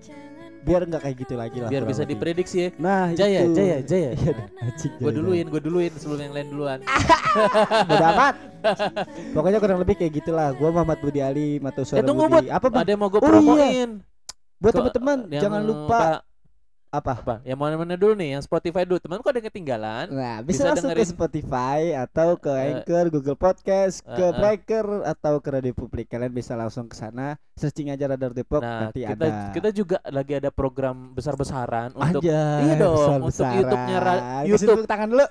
biar 0.60 0.84
nggak 0.84 1.00
kayak 1.00 1.16
gitu 1.18 1.34
lagi 1.34 1.58
lah 1.58 1.68
biar 1.68 1.82
bisa 1.82 2.02
lebih. 2.02 2.12
diprediksi 2.14 2.56
ya. 2.58 2.68
nah 2.76 3.08
Jaya, 3.10 3.40
itu. 3.42 3.52
Jaya, 3.54 3.78
Jaya. 3.82 4.10
Iya 4.20 4.32
Gue 5.00 5.12
duluin, 5.12 5.46
gue 5.48 5.60
duluin 5.60 5.92
sebelum 5.96 6.20
yang 6.20 6.34
lain 6.36 6.48
duluan. 6.48 6.78
Bodo 7.88 8.04
amat 8.06 8.34
pokoknya 9.34 9.58
kurang 9.58 9.78
lebih 9.80 9.94
kayak 9.96 10.12
gitulah 10.20 10.52
gue 10.52 10.68
Muhammad 10.68 10.98
Budi 11.00 11.20
Ali 11.20 11.56
Suara 11.80 12.04
tunggu 12.04 12.28
Budi 12.28 12.46
buat 12.46 12.46
apa 12.52 12.66
ada 12.76 12.90
yang 12.90 13.00
mau 13.00 13.08
gue 13.08 13.18
Oh, 13.18 13.24
iya. 13.24 13.32
promoin. 13.32 13.88
buat 14.60 14.72
teman-teman 14.74 15.18
jangan 15.32 15.62
lupa 15.64 16.00
apa 16.90 17.14
apa? 17.14 17.34
Yang 17.42 17.54
mana-mana 17.56 17.94
dulu 17.94 18.12
nih, 18.12 18.34
yang 18.34 18.42
Spotify 18.42 18.82
dulu. 18.82 18.98
Teman 18.98 19.18
kok 19.18 19.30
ada 19.30 19.38
yang 19.38 19.46
ketinggalan? 19.46 20.04
Nah, 20.08 20.36
Bisa 20.40 20.50
bisa, 20.60 20.62
langsung 20.68 20.90
ke 20.90 20.98
dengerin. 20.98 21.10
Spotify 21.12 21.78
atau 21.96 22.28
ke 22.34 22.50
Eh, 22.50 22.66
Anchor, 22.72 23.04
Google 23.08 23.38
Podcast, 23.38 24.02
ke 24.02 24.10
eh, 24.10 24.26
eh. 24.26 24.32
Breaker 24.34 24.86
atau 25.04 25.38
ke 25.38 25.48
Radio 25.48 25.70
Publik. 25.72 26.06
Kalian 26.06 26.30
bisa 26.30 26.52
langsung 26.52 26.84
ke 26.84 26.94
sana, 26.94 27.38
searching 27.54 27.88
aja 27.88 28.04
Radar 28.04 28.30
Depok 28.32 28.58
Nah, 28.58 28.86
nanti 28.86 29.02
kita 29.02 29.22
ada. 29.22 29.54
kita 29.54 29.68
juga 29.70 30.02
lagi 30.04 30.34
ada 30.34 30.50
program 30.50 31.14
besar-besaran 31.14 31.94
untuk 31.94 32.20
Anjay, 32.20 32.58
Iya 32.60 32.74
dong, 32.76 32.90
untuk 33.20 33.30
besar-besaran. 33.30 33.54
YouTube-nya 33.56 33.98
Kasih 34.00 34.48
YouTube. 34.48 34.70
tepuk 34.74 34.88
tangan 34.88 35.08
dulu. 35.08 35.26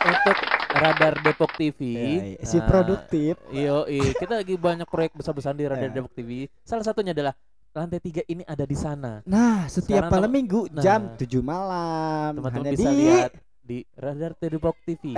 untuk 0.00 0.36
Radar 0.70 1.14
Depok 1.20 1.50
TV. 1.54 1.80
Ya, 1.86 2.02
iya. 2.32 2.38
si 2.42 2.56
Nah, 2.56 2.66
produktif 2.66 3.34
Iyo, 3.48 3.84
kita 4.14 4.34
lagi 4.36 4.54
banyak 4.56 4.86
proyek 4.86 5.12
besar-besar 5.12 5.52
di 5.52 5.64
Radar 5.64 5.86
Ya. 5.86 5.94
Depok 5.94 6.12
TV. 6.12 6.50
Salah 6.62 6.82
satunya 6.82 7.12
adalah 7.12 7.34
lantai 7.78 8.00
tiga 8.02 8.22
ini 8.26 8.42
ada 8.42 8.64
di 8.66 8.74
sana. 8.74 9.22
nah 9.22 9.70
setiap 9.70 10.06
Sekarang 10.06 10.12
malam 10.12 10.30
minggu 10.30 10.60
nah, 10.74 10.82
jam 10.82 11.00
7 11.14 11.38
malam 11.40 12.30
Teman-teman 12.38 12.74
bisa 12.74 12.90
di 12.90 12.98
lihat 12.98 13.30
di 13.62 13.78
Radar 13.94 14.32
Depok 14.34 14.76
TV. 14.82 15.12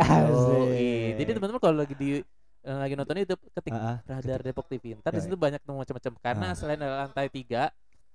Jadi 1.22 1.30
teman-teman 1.38 1.62
kalau 1.62 1.76
lagi 1.86 1.94
di 1.94 2.18
eh, 2.60 2.76
lagi 2.76 2.98
nonton 2.98 3.14
itu 3.22 3.38
ketik 3.54 3.70
ah, 3.72 4.02
Radar 4.02 4.42
Depok 4.42 4.66
TV. 4.66 4.98
Ntar 4.98 5.14
di 5.14 5.22
situ 5.22 5.38
banyak 5.38 5.62
macam-macam. 5.62 6.12
Karena 6.18 6.46
Ah. 6.50 6.56
selain 6.58 6.82
ada 6.82 7.06
lantai 7.06 7.30
tiga, 7.30 7.70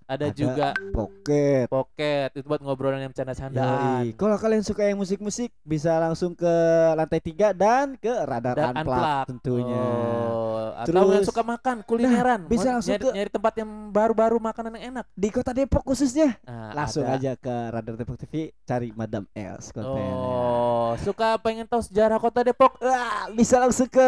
ada, 0.06 0.30
Ada 0.30 0.34
juga 0.34 0.68
pocket 0.92 1.66
pocket 1.66 2.30
itu 2.32 2.46
buat 2.46 2.62
ngobrolan 2.62 3.00
yang 3.00 3.10
bercanda-candaan. 3.10 4.14
Kalau 4.14 4.38
kalian 4.38 4.62
suka 4.62 4.84
yang 4.84 4.96
musik-musik 4.96 5.50
bisa 5.62 5.98
langsung 5.98 6.32
ke 6.32 6.54
lantai 6.94 7.18
tiga 7.20 7.52
dan 7.52 7.94
ke 7.96 8.14
radar 8.22 8.54
Dan 8.54 8.74
unplug 8.76 8.94
unplug. 8.94 9.26
tentunya. 9.28 9.82
Oh, 10.28 10.70
atau 10.76 10.94
yang 11.10 11.20
Terus- 11.20 11.28
suka 11.28 11.42
makan 11.42 11.76
kulineran, 11.82 12.46
bisa 12.46 12.68
mau 12.68 12.74
langsung 12.76 12.94
nyari, 12.94 13.04
ke- 13.04 13.14
nyari 13.14 13.32
tempat 13.32 13.54
yang 13.56 13.70
baru-baru 13.90 14.38
makanan 14.40 14.72
yang 14.76 14.86
enak. 14.94 15.06
Di 15.12 15.30
kota 15.30 15.52
Depok 15.52 15.82
khususnya 15.84 16.38
Nah, 16.44 16.72
langsung 16.76 17.02
ada. 17.02 17.18
aja 17.18 17.32
ke 17.34 17.54
radar 17.72 17.96
Depok 17.96 18.18
TV 18.18 18.34
cari 18.62 18.90
Madam 18.92 19.26
Els 19.32 19.70
kontennya. 19.70 20.14
Oh, 20.14 20.94
suka 21.00 21.38
pengen 21.40 21.66
tahu 21.66 21.82
sejarah 21.82 22.18
kota 22.18 22.42
Depok? 22.42 22.78
Wah, 22.78 23.28
bisa 23.32 23.58
langsung 23.58 23.88
ke 23.88 24.06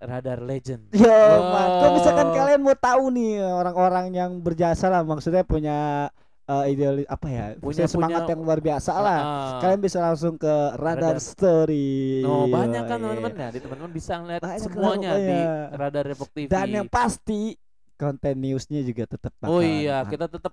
Radar 0.00 0.40
Legend. 0.40 0.88
Yo, 0.90 1.04
Wow. 1.04 1.40
man. 1.46 1.68
Kalau 1.76 1.92
misalkan 1.94 2.26
kalian 2.32 2.60
mau 2.60 2.72
tahu 2.72 3.04
nih 3.10 3.32
orang-orang 3.42 4.06
yang 4.10 4.30
berjasa 4.36 4.88
lah, 4.88 5.02
maksudnya 5.02 5.42
punya 5.42 6.08
eh, 6.42 6.64
idealis 6.66 7.06
apa 7.06 7.26
ya, 7.28 7.44
Punya- 7.54 7.86
semangat 7.86 8.26
punya- 8.26 8.30
yang 8.32 8.40
luar 8.42 8.58
biasa 8.58 8.90
lah. 8.92 9.20
Ah. 9.20 9.60
Kalian 9.60 9.78
bisa 9.78 10.02
langsung 10.02 10.34
ke 10.34 10.50
Radar, 10.74 11.14
Radar. 11.14 11.16
Story. 11.20 12.26
Oh, 12.26 12.50
banyak 12.50 12.82
kan 12.82 12.98
Yoi. 12.98 13.04
teman-teman 13.06 13.32
ya. 13.36 13.48
Di 13.48 13.60
teman-teman 13.60 13.92
bisa 13.92 14.12
ngeliat 14.18 14.40
Banyak 14.40 14.58
semuanya 14.60 15.10
di 15.10 15.30
pokoknya. 15.30 15.46
Radar 15.70 16.04
Depok 16.04 16.28
TV. 16.32 16.48
Dan 16.48 16.66
yang 16.72 16.88
pasti 16.88 17.54
konten 17.94 18.34
newsnya 18.34 18.80
juga 18.80 19.04
tetap 19.06 19.30
Oh 19.44 19.60
iya, 19.60 20.02
kita 20.02 20.26
tetap 20.26 20.50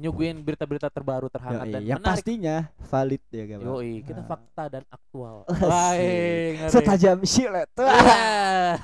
nyuguhin 0.00 0.40
berita-berita 0.40 0.88
terbaru 0.88 1.28
terhangat 1.28 1.62
Yoi, 1.62 1.72
dan 1.72 1.82
yang 1.84 1.98
menarik. 1.98 2.16
pastinya 2.16 2.56
valid 2.82 3.22
ya 3.28 3.44
guys. 3.46 3.60
Yoi, 3.60 3.92
kita 4.00 4.16
Nah. 4.16 4.26
fakta 4.26 4.64
dan 4.70 4.84
aktual. 4.88 5.36
Baik. 5.70 6.52
Setajam 6.66 7.18
silet. 7.22 7.68
Wah. 7.78 8.74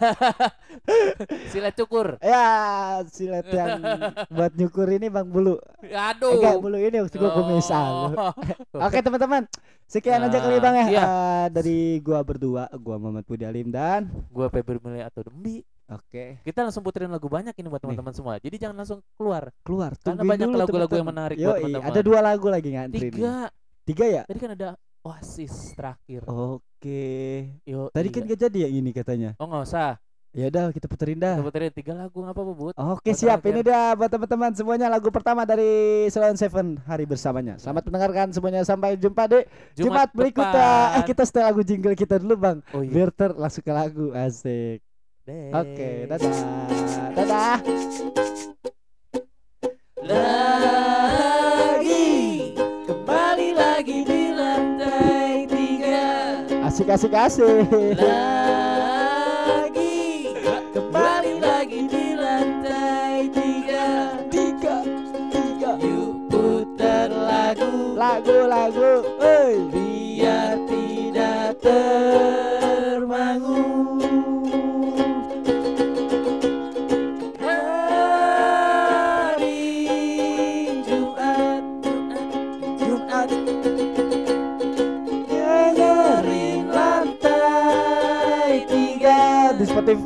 Silat 1.49 1.75
cukur. 1.75 2.21
ya, 2.21 2.47
silet 3.09 3.47
yang 3.49 3.81
buat 4.29 4.53
nyukur 4.53 4.87
ini 4.89 5.09
Bang 5.09 5.27
Bulu. 5.27 5.57
Aduh. 5.83 6.37
Enggak, 6.37 6.57
Bulu 6.59 6.77
ini 6.77 6.97
waktu 7.01 7.17
gua 7.17 7.33
kumisal. 7.35 8.13
Oh. 8.13 8.33
Oke 8.79 9.01
teman-teman, 9.01 9.49
sekian 9.85 10.21
aja 10.21 10.39
kali 10.39 10.57
Nah, 10.57 10.63
bang 10.63 10.75
ya 10.77 10.87
iya. 10.87 11.03
Eh, 11.03 11.47
dari 11.51 11.79
gua 11.99 12.21
berdua, 12.21 12.69
gua 12.77 12.97
Muhammad 12.97 13.25
Budi 13.25 13.43
Alim 13.43 13.69
dan 13.69 14.07
Gua 14.29 14.47
Febri 14.47 14.77
Milih 14.79 15.03
atau 15.03 15.25
Dembi. 15.25 15.65
Oke 15.87 16.25
Kita 16.43 16.59
langsung 16.67 16.83
puterin 16.83 17.11
lagu 17.11 17.27
banyak 17.31 17.55
ini 17.55 17.69
buat 17.71 17.83
teman-teman 17.83 18.15
semua. 18.15 18.35
Jadi 18.43 18.57
jangan 18.59 18.77
langsung 18.83 18.99
keluar. 19.15 19.51
keluar. 19.63 19.95
Karena 19.99 20.23
tungguin 20.23 20.31
banyak 20.35 20.49
lagu-lagu 20.55 20.95
yang 20.99 21.09
menarik 21.09 21.37
buat 21.39 21.47
Yoi, 21.47 21.61
teman-teman. 21.63 21.87
ada 21.91 22.01
dua 22.03 22.19
lagu 22.23 22.47
lagi 22.51 22.69
ngantri 22.75 23.09
nih. 23.09 23.13
Tiga. 23.15 23.35
Tiga 23.87 24.05
ya? 24.11 24.23
Tadi 24.27 24.39
kan 24.43 24.51
ada 24.59 24.69
Oasis 25.07 25.55
terakhir. 25.79 26.27
Oke. 26.27 27.07
Yo, 27.63 27.87
Tadi 27.95 28.09
iya. 28.11 28.15
kan 28.19 28.23
gak 28.27 28.41
jadi 28.51 28.59
yang 28.67 28.75
ini 28.83 28.91
katanya. 28.91 29.31
Oh 29.39 29.47
nggak 29.47 29.63
usah. 29.63 30.03
Ya 30.37 30.53
udah 30.53 30.69
kita 30.69 30.85
puterin 30.85 31.17
dah. 31.17 31.41
Kita 31.41 31.49
puterin 31.49 31.73
tiga 31.73 31.93
lagu 31.97 32.21
apa-apa 32.21 32.53
bud. 32.53 32.75
Oke 32.77 33.09
Buat 33.09 33.17
siap, 33.17 33.41
terakhir. 33.41 33.57
ini 33.57 33.61
dia 33.65 33.81
buat 33.97 34.11
teman-teman 34.13 34.51
semuanya 34.53 34.87
lagu 34.93 35.09
pertama 35.09 35.49
dari 35.49 36.05
Salon 36.13 36.37
Seven 36.37 36.77
hari 36.85 37.09
bersamanya. 37.09 37.57
Selamat 37.57 37.89
mendengarkan 37.89 38.37
semuanya 38.37 38.61
sampai 38.61 39.01
jumpa 39.01 39.33
di 39.33 39.49
Jumat, 39.79 40.13
berikutnya. 40.13 41.01
Eh 41.01 41.05
kita 41.09 41.25
setel 41.25 41.47
lagu 41.49 41.65
jingle 41.65 41.97
kita 41.97 42.21
dulu 42.21 42.37
bang. 42.37 42.59
Oh 42.77 42.85
iya. 42.85 42.93
Biar 42.93 43.09
ter 43.17 43.33
langsung 43.33 43.65
ke 43.65 43.73
lagu 43.73 44.13
asik. 44.13 44.85
Oke, 45.27 46.07
dadah, 46.07 46.31
dadah. 47.19 47.59
Lagi 49.99 52.15
kembali 52.87 53.49
lagi 53.59 54.07
di 54.07 54.31
lantai 54.31 55.51
tiga. 55.51 56.47
Asik 56.63 56.95
asik 56.95 57.11
asik. 57.11 57.67
Lagi 57.99 59.91
kembali 60.71 61.43
lagi 61.43 61.91
di 61.91 62.15
lantai 62.15 63.27
tiga. 63.35 64.15
Tiga, 64.31 64.87
tiga. 65.35 65.75
Yuk 65.83 66.31
putar 66.31 67.11
lagu 67.11 67.99
Lagu 67.99 68.47
lagu, 68.47 69.03
oi. 69.19 69.59
biar 69.75 70.55
tidak 70.71 71.59
termangu. 71.59 72.16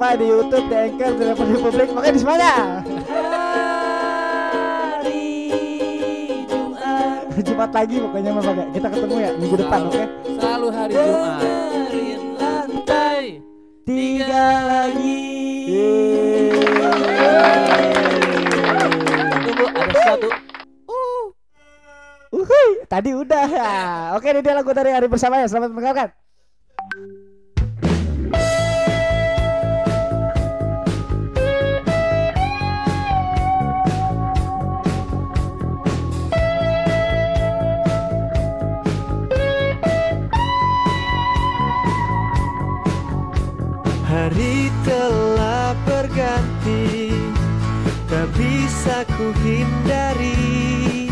Spotify, 0.01 0.17
di 0.17 0.33
YouTube, 0.33 0.65
di 0.65 0.77
Anchor, 0.81 1.13
di 1.13 1.25
Republik 1.29 1.61
Publik, 1.61 1.89
pokoknya 1.93 2.13
di 2.17 2.21
semuanya. 2.25 2.81
Hari 4.97 5.29
Jumat. 6.49 7.29
Jumat 7.37 7.69
lagi 7.69 8.01
pokoknya 8.01 8.33
mah 8.33 8.41
Bang. 8.41 8.73
Kita 8.73 8.89
ketemu 8.89 9.15
ya 9.21 9.37
minggu 9.37 9.61
depan, 9.61 9.93
oke? 9.93 10.05
Selalu 10.41 10.69
hari 10.73 10.97
Jumat. 10.97 11.37
Dengerin 11.45 12.33
lantai 12.41 13.45
tiga 13.85 14.49
lagi. 14.65 15.21
Tunggu 19.45 19.67
ada 19.69 20.01
satu. 20.01 20.33
Uhuy, 22.41 22.69
tadi 22.89 23.13
udah 23.13 23.47
ya. 23.53 23.73
Oke, 24.17 24.33
ini 24.33 24.41
dia 24.41 24.57
lagu 24.57 24.73
dari 24.73 24.97
hari 24.97 25.13
bersama 25.13 25.37
ya. 25.37 25.45
Selamat 25.45 25.77
mendengarkan. 25.77 26.17
Hindari 49.43 51.11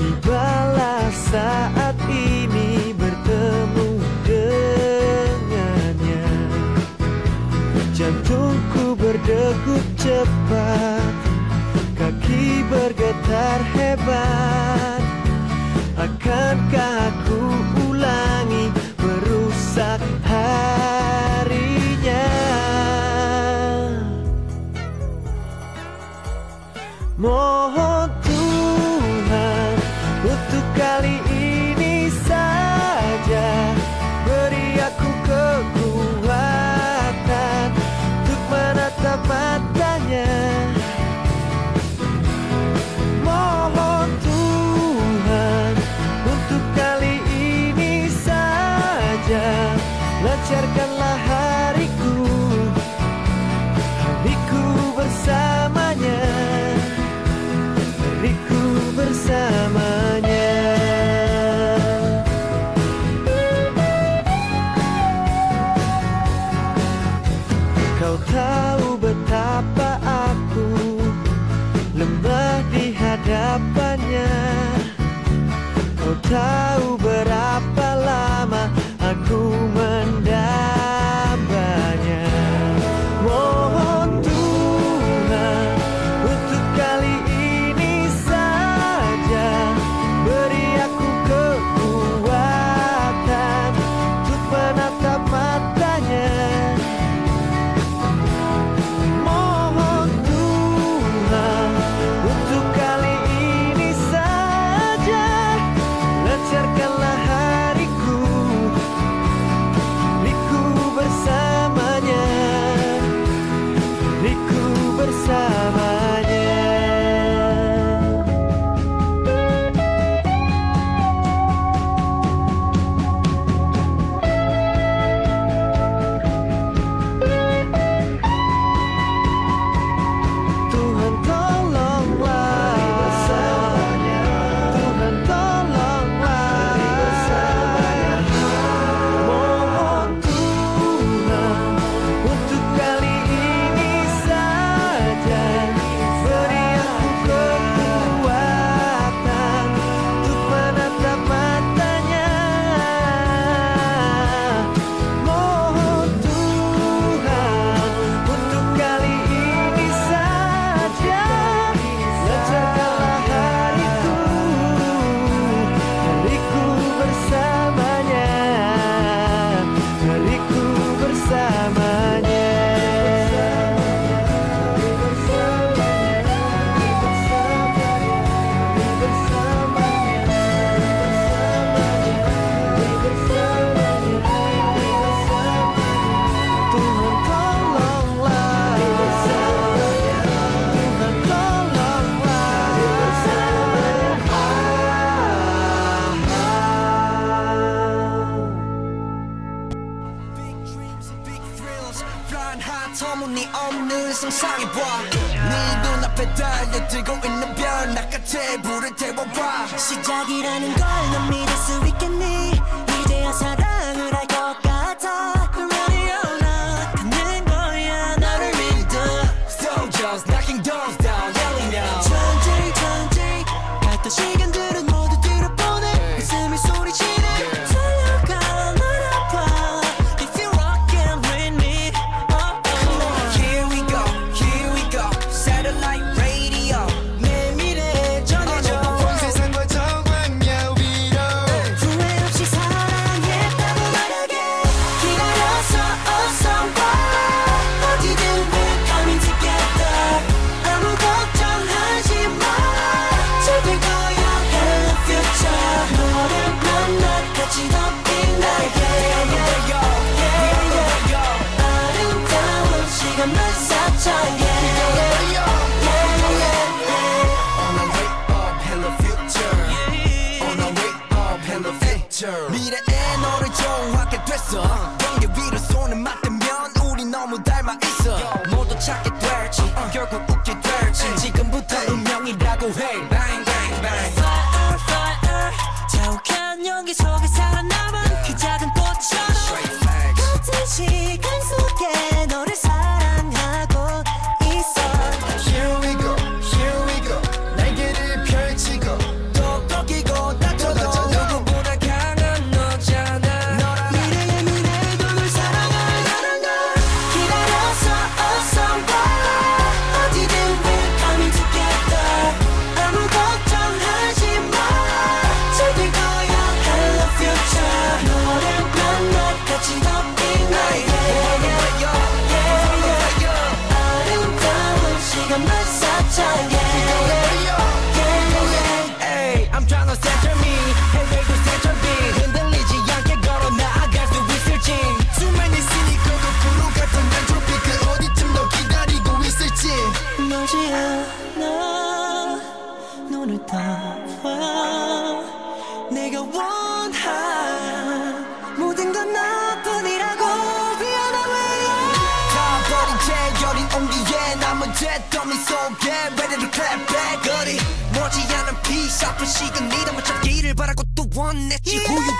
Tibalah 0.00 1.12
saat 1.12 1.92
ini 2.08 2.96
bertemu 2.96 4.00
dengannya. 4.24 6.28
Jantungku 7.92 8.96
berdegup 8.96 9.84
cepat 10.00 11.12
Kaki 12.00 12.64
bergetar 12.72 13.60
hebat 13.76 14.59
tahu 76.30 76.99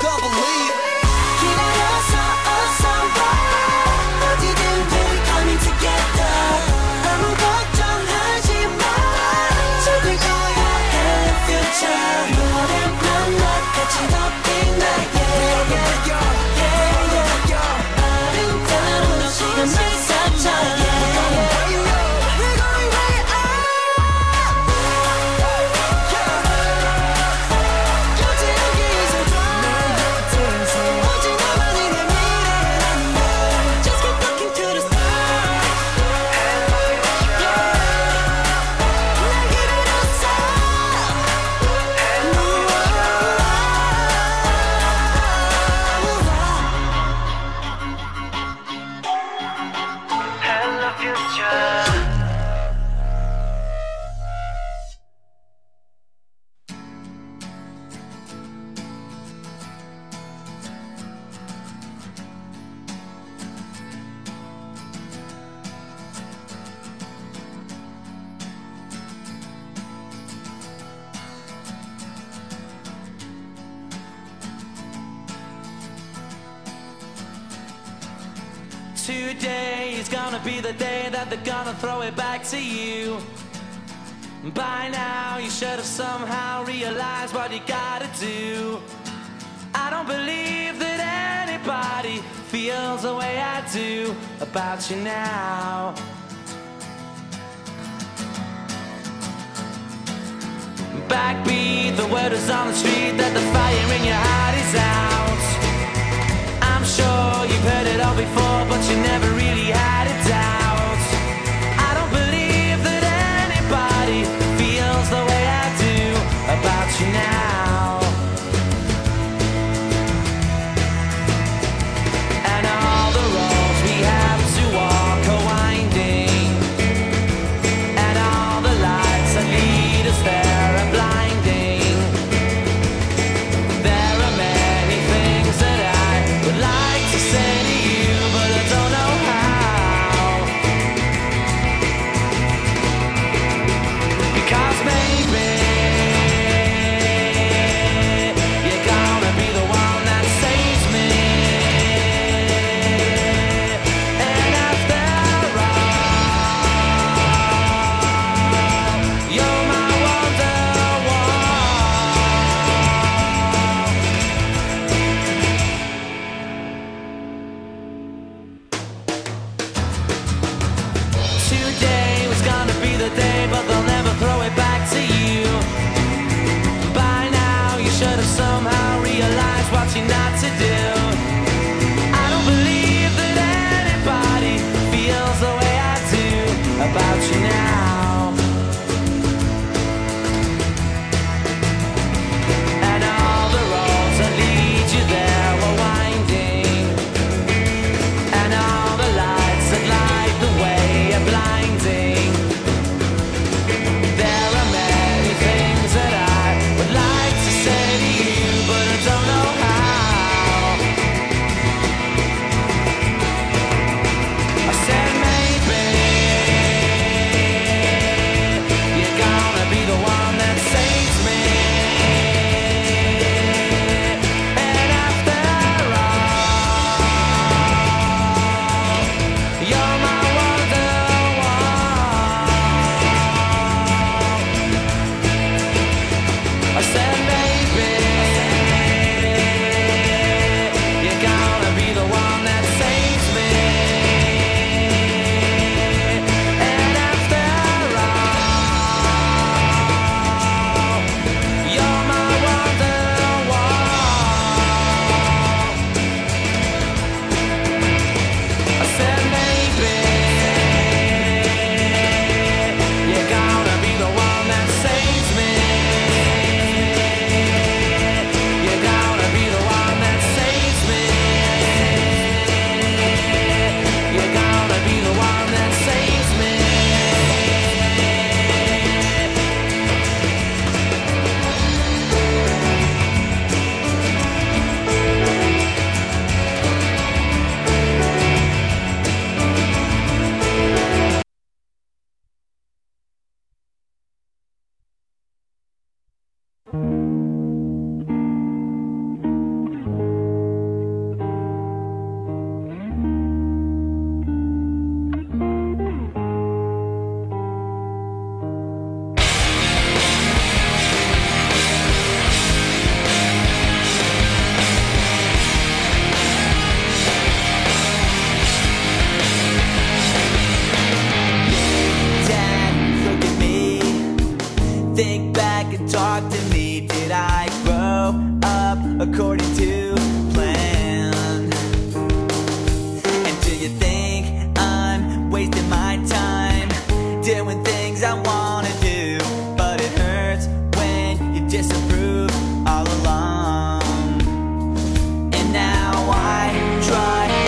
double 0.00 0.32
it. 0.32 0.49